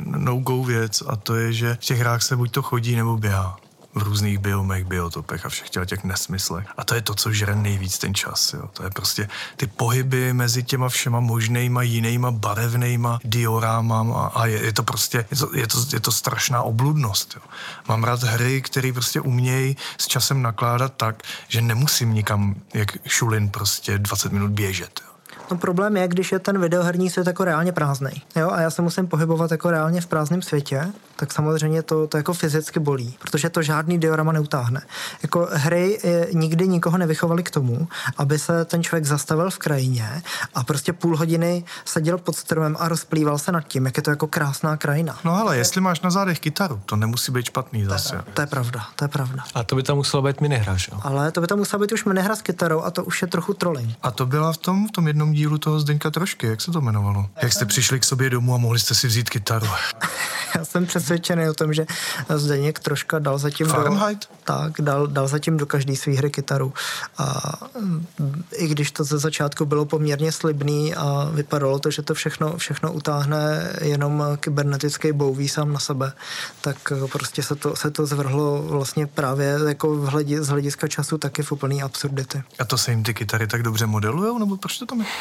no-go 0.05 0.65
věc 0.65 1.03
a 1.07 1.17
to 1.17 1.35
je, 1.35 1.53
že 1.53 1.75
v 1.75 1.85
těch 1.85 1.99
hrách 1.99 2.23
se 2.23 2.37
buď 2.37 2.51
to 2.51 2.63
chodí 2.63 2.97
nebo 2.97 3.17
běhá 3.17 3.57
v 3.95 4.03
různých 4.03 4.39
biomech, 4.39 4.85
biotopech 4.85 5.47
a 5.47 5.49
všech 5.49 5.71
těch, 5.71 5.87
těch 5.87 6.05
nesmyslech. 6.05 6.67
A 6.77 6.85
to 6.85 6.95
je 6.95 7.03
to, 7.03 7.15
co 7.15 7.33
žere 7.33 7.57
nejvíc 7.57 7.99
ten 7.99 8.15
čas. 8.15 8.53
Jo. 8.53 8.69
To 8.73 8.85
je 8.85 8.91
prostě 8.91 9.29
ty 9.57 9.67
pohyby 9.67 10.33
mezi 10.33 10.63
těma 10.63 10.89
všema 10.89 11.21
možnýma, 11.21 11.83
jinýma, 11.83 12.31
barevnýma 12.31 13.19
diorámama 13.25 14.27
a 14.27 14.47
je, 14.47 14.65
je 14.65 14.73
to 14.73 14.83
prostě, 14.83 15.27
je 15.31 15.37
to, 15.37 15.57
je 15.57 15.67
to, 15.67 15.79
je 15.93 16.01
to 16.01 16.13
strašná 16.13 16.63
obludnost. 16.63 17.35
Jo. 17.37 17.43
Mám 17.89 18.05
rád 18.05 18.23
hry, 18.23 18.63
které 18.63 18.93
prostě 18.93 19.21
umějí 19.21 19.77
s 19.99 20.07
časem 20.07 20.43
nakládat 20.43 20.93
tak, 20.97 21.23
že 21.49 21.61
nemusím 21.61 22.15
nikam, 22.15 22.55
jak 22.75 23.09
šulin, 23.09 23.51
prostě 23.51 23.99
20 23.99 24.33
minut 24.33 24.51
běžet. 24.51 25.01
Jo. 25.05 25.12
No 25.53 25.59
problém 25.59 25.97
je, 25.97 26.09
když 26.09 26.33
je 26.33 26.39
ten 26.39 26.61
videoherní 26.61 27.11
svět 27.11 27.27
jako 27.27 27.45
reálně 27.45 27.73
prázdný. 27.73 28.23
Jo, 28.37 28.51
a 28.51 28.61
já 28.61 28.71
se 28.71 28.83
musím 28.83 29.07
pohybovat 29.07 29.51
jako 29.51 29.71
reálně 29.71 30.01
v 30.01 30.07
prázdném 30.07 30.43
světě, 30.43 30.93
tak 31.17 31.33
samozřejmě 31.33 31.83
to, 31.83 32.07
to 32.07 32.17
jako 32.17 32.33
fyzicky 32.35 32.81
bolí, 32.81 33.17
protože 33.19 33.51
to 33.51 33.63
žádný 33.63 33.99
diorama 33.99 34.33
neutáhne. 34.33 34.83
Jako 35.23 35.49
hry 35.53 35.99
e, 36.05 36.27
nikdy 36.33 36.69
nikoho 36.69 36.99
nevychovali 36.99 37.43
k 37.43 37.51
tomu, 37.51 37.89
aby 38.17 38.39
se 38.39 38.65
ten 38.65 38.83
člověk 38.83 39.05
zastavil 39.05 39.51
v 39.51 39.59
krajině 39.59 40.23
a 40.55 40.65
prostě 40.65 40.93
půl 40.93 41.17
hodiny 41.17 41.65
seděl 41.85 42.19
pod 42.19 42.37
stromem 42.37 42.77
a 42.79 42.89
rozplýval 42.89 43.39
se 43.39 43.53
nad 43.53 43.61
tím, 43.61 43.87
jak 43.87 43.97
je 43.97 44.03
to 44.03 44.11
jako 44.11 44.27
krásná 44.27 44.77
krajina. 44.77 45.19
No 45.25 45.37
ale 45.37 45.57
jestli 45.57 45.81
máš 45.81 46.01
na 46.01 46.11
zádech 46.11 46.41
kytaru, 46.41 46.81
to 46.87 46.97
nemusí 46.97 47.33
být 47.33 47.47
špatný 47.47 47.85
zase. 47.85 48.11
To 48.11 48.17
je, 48.17 48.23
to 48.35 48.41
je 48.41 48.47
pravda, 48.47 48.85
to 48.97 49.05
je 49.05 49.09
pravda. 49.09 49.45
A 49.55 49.65
to 49.65 49.77
by 49.77 49.83
tam 49.83 49.97
muselo 49.97 50.23
být 50.23 50.41
minihra, 50.41 50.77
že 50.77 50.87
jo? 50.93 51.01
Ale 51.03 51.33
to 51.33 51.41
by 51.41 51.47
tam 51.47 51.59
musela 51.59 51.81
být 51.81 51.93
už 51.93 52.05
minihra 52.05 52.37
s 52.37 52.43
kytarou 52.43 52.83
a 52.83 52.91
to 52.91 53.05
už 53.05 53.23
je 53.23 53.29
trochu 53.29 53.55
trolling. 53.55 53.97
A 54.03 54.11
to 54.11 54.27
byla 54.27 54.53
v 54.53 54.57
tom, 54.57 54.89
v 54.89 54.93
tom 54.93 55.07
jednom 55.07 55.33
dílu 55.43 55.59
toho 55.59 55.81
Zdeňka 55.81 56.11
Trošky, 56.11 56.47
jak 56.47 56.61
se 56.61 56.71
to 56.71 56.79
jmenovalo? 56.79 57.27
Jak 57.43 57.53
jste 57.53 57.65
přišli 57.65 58.01
k 58.01 58.05
sobě 58.05 58.31
domů 58.31 58.55
a 58.55 58.59
mohli 58.59 58.79
jste 58.79 58.95
si 58.95 59.07
vzít 59.07 59.31
kytaru? 59.31 59.67
Já 60.59 60.65
jsem 60.65 60.87
přesvědčený 60.87 61.49
o 61.49 61.55
tom, 61.55 61.75
že 61.75 61.87
Zdeněk 62.35 62.79
Troška 62.79 63.19
dal 63.19 63.39
zatím 63.39 63.67
Fahrenheit? 63.67 64.19
do, 64.19 64.37
tak, 64.45 64.81
dal, 64.81 65.07
dal 65.07 65.29
zatím 65.29 65.57
do 65.57 65.67
každé 65.67 65.97
své 65.97 66.13
hry 66.13 66.31
kytaru. 66.31 66.73
A 67.19 67.53
mm, 67.81 68.07
i 68.53 68.69
když 68.69 68.91
to 68.91 69.05
ze 69.05 69.19
začátku 69.19 69.65
bylo 69.65 69.85
poměrně 69.85 70.33
slibný 70.33 70.95
a 70.95 71.31
vypadalo 71.33 71.79
to, 71.79 71.91
že 71.91 72.03
to 72.03 72.15
všechno, 72.15 72.57
všechno 72.57 72.93
utáhne 72.93 73.73
jenom 73.81 74.25
kybernetický 74.41 75.13
bouví 75.13 75.49
sám 75.49 75.73
na 75.73 75.79
sebe, 75.79 76.13
tak 76.61 76.93
prostě 77.13 77.43
se 77.43 77.55
to, 77.55 77.77
se 77.77 77.91
to 77.91 78.07
zvrhlo 78.07 78.63
vlastně 78.63 79.07
právě 79.07 79.59
jako 79.69 79.97
v 79.97 80.05
hledi, 80.05 80.43
z 80.43 80.49
hlediska 80.49 80.89
času 80.89 81.19
taky 81.19 81.43
v 81.43 81.53
úplný 81.53 81.83
absurdity. 81.83 82.43
A 82.59 82.65
to 82.65 82.79
se 82.79 82.91
jim 82.91 83.03
ty 83.03 83.15
kytary 83.15 83.47
tak 83.47 83.63
dobře 83.63 83.87
modelujou, 83.87 84.39
nebo 84.39 84.57
proč 84.57 84.79
to 84.79 84.87
tam 84.87 85.01
je? 85.01 85.07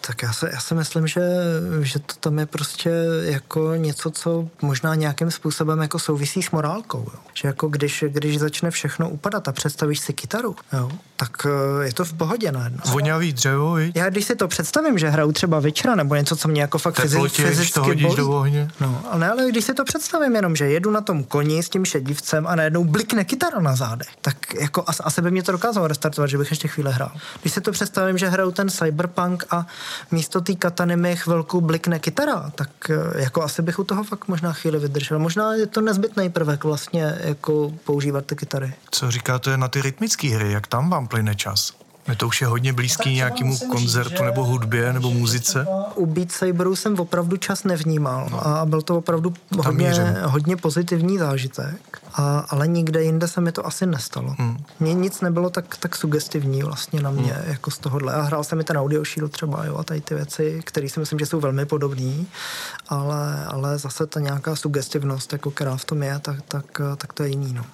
Tak 0.00 0.22
já, 0.22 0.32
se, 0.32 0.50
já 0.52 0.60
si 0.60 0.74
myslím, 0.74 1.06
že, 1.06 1.20
že 1.82 1.98
to 1.98 2.14
tam 2.20 2.38
je 2.38 2.46
prostě 2.46 2.90
jako 3.20 3.74
něco, 3.74 4.10
co 4.10 4.48
možná 4.62 4.94
nějakým 4.94 5.30
způsobem 5.30 5.78
jako 5.80 5.98
souvisí 5.98 6.42
s 6.42 6.50
morálkou. 6.50 6.98
Jo. 6.98 7.20
Že 7.34 7.48
jako 7.48 7.68
když, 7.68 8.04
když 8.08 8.38
začne 8.38 8.70
všechno 8.70 9.08
upadat 9.10 9.48
a 9.48 9.52
představíš 9.52 10.00
si 10.00 10.12
kytaru, 10.12 10.56
jo, 10.72 10.90
tak 11.16 11.46
eh, 11.46 11.84
je 11.84 11.92
to 11.92 12.04
v 12.04 12.12
pohodě 12.12 12.52
najednou. 12.52 12.80
Voňavý 12.86 13.32
dřevo, 13.32 13.72
viď? 13.74 13.96
Já 13.96 14.10
když 14.10 14.24
si 14.24 14.36
to 14.36 14.48
představím, 14.48 14.98
že 14.98 15.08
hraju 15.08 15.32
třeba 15.32 15.60
večera 15.60 15.94
nebo 15.94 16.14
něco, 16.14 16.36
co 16.36 16.48
mě 16.48 16.60
jako 16.60 16.78
fakt 16.78 16.94
Teplotě, 16.94 17.46
fyzicky 17.46 17.72
to 17.72 17.84
hodíš 17.84 18.06
bolí. 18.06 18.16
do 18.16 18.30
ohně. 18.30 18.70
No, 18.80 19.02
ale, 19.10 19.30
ale 19.30 19.50
když 19.50 19.64
si 19.64 19.74
to 19.74 19.84
představím 19.84 20.36
jenom, 20.36 20.56
že 20.56 20.70
jedu 20.70 20.90
na 20.90 21.00
tom 21.00 21.24
koni 21.24 21.62
s 21.62 21.68
tím 21.68 21.84
šedivcem 21.84 22.46
a 22.46 22.56
najednou 22.56 22.84
blikne 22.84 23.24
kytara 23.24 23.60
na 23.60 23.76
zádech, 23.76 24.08
tak 24.20 24.36
jako 24.60 24.84
asi, 24.86 25.02
asi 25.02 25.22
by 25.22 25.30
mě 25.30 25.42
to 25.42 25.52
dokázalo 25.52 25.88
restartovat, 25.88 26.30
že 26.30 26.38
bych 26.38 26.50
ještě 26.50 26.68
chvíli 26.68 26.92
hrál. 26.92 27.12
Když 27.40 27.52
si 27.52 27.60
to 27.60 27.72
představím, 27.72 28.18
že 28.18 28.28
hraju 28.28 28.50
ten 28.50 28.68
cyberpunk 28.68 29.44
a 29.50 29.66
místo 30.10 30.40
té 30.40 30.54
katany 30.54 30.96
mi 30.96 31.16
chvilku 31.16 31.60
blikne 31.60 31.98
kytara, 31.98 32.50
tak 32.54 32.70
eh, 32.90 33.22
jako 33.22 33.42
asi 33.42 33.62
bych 33.62 33.78
u 33.78 33.84
toho 33.84 34.04
fakt 34.04 34.28
možná 34.28 34.52
chvíli 34.52 34.78
vydržel. 34.78 35.18
Možná 35.18 35.54
je 35.54 35.66
to 35.66 35.80
nezbytný 35.80 36.30
prvek 36.30 36.64
vlastně 36.64 37.18
jako 37.20 37.72
používat 37.84 38.26
ty 38.26 38.36
kytary. 38.36 38.72
Co 38.90 39.10
říkáte 39.10 39.56
na 39.56 39.68
ty 39.68 39.82
rytmické 39.82 40.28
hry, 40.28 40.52
jak 40.52 40.66
tam 40.66 40.90
vám 40.90 41.08
plyne 41.08 41.34
čas? 41.34 41.72
To 42.16 42.26
už 42.26 42.40
je 42.40 42.46
hodně 42.46 42.72
blízký 42.72 43.14
nějakému 43.14 43.58
koncertu 43.58 44.10
říct, 44.10 44.20
nebo 44.20 44.44
hudbě 44.44 44.92
nebo 44.92 45.10
muzice. 45.10 45.66
U 45.94 46.06
Beat 46.06 46.32
Saberu 46.32 46.76
jsem 46.76 47.00
opravdu 47.00 47.36
čas 47.36 47.64
nevnímal 47.64 48.28
no. 48.30 48.46
a 48.46 48.66
byl 48.66 48.82
to 48.82 48.96
opravdu 48.98 49.34
hodně, 49.58 49.92
hodně 50.24 50.56
pozitivní 50.56 51.18
zážitek, 51.18 52.00
a, 52.14 52.38
ale 52.38 52.68
nikde 52.68 53.02
jinde 53.02 53.28
se 53.28 53.40
mi 53.40 53.52
to 53.52 53.66
asi 53.66 53.86
nestalo. 53.86 54.34
Hmm. 54.38 54.64
Mně 54.80 54.94
nic 54.94 55.20
nebylo 55.20 55.50
tak, 55.50 55.76
tak 55.76 55.96
sugestivní 55.96 56.62
vlastně 56.62 57.02
na 57.02 57.10
mě, 57.10 57.32
hmm. 57.32 57.50
jako 57.50 57.70
z 57.70 57.78
tohohle. 57.78 58.14
A 58.14 58.22
hrál 58.22 58.44
jsem 58.44 58.58
mi 58.58 58.64
ten 58.64 58.78
audio 58.78 59.04
shield 59.04 59.32
třeba, 59.32 59.64
jo, 59.64 59.76
a 59.76 59.84
tady 59.84 60.00
ty 60.00 60.14
věci, 60.14 60.60
které 60.64 60.88
si 60.88 61.00
myslím, 61.00 61.18
že 61.18 61.26
jsou 61.26 61.40
velmi 61.40 61.66
podobné, 61.66 62.24
ale, 62.88 63.46
ale 63.46 63.78
zase 63.78 64.06
ta 64.06 64.20
nějaká 64.20 64.56
sugestivnost, 64.56 65.32
jako 65.32 65.50
která 65.50 65.76
v 65.76 65.84
tom 65.84 66.02
je, 66.02 66.18
tak, 66.18 66.42
tak, 66.48 66.80
tak 66.96 67.12
to 67.12 67.22
je 67.22 67.28
jiný. 67.28 67.52
No. 67.52 67.64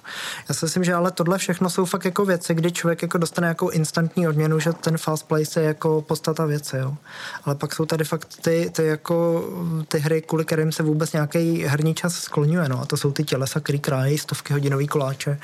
Já 0.49 0.55
si 0.55 0.65
myslím, 0.65 0.83
že 0.83 0.93
ale 0.93 1.11
tohle 1.11 1.37
všechno 1.37 1.69
jsou 1.69 1.85
fakt 1.85 2.05
jako 2.05 2.25
věci, 2.25 2.53
kdy 2.53 2.71
člověk 2.71 3.01
jako 3.01 3.17
dostane 3.17 3.45
nějakou 3.45 3.69
instantní 3.69 4.27
odměnu, 4.27 4.59
že 4.59 4.73
ten 4.73 4.97
fast 4.97 5.27
place 5.27 5.61
je 5.61 5.67
jako 5.67 6.01
podstata 6.01 6.45
věci, 6.45 6.77
jo. 6.77 6.95
Ale 7.43 7.55
pak 7.55 7.73
jsou 7.73 7.85
tady 7.85 8.03
fakt 8.03 8.27
ty, 8.41 8.71
ty 8.75 8.85
jako 8.85 9.43
ty 9.87 9.99
hry, 9.99 10.21
kvůli 10.21 10.45
kterým 10.45 10.71
se 10.71 10.83
vůbec 10.83 11.13
nějaký 11.13 11.63
herní 11.63 11.93
čas 11.95 12.13
skloňuje, 12.13 12.69
no. 12.69 12.81
A 12.81 12.85
to 12.85 12.97
jsou 12.97 13.11
ty 13.11 13.23
tělesa, 13.23 13.59
který 13.59 13.79
krájí 13.79 14.17
stovky 14.25 14.53
hodinový 14.53 14.87
koláče, 14.87 15.39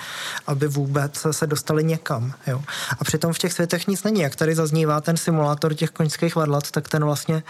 aby 0.48 0.68
vůbec 0.68 1.26
se 1.32 1.48
dostali 1.48 1.84
někam, 1.84 2.34
jo. 2.48 2.62
A 3.00 3.04
přitom 3.04 3.34
v 3.34 3.38
těch 3.38 3.54
světech 3.54 3.88
nic 3.88 4.04
není. 4.04 4.22
Jak 4.22 4.36
tady 4.36 4.56
zaznívá 4.56 5.02
ten 5.02 5.18
simulátor 5.18 5.74
těch 5.74 5.90
koňských 5.90 6.36
vadlat, 6.36 6.72
tak 6.72 6.90
ten 6.90 7.06
vlastně 7.06 7.44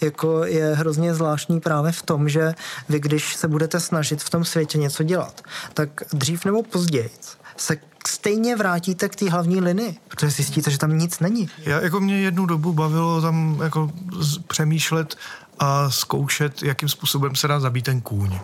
jako 0.00 0.44
je 0.44 0.74
hrozně 0.74 1.14
zvláštní 1.14 1.60
právě 1.60 1.92
v 1.92 2.02
tom, 2.02 2.28
že 2.28 2.54
vy, 2.88 3.00
když 3.00 3.36
se 3.36 3.48
budete 3.48 3.80
snažit 3.80 4.22
v 4.22 4.30
tom 4.30 4.44
světě 4.44 4.78
něco 4.78 5.02
dělat, 5.02 5.42
tak 5.74 5.90
dřív 6.12 6.44
nebo 6.44 6.62
později 6.62 7.10
se 7.56 7.76
stejně 8.06 8.56
vrátíte 8.56 9.08
k 9.08 9.16
té 9.16 9.30
hlavní 9.30 9.60
linii, 9.60 9.96
protože 10.08 10.30
zjistíte, 10.30 10.70
že 10.70 10.78
tam 10.78 10.98
nic 10.98 11.20
není. 11.20 11.48
Já 11.58 11.80
jako 11.80 12.00
mě 12.00 12.20
jednu 12.20 12.46
dobu 12.46 12.72
bavilo 12.72 13.22
tam 13.22 13.60
jako 13.62 13.90
přemýšlet 14.46 15.16
a 15.58 15.90
zkoušet, 15.90 16.62
jakým 16.62 16.88
způsobem 16.88 17.36
se 17.36 17.48
dá 17.48 17.60
zabít 17.60 17.84
ten 17.84 18.00
kůň. 18.00 18.38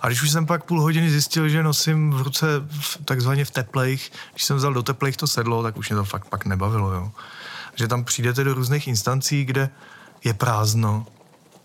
A 0.00 0.06
když 0.06 0.22
už 0.22 0.30
jsem 0.30 0.46
pak 0.46 0.64
půl 0.64 0.80
hodiny 0.80 1.10
zjistil, 1.10 1.48
že 1.48 1.62
nosím 1.62 2.10
v 2.10 2.22
ruce 2.22 2.46
v, 2.80 2.98
takzvaně 3.04 3.44
v 3.44 3.50
teplejch, 3.50 4.10
když 4.32 4.44
jsem 4.44 4.56
vzal 4.56 4.74
do 4.74 4.82
teplejch 4.82 5.16
to 5.16 5.26
sedlo, 5.26 5.62
tak 5.62 5.76
už 5.76 5.88
mě 5.88 5.96
to 5.96 6.04
fakt 6.04 6.28
pak 6.28 6.46
nebavilo. 6.46 6.92
Jo. 6.92 7.12
Že 7.74 7.88
tam 7.88 8.04
přijdete 8.04 8.44
do 8.44 8.54
různých 8.54 8.88
instancí, 8.88 9.44
kde 9.44 9.70
je 10.24 10.34
prázdno, 10.34 11.06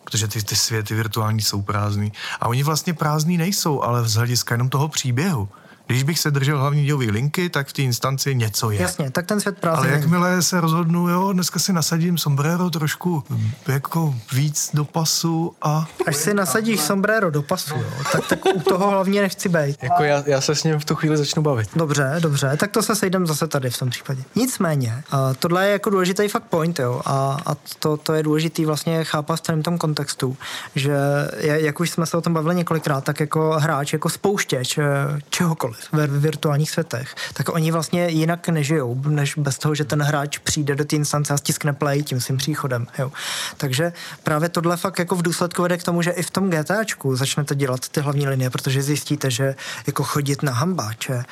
protože 0.03 0.27
ty, 0.27 0.43
ty 0.43 0.55
světy 0.55 0.95
virtuální 0.95 1.41
jsou 1.41 1.61
prázdný. 1.61 2.13
A 2.41 2.47
oni 2.47 2.63
vlastně 2.63 2.93
prázdný 2.93 3.38
nejsou, 3.38 3.81
ale 3.81 4.09
z 4.09 4.15
hlediska 4.15 4.55
jenom 4.55 4.69
toho 4.69 4.88
příběhu. 4.88 5.49
Když 5.88 6.03
bych 6.03 6.19
se 6.19 6.31
držel 6.31 6.59
hlavní 6.59 6.86
dělové 6.86 7.05
linky, 7.05 7.49
tak 7.49 7.67
v 7.67 7.73
té 7.73 7.81
instanci 7.81 8.36
něco 8.36 8.71
je. 8.71 8.81
Jasně, 8.81 9.11
tak 9.11 9.25
ten 9.25 9.41
svět 9.41 9.57
prázdný. 9.57 9.89
Ale 9.89 9.99
jakmile 9.99 10.41
se 10.41 10.61
rozhodnu, 10.61 11.09
jo, 11.09 11.34
dneska 11.34 11.59
si 11.59 11.73
nasadím 11.73 12.17
sombrero 12.17 12.69
trošku 12.69 13.23
jako 13.67 14.15
víc 14.34 14.69
do 14.73 14.86
pasu 14.86 15.53
a... 15.61 15.88
Až 16.07 16.15
si 16.15 16.34
nasadíš 16.34 16.81
sombrero 16.81 17.31
do 17.31 17.41
pasu, 17.41 17.75
jo, 17.75 18.03
tak, 18.11 18.27
tak 18.27 18.39
u 18.55 18.59
toho 18.59 18.89
hlavně 18.89 19.21
nechci 19.21 19.49
být. 19.49 19.84
Jako 19.84 20.03
já, 20.03 20.23
já 20.25 20.41
se 20.41 20.55
s 20.55 20.63
ním 20.63 20.79
v 20.79 20.86
tu 20.86 20.95
chvíli 20.95 21.17
začnu 21.17 21.43
bavit. 21.43 21.69
Dobře, 21.75 22.15
dobře, 22.19 22.57
tak 22.57 22.71
to 22.71 22.84
se 22.84 22.95
sejdem 22.95 23.27
zase 23.27 23.47
tady 23.47 23.69
v 23.69 23.77
tom 23.77 23.89
případě. 23.89 24.23
Nicméně, 24.36 25.03
uh, 25.13 25.19
tohle 25.39 25.65
je 25.65 25.71
jako 25.71 25.89
důležitý 25.89 26.27
fakt 26.27 26.43
point, 26.43 26.79
jo, 26.79 27.01
a, 27.05 27.38
a 27.45 27.55
to, 27.79 27.97
to 27.97 28.13
je 28.13 28.23
důležitý 28.23 28.65
vlastně 28.65 29.03
chápat 29.03 29.36
v 29.36 29.41
celém 29.41 29.63
tom 29.63 29.77
kontextu, 29.77 30.38
že 30.75 30.95
jak 31.38 31.79
už 31.79 31.89
jsme 31.89 32.05
se 32.05 32.17
o 32.17 32.21
tom 32.21 32.34
bavili 32.34 32.55
několikrát, 32.55 33.03
tak 33.03 33.19
jako 33.19 33.55
hráč, 33.59 33.93
jako 33.93 34.09
spouštěč 34.09 34.77
eh, 34.77 34.84
čehokoliv, 35.29 35.72
ve 35.91 36.07
virtuálních 36.07 36.71
světech, 36.71 37.15
tak 37.34 37.49
oni 37.49 37.71
vlastně 37.71 38.07
jinak 38.07 38.49
nežijou, 38.49 39.01
než 39.07 39.36
bez 39.38 39.57
toho, 39.57 39.76
že 39.76 39.84
ten 39.84 40.01
hráč 40.01 40.38
přijde 40.38 40.76
do 40.76 40.86
té 40.86 40.95
instance 40.95 41.34
a 41.34 41.38
stiskne 41.38 41.74
play 41.74 42.03
tím 42.03 42.21
svým 42.21 42.38
příchodem. 42.38 42.88
Jo. 42.99 43.11
Takže 43.57 43.93
právě 44.24 44.49
tohle 44.49 44.78
fakt 44.78 44.99
jako 44.99 45.15
v 45.15 45.21
důsledku 45.21 45.61
vede 45.61 45.78
k 45.78 45.84
tomu, 45.84 46.01
že 46.01 46.11
i 46.11 46.24
v 46.24 46.32
tom 46.32 46.49
GTAčku 46.49 47.15
začnete 47.15 47.55
dělat 47.55 47.89
ty 47.89 48.01
hlavní 48.01 48.28
linie, 48.28 48.49
protože 48.49 48.82
zjistíte, 48.82 49.32
že 49.32 49.55
jako 49.88 50.03
chodit 50.03 50.43
na 50.43 50.51
hambáče 50.51 51.24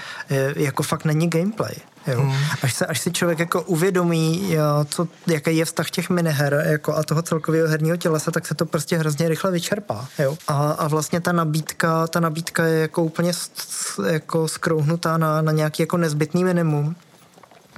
jako 0.56 0.84
fakt 0.84 1.06
není 1.06 1.30
gameplay. 1.30 1.76
Jo. 2.08 2.22
Hmm. 2.22 2.36
Až, 2.62 2.74
se, 2.74 2.86
až 2.86 3.02
si 3.02 3.12
člověk 3.12 3.39
jako 3.39 3.62
uvědomí, 3.62 4.52
jo, 4.52 4.86
co, 4.89 5.08
jaký 5.28 5.58
je 5.58 5.66
vztah 5.66 5.89
těch 5.89 6.10
miniher 6.10 6.64
jako 6.66 6.95
a 6.95 7.04
toho 7.04 7.22
celkového 7.22 7.68
herního 7.68 7.97
tělesa, 7.97 8.32
tak 8.32 8.47
se 8.47 8.56
to 8.56 8.66
prostě 8.66 8.97
hrozně 8.97 9.30
rychle 9.30 9.52
vyčerpá. 9.52 10.08
Jo. 10.20 10.38
A, 10.47 10.72
a 10.72 10.88
vlastně 10.88 11.22
ta 11.22 11.32
nabídka, 11.32 12.08
ta 12.08 12.20
nabídka 12.20 12.66
je 12.66 12.80
jako 12.80 13.04
úplně 13.04 13.32
jako 14.10 14.47
skrouhnutá 14.47 15.18
na, 15.18 15.41
na 15.41 15.52
nějaký 15.52 15.84
jako 15.84 15.97
nezbytný 15.97 16.43
minimum. 16.43 16.95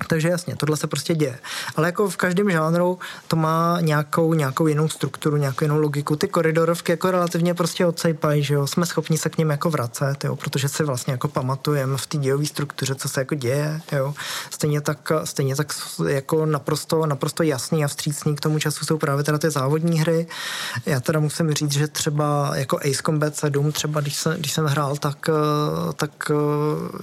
Takže 0.08 0.30
jasně, 0.30 0.56
tohle 0.56 0.78
se 0.78 0.88
prostě 0.88 1.16
děje. 1.16 1.40
Ale 1.76 1.88
jako 1.88 2.10
v 2.10 2.18
každém 2.18 2.52
žánru 2.52 3.00
to 3.28 3.36
má 3.36 3.78
nějakou, 3.82 4.34
nějakou 4.34 4.68
jinou 4.68 4.90
strukturu, 4.90 5.38
nějakou 5.38 5.66
jinou 5.66 5.80
logiku. 5.80 6.16
Ty 6.16 6.28
koridorovky 6.28 6.92
jako 6.92 7.12
relativně 7.12 7.54
prostě 7.54 7.86
odsejpají, 7.86 8.44
že 8.44 8.54
jo, 8.54 8.68
jsme 8.68 8.86
schopni 8.86 9.18
se 9.18 9.30
k 9.30 9.38
ním 9.38 9.50
jako 9.50 9.70
vracet, 9.70 10.24
jo, 10.24 10.36
protože 10.36 10.70
si 10.70 10.84
vlastně 10.84 11.12
jako 11.12 11.28
pamatujeme 11.28 11.98
v 11.98 12.08
té 12.08 12.18
dějové 12.18 12.46
struktuře, 12.46 12.96
co 12.96 13.10
se 13.10 13.22
jako 13.22 13.36
děje, 13.36 13.82
jo. 13.92 14.14
Stejně 14.50 14.82
tak, 14.82 15.12
stejně 15.24 15.56
tak 15.56 15.74
jako 16.08 16.46
naprosto, 16.46 17.06
naprosto 17.06 17.44
jasný 17.44 17.86
a 17.86 17.88
vstřícný 17.88 18.36
k 18.36 18.40
tomu 18.40 18.60
času 18.60 18.86
jsou 18.86 18.98
právě 18.98 19.24
teda 19.24 19.38
ty 19.38 19.50
závodní 19.50 20.00
hry. 20.00 20.28
Já 20.86 21.00
teda 21.00 21.20
musím 21.20 21.54
říct, 21.54 21.72
že 21.72 21.88
třeba 21.88 22.52
jako 22.56 22.78
Ace 22.78 23.04
Combat 23.06 23.36
7, 23.36 23.72
třeba 23.72 24.02
když 24.02 24.16
jsem, 24.16 24.34
když 24.38 24.52
jsem 24.52 24.66
hrál, 24.66 24.98
tak, 24.98 25.30
tak 25.96 26.32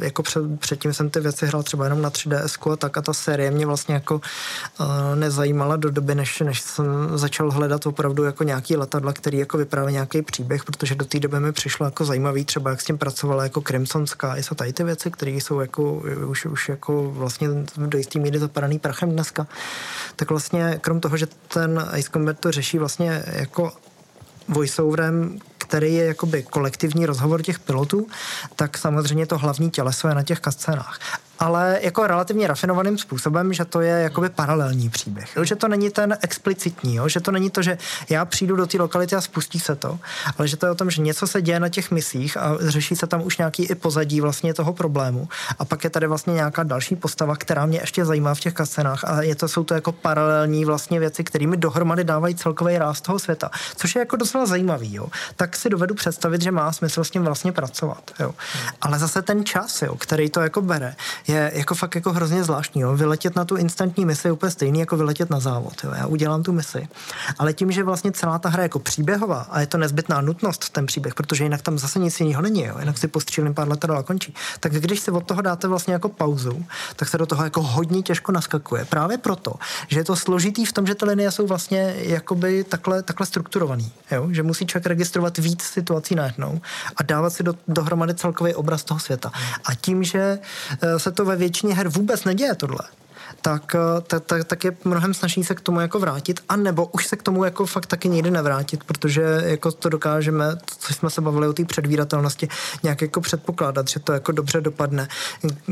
jako 0.00 0.22
před, 0.22 0.42
předtím 0.58 0.94
jsem 0.94 1.10
ty 1.10 1.20
věci 1.20 1.46
hrál 1.46 1.62
třeba 1.62 1.84
jenom 1.84 2.02
na 2.02 2.10
3DS 2.10 2.72
a 2.72 2.76
tak 2.76 2.89
a 2.96 3.02
ta 3.02 3.12
série 3.12 3.50
mě 3.50 3.66
vlastně 3.66 3.94
jako 3.94 4.14
uh, 4.14 4.86
nezajímala 5.14 5.76
do 5.76 5.90
doby, 5.90 6.14
než, 6.14 6.40
než 6.40 6.60
jsem 6.60 6.86
začal 7.14 7.50
hledat 7.50 7.86
opravdu 7.86 8.24
jako 8.24 8.44
nějaký 8.44 8.76
letadla, 8.76 9.12
který 9.12 9.38
jako 9.38 9.58
vypráví 9.58 9.92
nějaký 9.92 10.22
příběh, 10.22 10.64
protože 10.64 10.94
do 10.94 11.04
té 11.04 11.20
doby 11.20 11.40
mi 11.40 11.52
přišlo 11.52 11.86
jako 11.86 12.04
zajímavý 12.04 12.44
třeba, 12.44 12.70
jak 12.70 12.80
s 12.80 12.84
tím 12.84 12.98
pracovala 12.98 13.42
jako 13.42 13.60
Crimson 13.60 14.06
Skies 14.06 14.52
a 14.52 14.54
tady 14.54 14.72
ty 14.72 14.84
věci, 14.84 15.10
které 15.10 15.30
jsou 15.30 15.60
jako 15.60 16.02
už, 16.26 16.46
už 16.46 16.68
jako 16.68 17.10
vlastně 17.10 17.48
do 17.76 17.98
jistý 17.98 18.20
míry 18.20 18.38
zapadaný 18.38 18.78
prachem 18.78 19.10
dneska. 19.10 19.46
Tak 20.16 20.30
vlastně 20.30 20.78
krom 20.80 21.00
toho, 21.00 21.16
že 21.16 21.26
ten 21.48 21.88
Ice 21.96 22.10
Combat 22.10 22.38
to 22.38 22.52
řeší 22.52 22.78
vlastně 22.78 23.24
jako 23.26 23.72
voiceoverem, 24.48 25.38
který 25.58 25.94
je 25.94 26.04
jakoby 26.04 26.42
kolektivní 26.42 27.06
rozhovor 27.06 27.42
těch 27.42 27.58
pilotů, 27.58 28.06
tak 28.56 28.78
samozřejmě 28.78 29.26
to 29.26 29.38
hlavní 29.38 29.70
těleso 29.70 30.08
je 30.08 30.14
na 30.14 30.22
těch 30.22 30.40
kascenách 30.40 30.98
ale 31.40 31.78
jako 31.82 32.06
relativně 32.06 32.46
rafinovaným 32.46 32.98
způsobem, 32.98 33.52
že 33.52 33.64
to 33.64 33.80
je 33.80 34.02
jakoby 34.02 34.28
paralelní 34.28 34.90
příběh. 34.90 35.36
Jo? 35.36 35.44
Že 35.44 35.56
to 35.56 35.68
není 35.68 35.90
ten 35.90 36.18
explicitní, 36.20 36.96
jo? 36.96 37.08
že 37.08 37.20
to 37.20 37.30
není 37.30 37.50
to, 37.50 37.62
že 37.62 37.78
já 38.10 38.24
přijdu 38.24 38.56
do 38.56 38.66
té 38.66 38.78
lokality 38.78 39.16
a 39.16 39.20
spustí 39.20 39.60
se 39.60 39.76
to, 39.76 39.98
ale 40.38 40.48
že 40.48 40.56
to 40.56 40.66
je 40.66 40.72
o 40.72 40.74
tom, 40.74 40.90
že 40.90 41.02
něco 41.02 41.26
se 41.26 41.42
děje 41.42 41.60
na 41.60 41.68
těch 41.68 41.90
misích 41.90 42.36
a 42.36 42.56
řeší 42.60 42.96
se 42.96 43.06
tam 43.06 43.22
už 43.22 43.38
nějaký 43.38 43.64
i 43.64 43.74
pozadí 43.74 44.20
vlastně 44.20 44.54
toho 44.54 44.72
problému. 44.72 45.28
A 45.58 45.64
pak 45.64 45.84
je 45.84 45.90
tady 45.90 46.06
vlastně 46.06 46.32
nějaká 46.32 46.62
další 46.62 46.96
postava, 46.96 47.36
která 47.36 47.66
mě 47.66 47.78
ještě 47.78 48.04
zajímá 48.04 48.34
v 48.34 48.40
těch 48.40 48.54
kasenách 48.54 49.04
a 49.04 49.22
je 49.22 49.34
to, 49.34 49.48
jsou 49.48 49.64
to 49.64 49.74
jako 49.74 49.92
paralelní 49.92 50.64
vlastně 50.64 51.00
věci, 51.00 51.24
kterými 51.24 51.56
dohromady 51.56 52.04
dávají 52.04 52.34
celkový 52.34 52.78
ráz 52.78 53.00
toho 53.00 53.18
světa, 53.18 53.50
což 53.76 53.94
je 53.94 53.98
jako 53.98 54.16
docela 54.16 54.46
zajímavý. 54.46 54.94
Jo? 54.94 55.06
Tak 55.36 55.56
si 55.56 55.70
dovedu 55.70 55.94
představit, 55.94 56.42
že 56.42 56.50
má 56.50 56.72
smysl 56.72 57.04
s 57.04 57.10
tím 57.10 57.22
vlastně 57.22 57.52
pracovat. 57.52 58.10
Jo? 58.20 58.34
Ale 58.80 58.98
zase 58.98 59.22
ten 59.22 59.44
čas, 59.44 59.82
jo, 59.82 59.96
který 59.96 60.30
to 60.30 60.40
jako 60.40 60.62
bere, 60.62 60.94
je 61.30 61.52
jako 61.54 61.74
fakt 61.74 61.94
jako 61.94 62.12
hrozně 62.12 62.44
zvláštní. 62.44 62.80
Jo. 62.80 62.96
Vyletět 62.96 63.36
na 63.36 63.44
tu 63.44 63.56
instantní 63.56 64.04
misi 64.04 64.28
je 64.28 64.32
úplně 64.32 64.50
stejný, 64.50 64.80
jako 64.80 64.96
vyletět 64.96 65.30
na 65.30 65.40
závod. 65.40 65.74
Jo. 65.84 65.90
Já 65.96 66.06
udělám 66.06 66.42
tu 66.42 66.52
misi. 66.52 66.88
Ale 67.38 67.52
tím, 67.52 67.72
že 67.72 67.84
vlastně 67.84 68.12
celá 68.12 68.38
ta 68.38 68.48
hra 68.48 68.62
je 68.62 68.64
jako 68.64 68.78
příběhová 68.78 69.46
a 69.50 69.60
je 69.60 69.66
to 69.66 69.78
nezbytná 69.78 70.20
nutnost 70.20 70.70
ten 70.70 70.86
příběh, 70.86 71.14
protože 71.14 71.44
jinak 71.44 71.62
tam 71.62 71.78
zase 71.78 71.98
nic 71.98 72.20
jiného 72.20 72.42
není, 72.42 72.64
jo. 72.64 72.76
jinak 72.78 72.98
si 72.98 73.08
postřílím 73.08 73.54
pár 73.54 73.68
let 73.68 73.84
a 73.84 74.02
končí. 74.02 74.34
Tak 74.60 74.72
když 74.72 75.00
si 75.00 75.10
od 75.10 75.26
toho 75.26 75.42
dáte 75.42 75.68
vlastně 75.68 75.92
jako 75.92 76.08
pauzu, 76.08 76.64
tak 76.96 77.08
se 77.08 77.18
do 77.18 77.26
toho 77.26 77.44
jako 77.44 77.62
hodně 77.62 78.02
těžko 78.02 78.32
naskakuje. 78.32 78.84
Právě 78.84 79.18
proto, 79.18 79.54
že 79.88 80.00
je 80.00 80.04
to 80.04 80.16
složitý 80.16 80.64
v 80.64 80.72
tom, 80.72 80.86
že 80.86 80.94
ty 80.94 81.04
linie 81.04 81.30
jsou 81.30 81.46
vlastně 81.46 81.94
jakoby 81.98 82.64
takhle, 82.64 83.02
takhle 83.02 83.26
strukturovaný. 83.26 83.92
Jo? 84.10 84.28
Že 84.30 84.42
musí 84.42 84.66
člověk 84.66 84.86
registrovat 84.86 85.38
víc 85.38 85.62
situací 85.62 86.14
najednou 86.14 86.60
a 86.96 87.02
dávat 87.02 87.30
si 87.30 87.42
do, 87.42 87.54
dohromady 87.68 88.14
celkový 88.14 88.54
obraz 88.54 88.84
toho 88.84 89.00
světa. 89.00 89.32
A 89.64 89.74
tím, 89.74 90.04
že 90.04 90.38
eh, 90.82 90.98
se 90.98 91.12
to 91.12 91.19
ve 91.24 91.36
většině 91.36 91.74
her 91.74 91.88
vůbec 91.88 92.24
neděje 92.24 92.54
tohle, 92.54 92.82
tak, 93.42 93.74
eh, 93.74 94.00
tak, 94.06 94.24
tak, 94.24 94.44
tak 94.44 94.64
je 94.64 94.76
mnohem 94.84 95.14
snaží 95.14 95.44
se 95.44 95.54
k 95.54 95.60
tomu 95.60 95.80
jako 95.80 95.98
vrátit, 95.98 96.40
a 96.48 96.56
nebo 96.56 96.86
už 96.86 97.06
se 97.06 97.16
k 97.16 97.22
tomu 97.22 97.44
jako 97.44 97.66
fakt 97.66 97.86
taky 97.86 98.08
nikdy 98.08 98.30
nevrátit, 98.30 98.84
protože 98.84 99.22
jako 99.44 99.72
to 99.72 99.88
dokážeme, 99.88 100.44
co 100.78 100.94
jsme 100.94 101.10
se 101.10 101.20
bavili 101.20 101.48
o 101.48 101.52
té 101.52 101.64
předvídatelnosti, 101.64 102.48
nějak 102.82 103.02
jako 103.02 103.20
předpokládat, 103.20 103.88
že 103.88 104.00
to 104.00 104.12
jako 104.12 104.32
dobře 104.32 104.60
dopadne. 104.60 105.08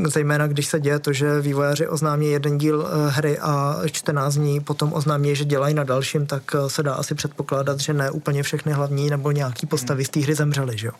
Zejména 0.07 0.47
když 0.47 0.65
se 0.65 0.79
děje 0.79 0.99
to, 0.99 1.13
že 1.13 1.41
vývojáři 1.41 1.87
oznámí 1.87 2.31
jeden 2.31 2.57
díl 2.57 2.87
eh, 2.87 3.09
hry 3.09 3.39
a 3.39 3.81
14 3.91 4.35
dní 4.35 4.59
potom 4.59 4.93
oznámí, 4.93 5.35
že 5.35 5.45
dělají 5.45 5.73
na 5.73 5.83
dalším, 5.83 6.25
tak 6.25 6.43
eh, 6.55 6.69
se 6.69 6.83
dá 6.83 6.93
asi 6.93 7.15
předpokládat, 7.15 7.79
že 7.79 7.93
ne 7.93 8.11
úplně 8.11 8.43
všechny 8.43 8.71
hlavní 8.71 9.09
nebo 9.09 9.31
nějaký 9.31 9.67
postavy 9.67 10.05
z 10.05 10.09
té 10.09 10.19
hry 10.19 10.35
zemřely. 10.35 10.77
Že 10.77 10.87
jo? 10.87 10.93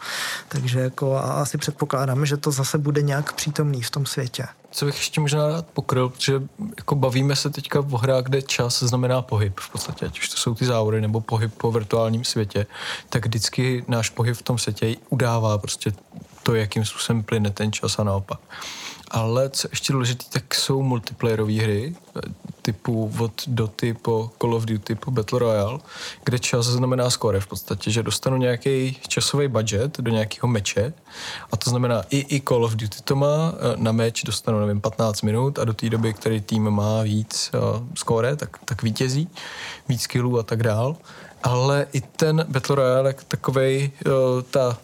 Takže 0.50 0.80
jako 0.80 1.16
a 1.16 1.22
asi 1.22 1.58
předpokládám, 1.58 2.26
že 2.26 2.38
to 2.38 2.52
zase 2.52 2.78
bude 2.78 3.02
nějak 3.02 3.34
přítomný 3.34 3.82
v 3.82 3.92
tom 3.92 4.06
světě. 4.06 4.46
Co 4.72 4.86
bych 4.86 4.98
ještě 4.98 5.22
možná 5.22 5.48
rád 5.48 5.66
pokryl, 5.68 6.10
protože 6.10 6.42
jako 6.78 6.96
bavíme 6.96 7.36
se 7.36 7.50
teďka 7.50 7.80
o 7.80 7.98
hrách, 7.98 8.24
kde 8.24 8.42
čas 8.42 8.84
znamená 8.84 9.22
pohyb 9.22 9.60
v 9.60 9.70
podstatě, 9.70 10.06
ať 10.06 10.20
už 10.20 10.30
to 10.30 10.38
jsou 10.38 10.56
ty 10.56 10.66
závody 10.66 11.02
nebo 11.02 11.22
pohyb 11.22 11.54
po 11.58 11.72
virtuálním 11.72 12.24
světě, 12.24 12.66
tak 13.10 13.26
vždycky 13.26 13.86
náš 13.88 14.10
pohyb 14.10 14.38
v 14.38 14.42
tom 14.42 14.58
světě 14.58 14.96
udává 15.10 15.58
prostě 15.58 15.92
to, 16.44 16.56
jakým 16.56 16.86
způsobem 16.86 17.24
plyne 17.24 17.50
ten 17.50 17.72
čas 17.72 18.00
a 18.00 18.04
naopak. 18.04 18.40
Ale 19.12 19.50
co 19.50 19.68
ještě 19.72 19.94
důležité, 19.94 20.26
tak 20.30 20.56
jsou 20.56 20.84
multiplayerové 20.84 21.54
hry, 21.54 21.96
typu 22.70 23.12
od 23.20 23.32
Doty 23.48 23.94
po 23.94 24.30
Call 24.42 24.56
of 24.56 24.66
Duty 24.66 24.96
po 24.96 25.12
Battle 25.12 25.40
Royale, 25.40 25.80
kde 26.24 26.40
čas 26.40 26.66
znamená 26.66 27.10
skore 27.10 27.40
v 27.40 27.48
podstatě, 27.48 27.92
že 27.92 28.04
dostanu 28.04 28.38
nějaký 28.38 28.98
časový 29.08 29.48
budget 29.48 29.98
do 30.00 30.12
nějakého 30.12 30.48
meče 30.48 30.94
a 31.52 31.58
to 31.58 31.70
znamená 31.70 32.04
i, 32.10 32.36
i 32.36 32.42
Call 32.42 32.66
of 32.66 32.76
Duty 32.76 32.98
to 33.04 33.16
má, 33.16 33.54
eh, 33.54 33.78
na 33.78 33.92
meč 33.92 34.24
dostanu, 34.24 34.60
nevím, 34.60 34.82
15 34.82 35.22
minut 35.22 35.60
a 35.60 35.66
do 35.66 35.74
té 35.74 35.90
doby, 35.90 36.14
který 36.14 36.42
tým 36.42 36.70
má 36.70 37.02
víc 37.02 37.52
uh, 37.54 37.88
skóre, 37.96 38.36
tak, 38.36 38.58
tak 38.66 38.84
vítězí, 38.84 39.30
víc 39.90 40.08
killů 40.08 40.40
a 40.40 40.44
tak 40.44 40.64
dál. 40.64 40.96
Ale 41.44 41.88
i 41.94 42.02
ten 42.02 42.46
Battle 42.48 42.76
Royale, 42.76 43.16
takovej, 43.28 43.92
uh, 44.06 44.12
ta 44.42 44.78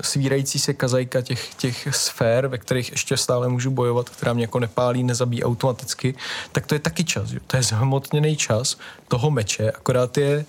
svírající 0.00 0.58
se 0.58 0.74
kazajka 0.74 1.22
těch, 1.22 1.54
těch 1.54 1.88
sfér, 1.90 2.46
ve 2.46 2.58
kterých 2.58 2.90
ještě 2.90 3.16
stále 3.16 3.48
můžu 3.48 3.70
bojovat, 3.70 4.10
která 4.10 4.32
mě 4.32 4.44
jako 4.44 4.60
nepálí, 4.60 5.02
nezabíjí 5.02 5.44
automaticky, 5.44 6.14
tak 6.52 6.66
to 6.66 6.74
je 6.74 6.78
taky 6.78 7.04
čas. 7.04 7.30
Jo. 7.32 7.40
To 7.46 7.56
je 7.56 7.62
zhmotněný 7.62 8.36
čas 8.36 8.76
toho 9.08 9.30
meče, 9.30 9.70
akorát 9.70 10.18
je 10.18 10.44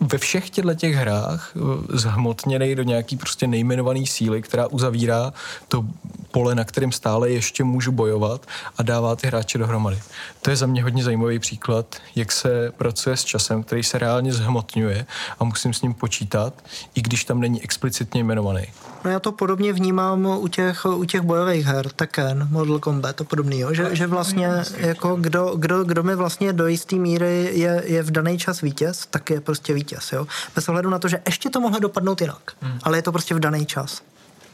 ve 0.00 0.18
všech 0.18 0.50
těchto 0.50 0.74
těch 0.74 0.94
hrách 0.94 1.52
eh, 1.56 1.60
zhmotněný 1.98 2.74
do 2.74 2.82
nějaký 2.82 3.16
prostě 3.16 3.46
nejmenovaný 3.46 4.06
síly, 4.06 4.42
která 4.42 4.66
uzavírá 4.66 5.32
to 5.68 5.84
pole, 6.30 6.54
na 6.54 6.64
kterém 6.64 6.92
stále 6.92 7.30
ještě 7.30 7.64
můžu 7.64 7.92
bojovat 7.92 8.46
a 8.78 8.82
dává 8.82 9.16
ty 9.16 9.26
hráče 9.26 9.58
dohromady. 9.58 9.98
To 10.42 10.50
je 10.50 10.56
za 10.56 10.66
mě 10.66 10.82
hodně 10.82 11.04
zajímavý 11.04 11.38
příklad, 11.38 11.96
jak 12.16 12.32
se 12.32 12.72
pracuje 12.76 13.16
s 13.16 13.24
časem, 13.24 13.62
který 13.62 13.82
se 13.82 13.98
reálně 13.98 14.32
zhmotňuje 14.32 15.06
a 15.38 15.44
musím 15.44 15.74
s 15.74 15.82
ním 15.82 15.94
počítat, 15.94 16.54
i 16.94 17.02
když 17.02 17.24
tam 17.24 17.40
není 17.40 17.62
explicitně 17.62 18.20
jmenovaný. 18.20 18.66
No 19.04 19.10
já 19.10 19.20
to 19.20 19.32
podobně 19.32 19.72
vnímám 19.72 20.26
u 20.26 20.48
těch, 20.48 20.84
u 20.84 21.04
těch 21.04 21.20
bojových 21.20 21.66
her, 21.66 21.88
Tekken, 21.88 22.48
Model 22.50 22.78
Combat 22.78 23.20
a 23.20 23.24
podobný? 23.24 23.64
Že, 23.70 23.96
že 23.96 24.06
vlastně 24.06 24.48
jako 24.76 25.16
kdo, 25.16 25.54
kdo, 25.56 25.84
kdo 25.84 26.02
mi 26.02 26.14
vlastně 26.14 26.52
do 26.52 26.66
jisté 26.66 26.96
míry 26.96 27.50
je, 27.52 27.82
je 27.86 28.02
v 28.02 28.10
daný 28.10 28.38
čas 28.38 28.60
vítěz, 28.60 29.06
tak 29.10 29.30
je 29.30 29.40
prostě 29.40 29.71
vítěz, 29.74 30.12
jo? 30.12 30.26
Bez 30.54 30.68
ohledu 30.68 30.90
na 30.90 30.98
to, 30.98 31.08
že 31.08 31.22
ještě 31.26 31.50
to 31.50 31.60
mohlo 31.60 31.78
dopadnout 31.78 32.20
jinak, 32.20 32.52
hmm. 32.60 32.78
ale 32.82 32.98
je 32.98 33.02
to 33.02 33.12
prostě 33.12 33.34
v 33.34 33.40
daný 33.40 33.66
čas. 33.66 34.02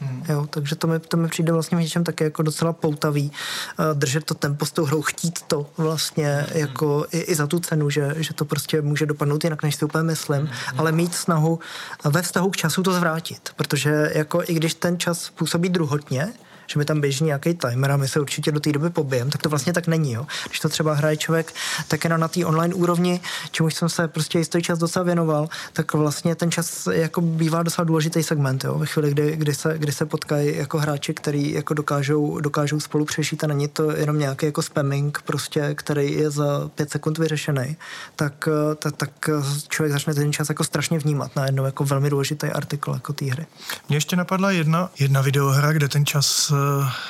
Hmm. 0.01 0.23
Jo, 0.29 0.47
takže 0.49 0.75
to 0.75 0.87
mi, 0.87 0.99
to 0.99 1.17
mi 1.17 1.27
přijde 1.27 1.51
vlastně 1.51 1.77
v 1.77 1.81
něčem 1.81 2.03
také 2.03 2.23
jako 2.23 2.43
docela 2.43 2.73
poutavý. 2.73 3.31
Uh, 3.79 3.85
držet 3.99 4.23
to 4.23 4.33
tempo 4.33 4.65
s 4.65 4.71
tou 4.71 4.85
hrou, 4.85 5.01
chtít 5.01 5.41
to 5.41 5.69
vlastně 5.77 6.35
hmm. 6.35 6.59
jako 6.59 7.05
i, 7.11 7.19
i, 7.19 7.35
za 7.35 7.47
tu 7.47 7.59
cenu, 7.59 7.89
že, 7.89 8.15
že 8.17 8.33
to 8.33 8.45
prostě 8.45 8.81
může 8.81 9.05
dopadnout 9.05 9.43
jinak, 9.43 9.63
než 9.63 9.75
si 9.75 9.85
úplně 9.85 10.03
myslím, 10.03 10.39
hmm. 10.39 10.79
ale 10.79 10.91
mít 10.91 11.15
snahu 11.15 11.59
ve 12.03 12.21
vztahu 12.21 12.49
k 12.49 12.57
času 12.57 12.83
to 12.83 12.93
zvrátit, 12.93 13.49
protože 13.55 14.11
jako 14.15 14.43
i 14.47 14.53
když 14.53 14.73
ten 14.73 14.99
čas 14.99 15.29
působí 15.29 15.69
druhotně, 15.69 16.33
že 16.69 16.79
mi 16.79 16.85
tam 16.85 17.01
běží 17.01 17.23
nějaký 17.23 17.53
timer 17.53 17.91
a 17.91 17.97
my 17.97 18.07
se 18.07 18.19
určitě 18.19 18.51
do 18.51 18.59
té 18.59 18.71
doby 18.71 18.89
pobijem, 18.89 19.29
tak 19.29 19.41
to 19.41 19.49
vlastně 19.49 19.73
tak 19.73 19.87
není. 19.87 20.13
Jo. 20.13 20.27
Když 20.47 20.59
to 20.59 20.69
třeba 20.69 20.93
hraje 20.93 21.17
člověk 21.17 21.53
tak 21.87 22.05
na, 22.05 22.17
na 22.17 22.27
té 22.27 22.45
online 22.45 22.73
úrovni, 22.73 23.21
čemu 23.51 23.69
jsem 23.69 23.89
se 23.89 24.07
prostě 24.07 24.37
jistý 24.37 24.61
čas 24.61 24.79
docela 24.79 25.05
věnoval, 25.05 25.49
tak 25.73 25.93
vlastně 25.93 26.35
ten 26.35 26.51
čas 26.51 26.87
jako 26.91 27.21
bývá 27.21 27.63
docela 27.63 27.85
důležitý 27.85 28.23
segment. 28.23 28.63
Jo. 28.63 28.79
Ve 28.79 28.85
chvíli, 28.85 29.11
kdy, 29.11 29.35
kdy, 29.35 29.53
se, 29.53 29.77
kdy 29.77 29.91
se 29.91 30.05
potkají 30.05 30.57
jako 30.57 30.77
hráči, 30.77 31.13
který 31.13 31.53
jako 31.53 31.73
dokážou, 31.73 32.39
dokážou 32.39 32.79
spolu 32.79 33.05
přežít 33.05 33.43
a 33.43 33.47
není 33.47 33.67
to 33.67 33.91
jenom 33.91 34.19
nějaký 34.19 34.45
jako 34.45 34.61
spamming, 34.61 35.21
prostě, 35.25 35.75
který 35.75 36.13
je 36.13 36.31
za 36.31 36.69
pět 36.75 36.89
sekund 36.89 37.17
vyřešený, 37.17 37.77
tak, 38.15 38.49
tak, 38.79 38.95
tak 38.97 39.29
člověk 39.67 39.93
začne 39.93 40.13
ten 40.13 40.33
čas 40.33 40.49
jako 40.49 40.63
strašně 40.63 40.99
vnímat 40.99 41.35
na 41.35 41.45
jednou 41.45 41.65
jako 41.65 41.83
velmi 41.85 42.09
důležitý 42.09 42.47
artikl 42.47 42.93
jako 42.93 43.13
té 43.13 43.25
hry. 43.25 43.45
Mně 43.89 43.97
ještě 43.97 44.15
napadla 44.15 44.51
jedna, 44.51 44.89
jedna 44.99 45.21
videohra, 45.21 45.71
kde 45.71 45.87
ten 45.87 46.05
čas 46.05 46.51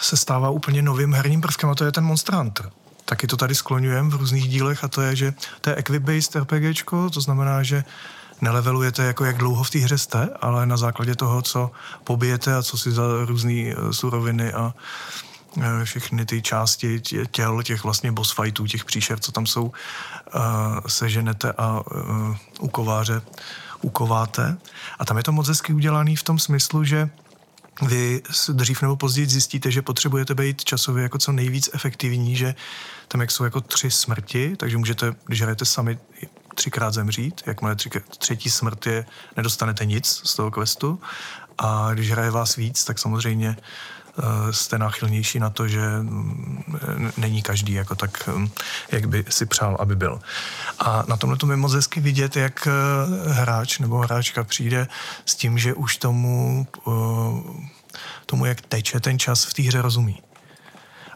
se 0.02 0.18
stává 0.18 0.50
úplně 0.50 0.82
novým 0.82 1.14
herním 1.14 1.42
prvkem 1.42 1.70
a 1.70 1.76
to 1.76 1.86
je 1.86 1.92
ten 1.92 2.04
Monster 2.04 2.36
Hunter. 2.36 2.70
Taky 3.06 3.28
to 3.28 3.38
tady 3.38 3.56
skloňujem 3.56 4.10
v 4.10 4.16
různých 4.16 4.50
dílech 4.50 4.84
a 4.84 4.88
to 4.88 5.02
je, 5.02 5.16
že 5.16 5.34
to 5.62 5.70
je 5.70 5.76
equip-based 5.76 6.40
RPGčko, 6.40 7.10
to 7.10 7.22
znamená, 7.22 7.64
že 7.64 7.84
nelevelujete 8.42 9.04
jako 9.04 9.26
jak 9.26 9.38
dlouho 9.38 9.64
v 9.64 9.70
té 9.70 9.80
hře 9.80 9.98
jste, 9.98 10.30
ale 10.42 10.66
na 10.66 10.78
základě 10.78 11.16
toho, 11.16 11.42
co 11.42 11.72
pobijete 12.04 12.56
a 12.56 12.64
co 12.64 12.78
si 12.78 12.92
za 12.92 13.04
různé 13.26 13.54
eh, 13.54 13.94
suroviny 13.94 14.54
a 14.54 14.74
eh, 15.62 15.86
všechny 15.86 16.26
ty 16.26 16.42
části 16.42 17.02
těl, 17.32 17.64
těch 17.64 17.84
vlastně 17.84 18.12
boss 18.12 18.32
fightů, 18.32 18.68
těch 18.68 18.86
příšer, 18.86 19.20
co 19.20 19.32
tam 19.32 19.46
jsou, 19.46 19.72
eh, 19.72 20.40
seženete 20.88 21.54
a 21.58 21.82
u 22.60 22.68
kováře 22.68 23.22
ukováte. 23.82 24.58
A 25.00 25.06
tam 25.06 25.18
je 25.18 25.24
to 25.24 25.32
moc 25.32 25.48
hezky 25.48 25.74
udělaný 25.74 26.16
v 26.16 26.24
tom 26.24 26.40
smyslu, 26.40 26.84
že 26.84 27.10
vy 27.82 28.22
dřív 28.50 28.82
nebo 28.82 28.96
později 28.96 29.28
zjistíte, 29.28 29.72
že 29.72 29.82
potřebujete 29.82 30.36
být 30.36 30.64
časově 30.64 31.04
jako 31.04 31.18
co 31.18 31.32
nejvíc 31.32 31.70
efektivní, 31.74 32.36
že 32.36 32.56
tam 33.08 33.22
jak 33.22 33.32
jsou 33.32 33.44
jako 33.44 33.62
tři 33.62 33.92
smrti, 33.92 34.56
takže 34.58 34.78
můžete, 34.78 35.16
když 35.26 35.42
hrajete 35.42 35.66
sami, 35.66 36.00
třikrát 36.56 36.94
zemřít, 36.94 37.42
jakmile 37.46 37.76
tři, 37.76 37.90
třetí 38.18 38.50
smrt 38.50 38.86
je, 38.86 39.06
nedostanete 39.38 39.86
nic 39.86 40.22
z 40.24 40.36
toho 40.36 40.52
questu. 40.52 41.00
A 41.58 41.94
když 41.94 42.12
hraje 42.12 42.32
vás 42.32 42.56
víc, 42.56 42.84
tak 42.84 43.00
samozřejmě 43.00 43.56
Eh, 43.56 43.99
jste 44.52 44.78
náchylnější 44.78 45.40
na 45.40 45.50
to, 45.50 45.68
že 45.68 45.82
mm, 46.00 46.64
není 47.18 47.42
každý 47.42 47.74
jako 47.74 47.96
tak, 47.96 48.28
mm, 48.28 48.50
jak 48.92 49.06
by 49.06 49.26
si 49.30 49.46
přál, 49.46 49.78
aby 49.80 49.96
byl. 49.96 50.20
A 50.80 51.04
na 51.08 51.18
tomhle 51.18 51.38
to 51.38 51.52
je 51.52 51.58
moc 51.58 51.74
hezky 51.74 52.00
vidět, 52.00 52.36
jak 52.36 52.68
eh, 52.68 53.32
hráč 53.32 53.80
nebo 53.80 53.98
hráčka 53.98 54.44
přijde 54.44 54.88
s 55.26 55.36
tím, 55.36 55.58
že 55.58 55.74
už 55.74 55.98
tomu, 55.98 56.68
eh, 56.88 56.92
tomu 58.26 58.46
jak 58.46 58.62
teče 58.62 59.00
ten 59.00 59.20
čas 59.20 59.46
v 59.46 59.54
té 59.54 59.62
hře 59.64 59.82
rozumí. 59.82 60.22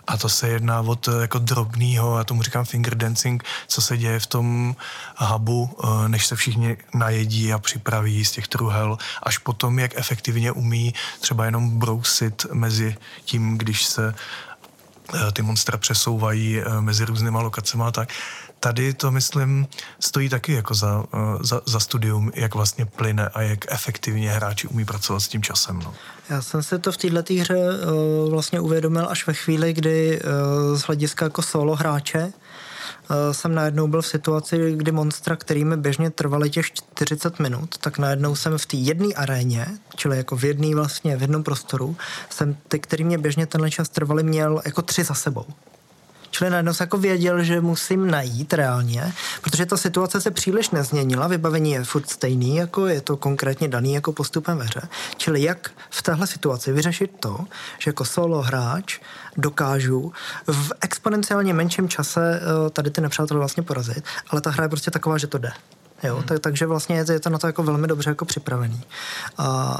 A 0.08 0.18
to 0.18 0.30
se 0.30 0.48
jedná 0.48 0.82
od 0.82 1.08
eh, 1.08 1.22
jako 1.22 1.40
drobného, 1.40 2.18
já 2.18 2.24
tomu 2.24 2.44
říkám 2.44 2.66
finger 2.66 2.96
dancing, 2.96 3.44
co 3.68 3.82
se 3.82 3.98
děje 3.98 4.20
v 4.20 4.28
tom 4.28 4.76
hubu, 5.18 5.70
eh, 5.84 6.10
než 6.10 6.26
se 6.26 6.36
všichni 6.36 6.78
najedí 6.94 7.54
a 7.54 7.60
připraví 7.60 8.26
z 8.26 8.32
těch 8.32 8.48
truhel, 8.48 8.98
až 9.24 9.38
potom, 9.38 9.80
jak 9.80 9.92
efektivně 9.96 10.52
umí 10.52 10.94
třeba 11.20 11.46
jenom 11.46 11.80
brousit 11.80 12.46
mezi 12.54 12.98
tím, 13.26 13.58
když 13.58 13.86
se 13.86 14.16
eh, 15.14 15.32
ty 15.32 15.42
monstra 15.42 15.78
přesouvají 15.78 16.62
mezi 16.80 17.06
různýma 17.06 17.42
lokacemi 17.42 17.84
a 17.84 17.92
tak. 17.92 18.10
Tady 18.64 18.94
to, 18.94 19.12
myslím, 19.12 19.68
stojí 20.00 20.30
taky 20.30 20.54
jako 20.54 20.74
za, 20.74 21.04
za, 21.42 21.62
za 21.66 21.80
studium, 21.80 22.32
jak 22.36 22.56
vlastně 22.56 22.86
plyne 22.86 23.30
a 23.34 23.42
jak 23.42 23.72
efektivně 23.72 24.32
hráči 24.32 24.68
umí 24.68 24.86
pracovat 24.86 25.20
s 25.20 25.28
tím 25.28 25.42
časem. 25.42 25.80
No. 25.80 25.94
Já 26.30 26.42
jsem 26.42 26.64
se 26.64 26.80
to 26.80 26.92
v 26.92 26.98
této 26.98 27.34
hře 27.34 27.56
uh, 27.56 28.30
vlastně 28.30 28.60
uvědomil 28.60 29.08
až 29.10 29.28
ve 29.28 29.34
chvíli, 29.34 29.74
kdy 29.74 30.22
uh, 30.22 30.78
z 30.78 30.82
hlediska 30.82 31.26
jako 31.26 31.42
solo 31.42 31.76
hráče 31.76 32.34
jsem 33.32 33.56
najednou 33.56 33.88
byl 33.88 34.02
v 34.02 34.08
situaci, 34.08 34.74
kdy 34.76 34.92
monstra, 34.92 35.36
kterými 35.36 35.78
běžně 35.78 36.10
trvaly 36.10 36.50
těch 36.50 36.66
40 36.74 37.40
minut, 37.40 37.78
tak 37.78 37.98
najednou 37.98 38.36
jsem 38.36 38.58
v 38.58 38.66
té 38.66 38.78
jedné 38.78 39.14
aréně, 39.16 39.68
čili 39.96 40.18
jako 40.18 40.36
v 40.36 40.44
jedné 40.44 40.76
vlastně, 40.76 41.18
v 41.18 41.22
jednom 41.22 41.44
prostoru, 41.44 41.96
jsem 42.30 42.58
ty, 42.68 42.80
který 42.80 43.04
mě 43.04 43.18
běžně 43.18 43.46
tenhle 43.46 43.72
čas 43.72 43.90
trvaly, 43.90 44.24
měl 44.24 44.62
jako 44.66 44.82
tři 44.82 45.04
za 45.04 45.14
sebou. 45.14 45.46
Čili 46.34 46.50
najednou 46.50 46.74
jsem 46.74 46.86
jako 46.86 46.98
věděl, 46.98 47.44
že 47.44 47.62
musím 47.62 48.12
najít 48.12 48.54
reálně, 48.54 49.14
protože 49.42 49.66
ta 49.66 49.78
situace 49.78 50.22
se 50.22 50.32
příliš 50.32 50.70
nezměnila, 50.70 51.28
vybavení 51.28 51.72
je 51.72 51.84
furt 51.84 52.10
stejný, 52.10 52.56
jako 52.56 52.88
je 52.88 53.02
to 53.02 53.18
konkrétně 53.18 53.68
daný 53.68 53.94
jako 53.94 54.14
postupem 54.14 54.58
ve 54.58 54.64
hře. 54.64 54.82
Čili 55.18 55.42
jak 55.42 55.72
v 55.90 56.02
téhle 56.02 56.28
situaci 56.28 56.72
vyřešit 56.72 57.12
to, 57.20 57.46
že 57.80 57.90
jako 57.90 58.06
solo 58.06 58.42
hráč 58.42 59.00
dokážu 59.38 60.14
v 60.48 60.72
exponenciálně 60.82 61.54
menším 61.54 61.90
čase 61.90 62.42
eh, 62.42 62.70
tady 62.70 62.90
ty 62.92 63.02
nepřátelé 63.02 63.40
vlastně 63.40 63.64
porazit, 63.64 64.04
ale 64.30 64.42
ta 64.42 64.50
hra 64.50 64.64
je 64.64 64.70
prostě 64.70 64.92
taková, 64.92 65.18
že 65.18 65.28
to 65.28 65.38
jde. 65.38 65.52
Jo, 66.04 66.16
hmm. 66.16 66.24
tak, 66.24 66.40
takže 66.40 66.66
vlastně 66.66 66.96
je, 66.96 67.06
je 67.12 67.20
to 67.20 67.30
na 67.30 67.38
to 67.38 67.48
jako 67.48 67.64
velmi 67.64 67.88
dobře 67.88 68.10
jako 68.10 68.26
připravený. 68.26 68.82
A 69.38 69.80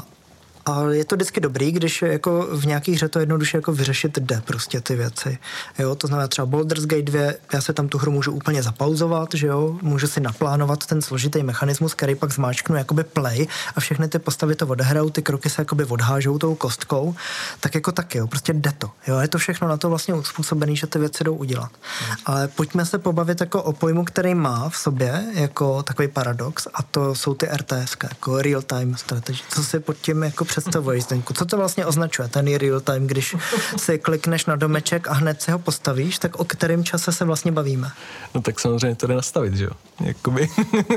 a 0.66 0.82
je 0.90 1.04
to 1.04 1.16
vždycky 1.16 1.40
dobrý, 1.40 1.72
když 1.72 2.02
jako 2.02 2.48
v 2.52 2.66
nějaký 2.66 2.92
hře 2.92 3.08
to 3.08 3.18
jednoduše 3.18 3.58
jako 3.58 3.72
vyřešit 3.72 4.18
jde 4.18 4.42
prostě 4.44 4.80
ty 4.80 4.96
věci. 4.96 5.38
Jo, 5.78 5.94
to 5.94 6.06
znamená 6.06 6.28
třeba 6.28 6.46
Baldur's 6.46 6.86
Gate 6.86 7.02
2, 7.02 7.20
já 7.52 7.60
se 7.60 7.72
tam 7.72 7.88
tu 7.88 7.98
hru 7.98 8.12
můžu 8.12 8.32
úplně 8.32 8.62
zapauzovat, 8.62 9.28
že 9.34 9.46
jo, 9.46 9.78
můžu 9.82 10.06
si 10.06 10.20
naplánovat 10.20 10.86
ten 10.86 11.02
složitý 11.02 11.42
mechanismus, 11.42 11.94
který 11.94 12.14
pak 12.14 12.32
zmáčknu 12.32 12.76
jakoby 12.76 13.04
play 13.04 13.46
a 13.76 13.80
všechny 13.80 14.08
ty 14.08 14.18
postavy 14.18 14.54
to 14.54 14.66
odehrajou, 14.66 15.10
ty 15.10 15.22
kroky 15.22 15.50
se 15.50 15.62
jakoby 15.62 15.84
odhážou 15.84 16.38
tou 16.38 16.54
kostkou, 16.54 17.14
tak 17.60 17.74
jako 17.74 17.92
taky, 17.92 18.18
jo, 18.18 18.26
prostě 18.26 18.52
jde 18.52 18.72
to. 18.78 18.90
Jo, 19.06 19.18
je 19.18 19.28
to 19.28 19.38
všechno 19.38 19.68
na 19.68 19.76
to 19.76 19.88
vlastně 19.88 20.14
uspůsobené, 20.14 20.76
že 20.76 20.86
ty 20.86 20.98
věci 20.98 21.24
jdou 21.24 21.34
udělat. 21.34 21.70
Hmm. 22.06 22.16
Ale 22.26 22.48
pojďme 22.48 22.86
se 22.86 22.98
pobavit 22.98 23.40
jako 23.40 23.62
o 23.62 23.72
pojmu, 23.72 24.04
který 24.04 24.34
má 24.34 24.68
v 24.68 24.76
sobě 24.76 25.24
jako 25.34 25.82
takový 25.82 26.08
paradox 26.08 26.68
a 26.74 26.82
to 26.82 27.14
jsou 27.14 27.34
ty 27.34 27.46
RTS, 27.46 27.96
jako 28.02 28.42
real 28.42 28.62
time 28.62 28.96
strategy. 28.96 29.38
Co 29.48 29.64
si 29.64 29.80
pod 29.80 29.96
tím 29.96 30.22
jako 30.22 30.44
představuješ, 30.54 31.04
Zdeňku? 31.04 31.34
Co 31.34 31.44
to 31.44 31.56
vlastně 31.56 31.86
označuje, 31.86 32.28
ten 32.28 32.54
real 32.56 32.80
time, 32.80 33.06
když 33.06 33.36
si 33.76 33.98
klikneš 33.98 34.46
na 34.46 34.56
domeček 34.56 35.08
a 35.08 35.12
hned 35.12 35.42
si 35.42 35.50
ho 35.50 35.58
postavíš, 35.58 36.18
tak 36.18 36.36
o 36.36 36.44
kterém 36.44 36.84
čase 36.84 37.12
se 37.12 37.24
vlastně 37.24 37.52
bavíme? 37.52 37.90
No 38.34 38.42
tak 38.42 38.60
samozřejmě 38.60 38.96
to 38.96 39.06
jde 39.06 39.14
nastavit, 39.14 39.54
že 39.54 39.64
jo? 39.64 39.70
Jakoby 40.00 40.48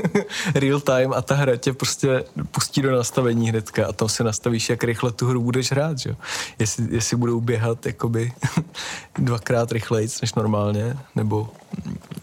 real 0.54 0.80
time 0.80 1.12
a 1.12 1.22
ta 1.22 1.34
hra 1.34 1.56
tě 1.56 1.72
prostě 1.72 2.24
pustí 2.50 2.82
do 2.82 2.90
nastavení 2.90 3.48
hnedka 3.48 3.86
a 3.86 3.92
tam 3.92 4.08
si 4.08 4.24
nastavíš, 4.24 4.70
jak 4.70 4.84
rychle 4.84 5.12
tu 5.12 5.26
hru 5.26 5.42
budeš 5.42 5.70
hrát, 5.70 5.98
že 5.98 6.10
jo? 6.10 6.16
Jestli, 6.58 6.86
jestli 6.90 7.16
budou 7.16 7.40
běhat 7.40 7.86
jakoby 7.86 8.32
dvakrát 9.18 9.72
rychleji 9.72 10.08
než 10.22 10.34
normálně, 10.34 10.96
nebo 11.14 11.50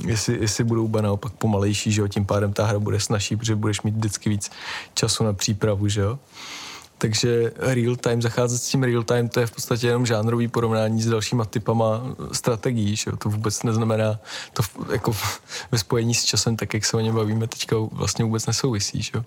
jestli, 0.05 0.37
jestli 0.41 0.63
budou 0.63 1.01
naopak 1.01 1.31
pomalejší, 1.31 1.91
že 1.91 2.01
jo? 2.01 2.07
Tím 2.07 2.25
pádem 2.25 2.53
ta 2.53 2.65
hra 2.65 2.79
bude 2.79 2.99
snažší, 2.99 3.35
protože 3.35 3.55
budeš 3.55 3.81
mít 3.81 3.95
vždycky 3.95 4.29
víc 4.29 4.51
času 4.93 5.23
na 5.23 5.33
přípravu, 5.33 5.87
že 5.87 6.01
jo? 6.01 6.19
Takže 6.97 7.51
real 7.57 7.95
time, 7.95 8.21
zacházet 8.21 8.61
s 8.61 8.67
tím 8.67 8.83
real 8.83 9.03
time, 9.03 9.29
to 9.29 9.39
je 9.39 9.47
v 9.47 9.51
podstatě 9.51 9.87
jenom 9.87 10.05
žánrový 10.05 10.47
porovnání 10.47 11.01
s 11.01 11.09
dalšíma 11.09 11.45
typama 11.45 12.01
strategií, 12.31 12.95
že 12.95 13.11
to 13.11 13.29
vůbec 13.29 13.63
neznamená, 13.63 14.19
to 14.53 14.63
jako 14.91 15.15
ve 15.71 15.77
spojení 15.77 16.13
s 16.13 16.23
časem, 16.23 16.55
tak 16.55 16.73
jak 16.73 16.85
se 16.85 16.97
o 16.97 16.99
něm 16.99 17.15
bavíme 17.15 17.47
teďka, 17.47 17.75
vlastně 17.91 18.25
vůbec 18.25 18.45
nesouvisí, 18.45 19.01
že 19.01 19.23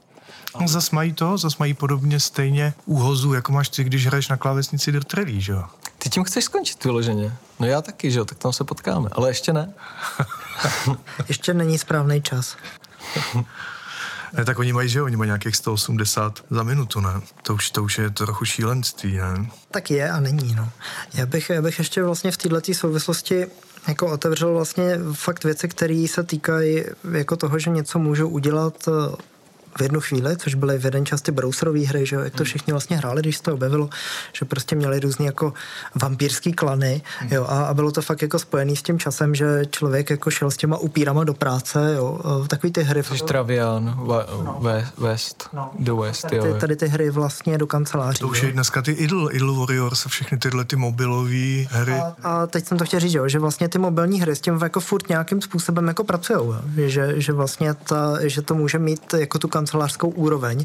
No, 0.60 0.68
zas 0.68 0.90
mají 0.90 1.12
to, 1.12 1.38
zas 1.38 1.58
mají 1.58 1.74
podobně 1.74 2.20
stejně 2.20 2.74
úhozu, 2.86 3.34
jako 3.34 3.52
máš 3.52 3.68
ty, 3.68 3.84
když 3.84 4.06
hraješ 4.06 4.28
na 4.28 4.36
klávesnici 4.36 4.92
Dirt 4.92 5.14
Rally, 5.14 5.40
že 5.40 5.52
jo? 5.52 5.64
Ty 5.98 6.10
tím 6.10 6.24
chceš 6.24 6.44
skončit 6.44 6.84
vyloženě. 6.84 7.36
No 7.58 7.66
já 7.66 7.82
taky, 7.82 8.10
že 8.10 8.18
jo, 8.18 8.24
tak 8.24 8.38
tam 8.38 8.52
se 8.52 8.64
potkáme, 8.64 9.08
ale 9.12 9.30
ještě 9.30 9.52
ne. 9.52 9.72
ještě 11.28 11.54
není 11.54 11.78
správný 11.78 12.22
čas. 12.22 12.56
Ne, 14.32 14.44
tak 14.44 14.58
oni 14.58 14.72
mají, 14.72 14.88
že 14.88 15.02
oni 15.02 15.16
mají 15.16 15.28
nějakých 15.28 15.56
180 15.56 16.44
za 16.50 16.62
minutu, 16.62 17.00
ne? 17.00 17.20
To 17.42 17.54
už, 17.54 17.70
to 17.70 17.82
už 17.82 17.98
je 17.98 18.10
trochu 18.10 18.44
šílenství, 18.44 19.16
ne? 19.16 19.50
Tak 19.70 19.90
je 19.90 20.10
a 20.10 20.20
není, 20.20 20.54
no. 20.54 20.70
Já 21.14 21.26
bych, 21.26 21.50
já 21.50 21.62
bych 21.62 21.78
ještě 21.78 22.02
vlastně 22.02 22.30
v 22.30 22.36
této 22.36 22.74
souvislosti 22.74 23.46
jako 23.88 24.06
otevřel 24.06 24.52
vlastně 24.52 24.98
fakt 25.12 25.44
věci, 25.44 25.68
které 25.68 26.06
se 26.10 26.22
týkají 26.22 26.84
jako 27.12 27.36
toho, 27.36 27.58
že 27.58 27.70
něco 27.70 27.98
můžu 27.98 28.28
udělat 28.28 28.88
v 29.78 29.82
jednu 29.82 30.00
chvíli, 30.00 30.36
což 30.36 30.54
byly 30.54 30.78
v 30.78 30.84
jeden 30.84 31.06
čas 31.06 31.22
ty 31.22 31.32
browserové 31.32 31.80
hry, 31.80 32.06
že 32.06 32.16
jak 32.16 32.32
to 32.32 32.36
hmm. 32.36 32.44
všichni 32.44 32.72
vlastně 32.72 32.96
hráli, 32.96 33.22
když 33.22 33.36
se 33.36 33.42
to 33.42 33.54
objevilo, 33.54 33.88
že 34.32 34.44
prostě 34.44 34.76
měli 34.76 35.00
různý 35.00 35.26
jako 35.26 35.52
vampírský 36.02 36.52
klany, 36.52 37.02
hmm. 37.18 37.32
jo, 37.32 37.44
a, 37.48 37.64
a, 37.64 37.74
bylo 37.74 37.92
to 37.92 38.02
fakt 38.02 38.22
jako 38.22 38.38
spojený 38.38 38.76
s 38.76 38.82
tím 38.82 38.98
časem, 38.98 39.34
že 39.34 39.62
člověk 39.70 40.10
jako 40.10 40.30
šel 40.30 40.50
s 40.50 40.56
těma 40.56 40.76
upírama 40.76 41.24
do 41.24 41.34
práce, 41.34 41.94
jo, 41.96 42.20
takový 42.48 42.72
ty 42.72 42.82
hry. 42.82 43.02
Což 43.02 43.22
Travian, 43.22 43.84
no. 43.84 44.60
West, 44.98 45.48
no. 45.52 45.70
The 45.78 45.92
West, 45.92 46.22
tady, 46.22 46.36
jo. 46.36 46.56
Tady 46.60 46.76
ty 46.76 46.86
hry 46.88 47.10
vlastně 47.10 47.58
do 47.58 47.66
kanceláří. 47.66 48.18
To 48.18 48.28
už 48.28 48.42
je 48.42 48.52
dneska 48.52 48.82
ty 48.82 48.92
Idle, 48.92 49.32
Idle 49.32 49.58
Warriors 49.58 50.06
a 50.06 50.08
všechny 50.08 50.38
tyhle 50.38 50.64
ty 50.64 50.76
mobilové 50.76 51.66
hry. 51.70 51.92
A, 51.92 52.16
a, 52.22 52.46
teď 52.46 52.66
jsem 52.66 52.78
to 52.78 52.84
chtěl 52.84 53.00
říct, 53.00 53.14
jo, 53.14 53.28
že 53.28 53.38
vlastně 53.38 53.68
ty 53.68 53.78
mobilní 53.78 54.20
hry 54.20 54.36
s 54.36 54.40
tím 54.40 54.58
jako 54.62 54.80
furt 54.80 55.08
nějakým 55.08 55.42
způsobem 55.42 55.88
jako 55.88 56.04
pracují, 56.04 56.54
že, 56.86 57.20
že 57.20 57.32
vlastně 57.32 57.74
ta, 57.74 58.18
že 58.22 58.42
to 58.42 58.54
může 58.54 58.78
mít 58.78 59.14
jako 59.16 59.38
tu 59.38 59.48
kancelářskou 59.58 60.08
úroveň, 60.08 60.64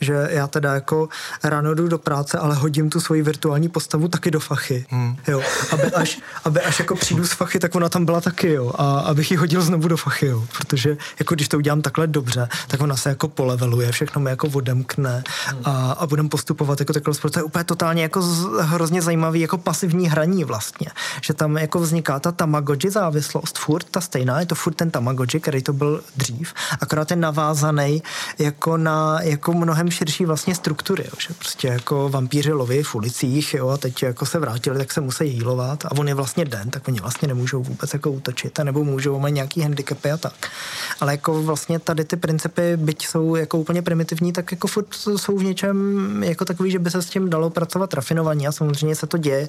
že 0.00 0.28
já 0.30 0.46
teda 0.46 0.74
jako 0.74 1.08
ráno 1.44 1.74
jdu 1.74 1.88
do 1.88 1.98
práce, 1.98 2.38
ale 2.38 2.54
hodím 2.54 2.90
tu 2.90 3.00
svoji 3.00 3.22
virtuální 3.22 3.68
postavu 3.68 4.08
taky 4.08 4.30
do 4.30 4.40
fachy, 4.40 4.86
hmm. 4.90 5.16
jo, 5.28 5.42
aby 5.70 5.82
až, 5.82 6.20
aby 6.44 6.60
až 6.60 6.78
jako 6.78 6.94
přijdu 6.96 7.26
z 7.26 7.32
fachy, 7.32 7.58
tak 7.58 7.74
ona 7.74 7.88
tam 7.88 8.04
byla 8.04 8.20
taky, 8.20 8.52
jo, 8.52 8.72
a 8.74 8.98
abych 8.98 9.30
ji 9.30 9.36
hodil 9.36 9.62
znovu 9.62 9.88
do 9.88 9.96
fachy, 9.96 10.26
jo, 10.26 10.44
protože 10.56 10.96
jako 11.18 11.34
když 11.34 11.48
to 11.48 11.56
udělám 11.56 11.82
takhle 11.82 12.06
dobře, 12.06 12.48
tak 12.68 12.80
ona 12.80 12.96
se 12.96 13.08
jako 13.08 13.28
poleveluje, 13.28 13.92
všechno 13.92 14.22
mi 14.22 14.30
jako 14.30 14.48
odemkne 14.48 15.22
a, 15.64 15.92
a 15.92 16.06
budem 16.06 16.28
postupovat 16.28 16.80
jako 16.80 16.92
takhle, 16.92 17.14
to 17.14 17.38
je 17.38 17.42
úplně 17.42 17.64
totálně 17.64 18.02
jako 18.02 18.22
z, 18.22 18.46
hrozně 18.60 19.02
zajímavý 19.02 19.40
jako 19.40 19.58
pasivní 19.58 20.08
hraní 20.08 20.44
vlastně, 20.44 20.88
že 21.20 21.34
tam 21.34 21.56
jako 21.56 21.78
vzniká 21.78 22.20
ta 22.20 22.32
Tamagotchi 22.32 22.90
závislost, 22.90 23.58
furt 23.58 23.86
ta 23.90 24.00
stejná, 24.00 24.40
je 24.40 24.46
to 24.46 24.54
furt 24.54 24.74
ten 24.74 24.90
Tamagotchi, 24.90 25.40
který 25.40 25.62
to 25.62 25.72
byl 25.72 26.00
dřív, 26.16 26.54
akorát 26.80 27.10
je 27.10 27.16
navázaný 27.16 28.02
jako 28.38 28.76
na 28.76 29.22
jako 29.22 29.52
mnohem 29.52 29.90
širší 29.90 30.24
vlastně 30.24 30.54
struktury, 30.54 31.04
jo, 31.04 31.12
že 31.18 31.34
prostě 31.38 31.68
jako 31.68 32.08
vampíři 32.08 32.52
loví 32.52 32.82
v 32.82 32.94
ulicích, 32.94 33.54
jo, 33.54 33.68
a 33.68 33.76
teď 33.76 34.02
jako 34.02 34.26
se 34.26 34.38
vrátili, 34.38 34.78
tak 34.78 34.92
se 34.92 35.00
musí 35.00 35.28
jílovat 35.28 35.84
a 35.84 35.92
on 35.92 36.08
je 36.08 36.14
vlastně 36.14 36.44
den, 36.44 36.70
tak 36.70 36.88
oni 36.88 37.00
vlastně 37.00 37.28
nemůžou 37.28 37.62
vůbec 37.62 37.92
jako 37.92 38.10
útočit, 38.10 38.60
a 38.60 38.64
nebo 38.64 38.84
můžou 38.84 39.20
mít 39.20 39.32
nějaký 39.32 39.60
handicapy 39.60 40.10
a 40.10 40.16
tak. 40.16 40.50
Ale 41.00 41.12
jako 41.12 41.42
vlastně 41.42 41.78
tady 41.78 42.04
ty 42.04 42.16
principy, 42.16 42.76
byť 42.76 43.06
jsou 43.06 43.36
jako 43.36 43.58
úplně 43.58 43.82
primitivní, 43.82 44.32
tak 44.32 44.52
jako 44.52 44.68
furt 44.68 44.86
jsou 45.16 45.38
v 45.38 45.44
něčem 45.44 45.76
jako 46.22 46.44
takový, 46.44 46.70
že 46.70 46.78
by 46.78 46.90
se 46.90 47.02
s 47.02 47.06
tím 47.06 47.30
dalo 47.30 47.50
pracovat 47.50 47.94
rafinovaně 47.94 48.48
a 48.48 48.52
samozřejmě 48.52 48.96
se 48.96 49.06
to 49.06 49.18
děje 49.18 49.48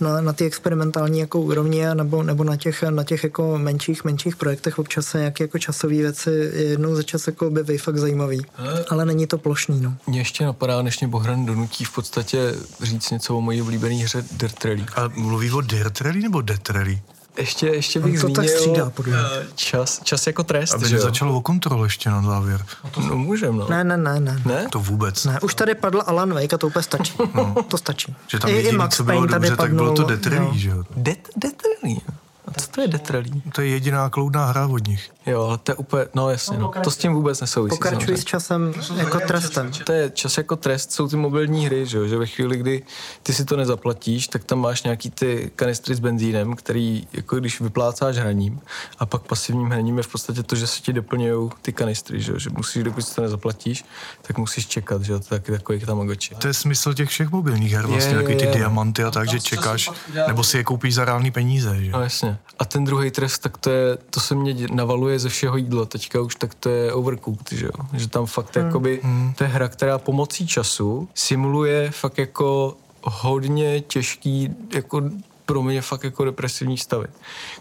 na, 0.00 0.20
na 0.20 0.32
ty 0.32 0.44
experimentální 0.44 1.20
jako 1.20 1.40
úrovni 1.40 1.84
nebo, 1.94 2.22
nebo 2.22 2.44
na 2.44 2.56
těch, 2.56 2.82
na 2.82 3.04
těch 3.04 3.24
jako 3.24 3.58
menších, 3.58 4.04
menších 4.04 4.36
projektech 4.36 4.78
občas 4.78 5.06
se 5.06 5.18
nějaké 5.18 5.44
jako 5.44 5.58
časové 5.58 5.94
věci 5.94 6.30
jednou 6.54 6.94
za 6.94 7.02
čas 7.02 7.26
jako 7.26 7.46
objeví 7.46 7.78
fakt 7.78 7.98
zajímavý. 8.26 8.46
Ale 8.90 9.04
není 9.04 9.26
to 9.26 9.38
plošný, 9.38 9.80
no. 9.80 9.94
Mě 10.06 10.20
ještě 10.20 10.44
napadá, 10.44 10.82
než 10.82 11.00
mě 11.00 11.08
Bohran 11.08 11.46
donutí 11.46 11.84
v 11.84 11.94
podstatě 11.94 12.54
říct 12.82 13.10
něco 13.10 13.36
o 13.36 13.40
mojí 13.40 13.62
oblíbené 13.62 13.94
hře 13.94 14.24
Dirt 14.32 14.64
Rally. 14.64 14.86
A 14.96 15.08
mluví 15.14 15.50
o 15.50 15.60
Dirt 15.60 16.00
Rally 16.00 16.20
nebo 16.20 16.40
Death 16.40 16.70
Rally? 16.70 17.02
Ještě, 17.36 17.66
ještě 17.66 18.00
bych 18.00 18.14
to 18.14 18.20
zmínil 18.20 18.42
tak 18.42 18.48
střídá, 18.48 18.90
podle 18.90 19.18
eh, 19.40 19.46
čas, 19.54 20.00
čas 20.04 20.26
jako 20.26 20.42
trest, 20.42 20.74
Aby 20.74 20.88
že 20.88 20.98
začalo 20.98 21.36
o 21.36 21.40
kontrol 21.40 21.84
ještě 21.84 22.10
na 22.10 22.22
závěr. 22.22 22.64
No 23.08 23.16
můžem, 23.16 23.56
no. 23.56 23.68
Ne, 23.68 23.84
ne, 23.84 23.96
ne, 23.96 24.20
ne. 24.20 24.42
Ne? 24.46 24.66
To 24.70 24.80
vůbec. 24.80 25.24
Ne, 25.24 25.40
už 25.40 25.54
tady 25.54 25.74
padl 25.74 26.02
Alan 26.06 26.34
Wake 26.34 26.54
a 26.54 26.58
to 26.58 26.66
úplně 26.66 26.82
stačí. 26.82 27.14
No. 27.34 27.54
To 27.68 27.78
stačí. 27.78 28.16
Že 28.26 28.38
tam 28.38 28.50
I, 28.50 28.54
jediný, 28.54 28.74
i 28.74 28.76
Max 28.76 28.96
co 28.96 29.04
bylo 29.04 29.18
Payne 29.20 29.38
dobře, 29.38 29.56
tak 29.56 29.74
bylo 29.74 29.92
to 29.92 30.02
Death 30.02 30.26
Rally, 30.26 30.46
no. 30.46 30.52
že 30.54 30.68
jo? 30.68 30.84
Death 30.96 31.62
Rally, 31.82 31.96
a 32.08 32.21
co 32.52 32.66
to 32.66 32.80
je 32.80 32.88
Death 32.88 33.10
Rally? 33.10 33.30
To 33.54 33.60
je 33.60 33.68
jediná 33.68 34.10
kloudná 34.10 34.46
hra 34.46 34.66
od 34.66 34.88
nich. 34.88 35.10
Jo, 35.26 35.42
ale 35.42 35.58
to 35.58 35.72
je 35.72 35.76
úplně, 35.76 36.04
no 36.14 36.30
jasně, 36.30 36.58
no. 36.58 36.72
to 36.84 36.90
s 36.90 36.96
tím 36.96 37.14
vůbec 37.14 37.40
nesouvisí. 37.40 37.76
Pokračuj 37.76 38.16
s 38.16 38.24
časem 38.24 38.74
jako 38.96 39.20
trestem. 39.20 39.70
To 39.84 39.92
je 39.92 40.10
čas 40.10 40.38
jako 40.38 40.56
trest, 40.56 40.92
jsou 40.92 41.08
ty 41.08 41.16
mobilní 41.16 41.66
hry, 41.66 41.86
že, 41.86 41.98
jo? 41.98 42.06
že 42.06 42.16
ve 42.16 42.26
chvíli, 42.26 42.56
kdy 42.56 42.82
ty 43.22 43.32
si 43.32 43.44
to 43.44 43.56
nezaplatíš, 43.56 44.28
tak 44.28 44.44
tam 44.44 44.60
máš 44.60 44.82
nějaký 44.82 45.10
ty 45.10 45.50
kanistry 45.56 45.94
s 45.94 46.00
benzínem, 46.00 46.56
který 46.56 47.08
jako 47.12 47.36
když 47.36 47.60
vyplácáš 47.60 48.16
hraním 48.16 48.60
a 48.98 49.06
pak 49.06 49.22
pasivním 49.22 49.68
hraním 49.68 49.96
je 49.96 50.02
v 50.02 50.08
podstatě 50.08 50.42
to, 50.42 50.56
že 50.56 50.66
se 50.66 50.80
ti 50.80 50.92
doplňují 50.92 51.50
ty 51.62 51.72
kanistry, 51.72 52.20
že, 52.20 52.32
jo? 52.32 52.38
že 52.38 52.50
musíš, 52.50 52.82
dokud 52.82 53.02
si 53.02 53.14
to 53.14 53.22
nezaplatíš, 53.22 53.84
tak 54.22 54.38
musíš 54.38 54.66
čekat, 54.66 55.02
že 55.02 55.12
jo, 55.12 55.20
to 55.20 55.34
je 55.34 55.40
taky 55.40 55.52
takový 55.52 55.80
tamagoči. 55.80 56.34
To 56.34 56.46
je 56.46 56.54
smysl 56.54 56.94
těch 56.94 57.08
všech 57.08 57.30
mobilních 57.30 57.72
her, 57.72 57.86
vlastně, 57.86 58.14
takový 58.14 58.36
ty 58.36 58.46
diamanty 58.46 59.04
a 59.04 59.10
tak, 59.10 59.28
že 59.28 59.40
čekáš, 59.40 59.90
nebo 60.26 60.44
si 60.44 60.56
je 60.56 60.64
koupíš 60.64 60.94
za 60.94 61.04
reální 61.04 61.30
peníze, 61.30 61.84
že? 61.84 61.90
No 61.90 62.02
jasně. 62.02 62.38
A 62.58 62.64
ten 62.64 62.84
druhý 62.84 63.10
trest, 63.10 63.38
tak 63.38 63.58
to 63.58 63.70
je, 63.70 63.98
to 64.10 64.20
se 64.20 64.34
mě 64.34 64.56
navaluje 64.72 65.18
ze 65.18 65.28
všeho 65.28 65.56
jídla. 65.56 65.84
Teďka 65.84 66.20
už 66.20 66.34
tak 66.34 66.54
to 66.54 66.68
je 66.68 66.92
overcooked, 66.92 67.52
že 67.52 67.66
jo? 67.66 67.86
Že 67.92 68.08
tam 68.08 68.26
fakt 68.26 68.56
hmm. 68.56 68.66
jakoby, 68.66 69.00
hmm. 69.02 69.32
to 69.38 69.44
je 69.44 69.50
hra, 69.50 69.68
která 69.68 69.98
pomocí 69.98 70.46
času 70.46 71.08
simuluje 71.14 71.90
fakt 71.90 72.18
jako 72.18 72.76
hodně 73.02 73.80
těžký 73.80 74.54
jako 74.74 75.02
pro 75.46 75.62
mě 75.62 75.82
fakt 75.82 76.04
jako 76.04 76.24
depresivní 76.24 76.78
stavy, 76.78 77.06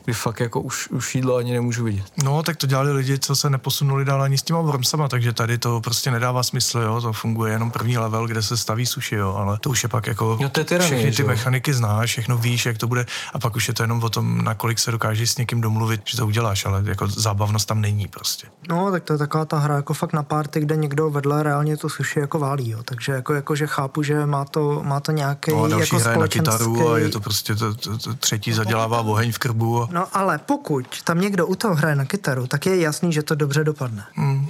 kdy 0.05 0.13
fakt 0.13 0.39
jako 0.39 0.61
už, 0.61 0.89
už 0.89 1.15
jídlo 1.15 1.35
ani 1.35 1.53
nemůžu 1.53 1.83
vidět. 1.83 2.05
No, 2.23 2.43
tak 2.43 2.57
to 2.57 2.67
dělali 2.67 2.91
lidi, 2.91 3.19
co 3.19 3.35
se 3.35 3.49
neposunuli 3.49 4.05
dál 4.05 4.21
ani 4.21 4.37
s 4.37 4.43
těma 4.43 4.61
wormsama, 4.61 5.07
takže 5.07 5.33
tady 5.33 5.57
to 5.57 5.81
prostě 5.81 6.11
nedává 6.11 6.43
smysl, 6.43 6.79
jo, 6.79 7.01
to 7.01 7.13
funguje 7.13 7.53
jenom 7.53 7.71
první 7.71 7.97
level, 7.97 8.27
kde 8.27 8.41
se 8.41 8.57
staví 8.57 8.85
suši, 8.85 9.15
jo, 9.15 9.33
ale 9.33 9.57
to 9.59 9.69
už 9.69 9.83
je 9.83 9.89
pak 9.89 10.07
jako 10.07 10.37
no, 10.41 10.49
to 10.49 10.59
je 10.59 10.65
tyranie, 10.65 10.93
všechny 10.93 11.11
ty 11.11 11.23
mechaniky 11.23 11.73
znáš, 11.73 12.09
všechno 12.09 12.37
víš, 12.37 12.65
jak 12.65 12.77
to 12.77 12.87
bude 12.87 13.05
a 13.33 13.39
pak 13.39 13.55
už 13.55 13.67
je 13.67 13.73
to 13.73 13.83
jenom 13.83 14.03
o 14.03 14.09
tom, 14.09 14.43
nakolik 14.43 14.79
se 14.79 14.91
dokážeš 14.91 15.31
s 15.31 15.37
někým 15.37 15.61
domluvit, 15.61 16.01
že 16.05 16.17
to 16.17 16.27
uděláš, 16.27 16.65
ale 16.65 16.83
jako 16.85 17.07
zábavnost 17.07 17.67
tam 17.67 17.81
není 17.81 18.07
prostě. 18.07 18.47
No, 18.69 18.91
tak 18.91 19.03
to 19.03 19.13
je 19.13 19.19
taková 19.19 19.45
ta 19.45 19.57
hra 19.59 19.75
jako 19.75 19.93
fakt 19.93 20.13
na 20.13 20.23
párty, 20.23 20.59
kde 20.59 20.75
někdo 20.75 21.09
vedle 21.09 21.43
reálně 21.43 21.77
to 21.77 21.89
suši 21.89 22.19
jako 22.19 22.39
válí, 22.39 22.69
jo, 22.69 22.83
takže 22.83 23.11
jako, 23.11 23.33
jako 23.33 23.55
že 23.55 23.67
chápu, 23.67 24.03
že 24.03 24.25
má 24.25 24.45
to, 24.45 24.83
má 24.83 24.99
to 24.99 25.11
nějaký 25.11 25.51
no, 25.51 25.67
jako 25.79 25.97
hraje 25.97 26.17
na 26.17 26.27
kytaru 26.27 26.91
a 26.91 26.97
je 26.97 27.09
to 27.09 27.19
prostě 27.19 27.55
to 27.55 27.70
třetí 28.19 28.53
zadělává 28.53 29.01
oheň 29.01 29.31
v 29.31 29.37
krbu. 29.37 29.83
A... 29.83 29.87
No 29.91 30.07
ale 30.13 30.37
pokud 30.37 31.01
tam 31.03 31.21
někdo 31.21 31.47
u 31.47 31.55
toho 31.55 31.75
hraje 31.75 31.95
na 31.95 32.05
kytaru, 32.05 32.47
tak 32.47 32.65
je 32.65 32.79
jasný, 32.79 33.13
že 33.13 33.23
to 33.23 33.35
dobře 33.35 33.63
dopadne. 33.63 34.03
Mm. 34.17 34.47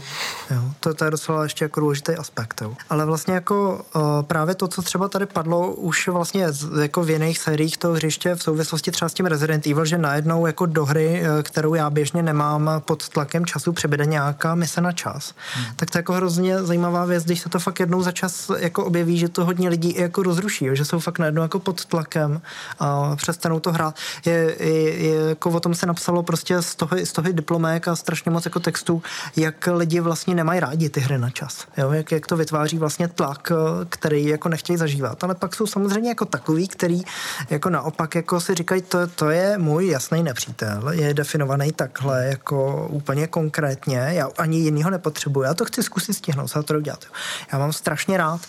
Jo, 0.52 0.62
to, 0.80 0.94
to 0.94 1.06
je 1.06 1.12
docela 1.12 1.44
ještě 1.44 1.66
jako 1.66 1.80
důležitý 1.80 2.12
aspekt. 2.12 2.62
Jo. 2.62 2.74
Ale 2.90 3.06
vlastně 3.06 3.34
jako 3.34 3.86
uh, 3.96 4.02
právě 4.22 4.56
to, 4.56 4.68
co 4.68 4.82
třeba 4.82 5.08
tady 5.08 5.26
padlo 5.26 5.74
už 5.74 6.08
vlastně 6.08 6.52
z, 6.52 6.82
jako 6.82 7.04
v 7.04 7.10
jiných 7.10 7.40
sériích 7.40 7.78
toho 7.78 7.94
hřiště 7.94 8.36
v 8.36 8.44
souvislosti 8.44 8.92
třeba 8.92 9.10
s 9.10 9.14
tím 9.14 9.26
Resident 9.26 9.68
Evil, 9.68 9.86
že 9.86 9.98
najednou 9.98 10.46
jako 10.46 10.66
do 10.66 10.86
hry, 10.86 11.22
uh, 11.22 11.42
kterou 11.44 11.74
já 11.74 11.90
běžně 11.90 12.24
nemám 12.24 12.70
pod 12.86 13.10
tlakem 13.10 13.46
času, 13.46 13.74
přebyde 13.74 14.06
nějaká 14.06 14.56
mise 14.56 14.82
na 14.82 14.92
čas. 14.92 15.34
Mm. 15.58 15.66
Tak 15.76 15.92
to 15.92 15.98
je 15.98 16.00
jako 16.00 16.14
hrozně 16.14 16.64
zajímavá 16.64 17.06
věc, 17.06 17.24
když 17.24 17.42
se 17.42 17.50
to 17.50 17.60
fakt 17.60 17.80
jednou 17.80 18.02
za 18.02 18.12
čas 18.12 18.52
jako 18.58 18.86
objeví, 18.86 19.18
že 19.18 19.30
to 19.30 19.46
hodně 19.46 19.70
lidí 19.70 19.90
i 19.90 20.02
jako 20.02 20.24
rozruší, 20.24 20.66
jo, 20.66 20.76
že 20.76 20.86
jsou 20.86 21.00
fakt 21.00 21.20
najednou 21.20 21.42
jako 21.42 21.60
pod 21.60 21.86
tlakem 21.86 22.42
a 22.80 23.11
přestanou 23.16 23.60
to 23.60 23.72
hrát. 23.72 23.96
Je, 24.26 24.56
je, 24.60 24.98
je, 24.98 25.30
jako 25.30 25.50
o 25.50 25.60
tom 25.60 25.76
se 25.76 25.86
napsalo 25.86 26.24
prostě 26.24 26.62
z 26.62 26.76
toho, 26.76 26.98
z 27.04 27.12
toho 27.12 27.32
diplomek 27.32 27.88
a 27.88 27.96
strašně 27.96 28.32
moc 28.32 28.46
jako 28.46 28.60
textů, 28.60 29.02
jak 29.36 29.70
lidi 29.72 30.00
vlastně 30.00 30.36
nemají 30.36 30.60
rádi 30.60 30.90
ty 30.90 31.00
hry 31.00 31.18
na 31.18 31.30
čas. 31.30 31.68
Jo? 31.78 31.92
Jak, 31.92 32.12
jak 32.12 32.28
to 32.28 32.38
vytváří 32.38 32.78
vlastně 32.78 33.08
tlak, 33.08 33.52
který 33.90 34.26
jako 34.26 34.50
nechtějí 34.50 34.78
zažívat. 34.78 35.24
Ale 35.24 35.36
pak 35.36 35.56
jsou 35.56 35.68
samozřejmě 35.68 36.10
jako 36.10 36.26
takový, 36.26 36.68
který 36.68 37.02
jako 37.50 37.70
naopak 37.70 38.16
jako 38.16 38.40
si 38.40 38.56
říkají, 38.56 38.82
to, 38.82 39.08
to 39.08 39.30
je 39.30 39.58
můj 39.58 39.88
jasný 39.88 40.24
nepřítel, 40.24 40.90
je 40.92 41.14
definovaný 41.14 41.72
takhle 41.72 42.26
jako 42.26 42.88
úplně 42.90 43.28
konkrétně, 43.28 43.98
já 43.98 44.30
ani 44.38 44.58
jinýho 44.58 44.90
nepotřebuji, 44.90 45.42
já 45.42 45.54
to 45.54 45.66
chci 45.66 45.84
zkusit 45.84 46.14
stihnout, 46.14 46.48
co 46.48 46.64
to 46.64 46.74
udělat. 46.74 47.06
Já 47.54 47.60
mám 47.60 47.74
strašně 47.74 48.18
rád, 48.18 48.42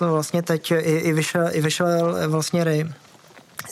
uh, 0.00 0.08
vlastně 0.08 0.42
teď 0.42 0.70
i, 0.70 0.74
i, 0.76 1.12
vyšel, 1.12 1.48
i 1.52 1.60
vyšel 1.60 2.16
vlastně 2.28 2.64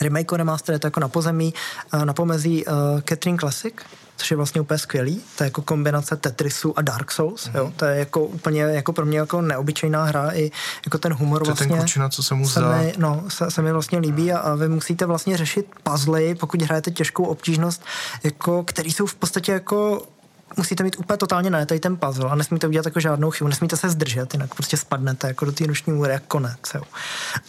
remake 0.01 0.33
remaster 0.33 0.73
je 0.73 0.79
to 0.79 0.87
jako 0.87 1.01
na 1.01 1.09
pozemí, 1.09 1.55
eh, 1.93 2.05
na 2.05 2.13
pomezí 2.13 2.67
uh, 2.67 2.73
Catherine 3.01 3.39
Classic, 3.39 3.75
což 4.17 4.31
je 4.31 4.37
vlastně 4.37 4.61
úplně 4.61 4.79
skvělý. 4.79 5.23
To 5.37 5.45
je 5.45 5.47
jako 5.47 5.63
kombinace 5.63 6.17
Tetrisu 6.17 6.79
a 6.79 6.83
Dark 6.83 7.11
Souls. 7.11 7.47
Mm-hmm. 7.47 7.59
Jo? 7.59 7.73
To 7.77 7.85
je 7.85 7.99
jako 7.99 8.25
úplně 8.25 8.63
jako 8.63 8.93
pro 8.93 9.07
mě 9.07 9.19
jako 9.19 9.41
neobyčejná 9.41 10.05
hra 10.05 10.31
i 10.33 10.51
jako 10.87 10.99
ten 10.99 11.13
humor 11.13 11.43
to 11.43 11.45
vlastně. 11.45 11.67
ten 11.67 11.79
kučina, 11.79 12.09
co 12.09 12.23
se 12.23 12.35
mu 12.35 12.49
se 12.49 12.61
mi, 12.61 12.93
no, 12.99 13.25
se, 13.29 13.51
se, 13.51 13.63
mi 13.63 13.73
vlastně 13.73 13.99
líbí 13.99 14.33
a, 14.33 14.39
a 14.39 14.55
vy 14.55 14.69
musíte 14.69 15.07
vlastně 15.07 15.37
řešit 15.37 15.67
puzzle, 15.83 16.35
pokud 16.35 16.63
hrajete 16.63 16.91
těžkou 16.91 17.25
obtížnost, 17.25 17.85
jako, 18.25 18.65
který 18.65 18.93
jsou 18.93 19.07
v 19.07 19.15
podstatě 19.15 19.53
jako 19.53 20.07
musíte 20.57 20.83
mít 20.85 20.97
úplně 20.99 21.17
totálně 21.17 21.51
najetej 21.51 21.81
ten 21.81 21.97
puzzle 21.97 22.31
a 22.31 22.35
nesmíte 22.35 22.67
udělat 22.67 22.87
jako 22.87 23.01
žádnou 23.01 23.31
chybu, 23.31 23.49
nesmíte 23.49 23.77
se 23.77 23.91
zdržet, 23.91 24.35
jinak 24.35 24.55
prostě 24.55 24.77
spadnete 24.77 25.29
jako 25.29 25.45
do 25.45 25.53
té 25.53 25.67
noční 25.67 25.93
můry 25.93 26.13
jak 26.13 26.23
konec. 26.23 26.59
Jo. 26.75 26.83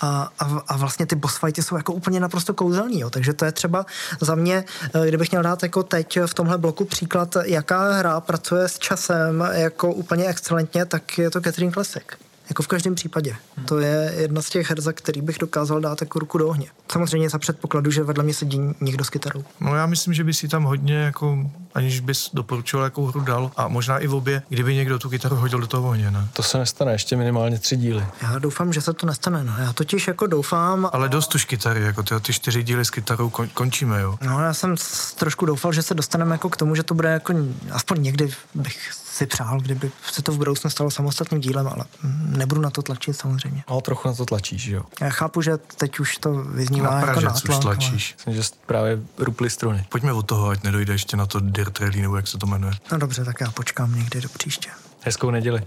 A, 0.02 0.32
a, 0.39 0.64
a, 0.68 0.78
vlastně 0.78 1.06
ty 1.06 1.16
boss 1.16 1.38
fighty 1.38 1.64
jsou 1.64 1.76
jako 1.76 1.93
úplně 1.93 2.20
naprosto 2.20 2.54
kouzelný, 2.54 2.99
jo. 2.99 3.10
takže 3.10 3.34
to 3.34 3.45
je 3.45 3.52
třeba 3.52 3.86
za 4.22 4.36
mě, 4.36 4.66
eh, 4.93 5.08
kdybych 5.08 5.32
měl 5.32 5.43
dát 5.43 5.64
jako 5.64 5.84
teď 5.84 6.20
v 6.26 6.34
tomhle 6.34 6.58
bloku 6.58 6.86
příklad, 6.86 7.38
jaká 7.43 7.91
hra 7.91 8.20
pracuje 8.20 8.68
s 8.68 8.80
časem 8.80 9.47
jako 9.52 9.93
úplně 9.93 10.26
excelentně, 10.26 10.86
tak 10.86 11.18
je 11.18 11.30
to 11.30 11.41
Catherine 11.41 11.74
Classic. 11.74 12.31
Jako 12.52 12.64
v 12.64 12.68
každém 12.68 12.95
případě. 12.95 13.36
Hmm. 13.58 13.66
To 13.66 13.80
je 13.80 14.14
jedna 14.18 14.41
z 14.41 14.49
těch 14.49 14.70
her, 14.70 14.82
za 14.82 14.93
který 14.93 15.22
bych 15.22 15.38
dokázal 15.38 15.82
dát 15.82 16.02
jako 16.02 16.20
ruku 16.20 16.38
do 16.38 16.47
ohně. 16.47 16.68
Samozřejmě 16.91 17.30
za 17.30 17.38
předpokladu, 17.39 17.91
že 17.91 18.04
vedle 18.04 18.24
mě 18.24 18.34
sedí 18.34 18.62
někdo 18.82 19.06
s 19.06 19.10
kytarou. 19.10 19.43
No 19.60 19.76
já 19.76 19.86
myslím, 19.86 20.14
že 20.14 20.24
by 20.24 20.34
si 20.34 20.47
tam 20.47 20.64
hodně, 20.64 20.95
jako, 20.95 21.38
aniž 21.74 21.99
bys 21.99 22.30
doporučoval, 22.34 22.84
jakou 22.84 23.06
hru 23.06 23.22
dal. 23.22 23.52
A 23.56 23.68
možná 23.68 23.99
i 23.99 24.08
v 24.08 24.16
obě, 24.16 24.41
kdyby 24.49 24.76
někdo 24.76 24.99
tu 24.99 25.10
kytaru 25.10 25.36
hodil 25.36 25.60
do 25.60 25.68
toho 25.68 25.89
ohně, 25.89 26.12
ne? 26.12 26.28
To 26.34 26.43
se 26.43 26.58
nestane, 26.58 26.91
ještě 26.91 27.16
minimálně 27.16 27.60
tři 27.60 27.78
díly. 27.78 28.06
Já 28.22 28.39
doufám, 28.39 28.74
že 28.74 28.82
se 28.82 28.93
to 28.93 29.06
nestane. 29.06 29.43
No. 29.43 29.54
Já 29.60 29.74
totiž 29.74 30.08
jako 30.08 30.28
doufám. 30.28 30.89
Ale 30.93 31.10
dost 31.10 31.36
už 31.36 31.45
kytary, 31.45 31.82
jako 31.82 32.04
ty, 32.04 32.16
ty 32.22 32.34
čtyři 32.34 32.64
díly 32.64 32.86
s 32.86 32.89
kytarou 32.89 33.30
kon, 33.30 33.47
končíme, 33.47 34.02
jo. 34.02 34.18
No 34.22 34.43
já 34.43 34.54
jsem 34.54 34.76
trošku 35.16 35.45
doufal, 35.45 35.74
že 35.74 35.82
se 35.84 35.93
dostaneme 35.93 36.36
jako 36.36 36.49
k 36.49 36.58
tomu, 36.58 36.76
že 36.76 36.84
to 36.84 36.93
bude 36.93 37.10
jako 37.10 37.34
aspoň 37.72 38.02
někdy 38.02 38.30
bych 38.56 38.91
si 39.12 39.26
přál, 39.26 39.59
kdyby 39.59 39.91
se 40.12 40.22
to 40.22 40.32
v 40.32 40.38
budoucnu 40.38 40.70
stalo 40.70 40.91
samostatným 40.91 41.41
dílem, 41.41 41.68
ale 41.68 41.86
nebudu 42.26 42.62
na 42.62 42.70
to 42.70 42.82
tlačit 42.82 43.14
samozřejmě. 43.14 43.64
No, 43.70 43.82
trochu 43.82 44.07
na 44.07 44.14
to 44.14 44.26
tlačíš, 44.26 44.66
jo. 44.66 44.84
Já 45.01 45.09
chápu, 45.09 45.41
že 45.41 45.57
teď 45.57 45.99
už 45.99 46.18
to 46.18 46.34
vyznívá 46.34 46.91
na 46.91 47.07
jako 47.07 47.22
nátlak. 47.22 47.57
už 47.57 47.64
tlačíš. 47.64 48.16
Ale... 48.18 48.34
Myslím, 48.34 48.43
že 48.43 48.49
právě 48.66 48.99
ruply 49.18 49.49
struny. 49.49 49.86
Pojďme 49.89 50.14
od 50.14 50.24
toho, 50.24 50.49
ať 50.49 50.64
nedojde 50.64 50.93
ještě 50.93 51.18
na 51.18 51.26
to 51.26 51.39
Dirt 51.39 51.80
Rally, 51.80 52.01
nebo 52.01 52.16
jak 52.16 52.28
se 52.28 52.38
to 52.38 52.45
jmenuje. 52.45 52.74
No 52.91 52.97
dobře, 52.97 53.26
tak 53.26 53.41
já 53.41 53.51
počkám 53.51 53.95
někdy 53.95 54.22
do 54.22 54.30
příště. 54.30 54.70
Hezkou 55.01 55.32
neděli. 55.32 55.64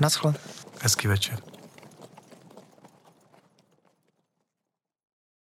Naschle. 0.00 0.34
Hezký 0.80 1.08
večer. 1.08 1.38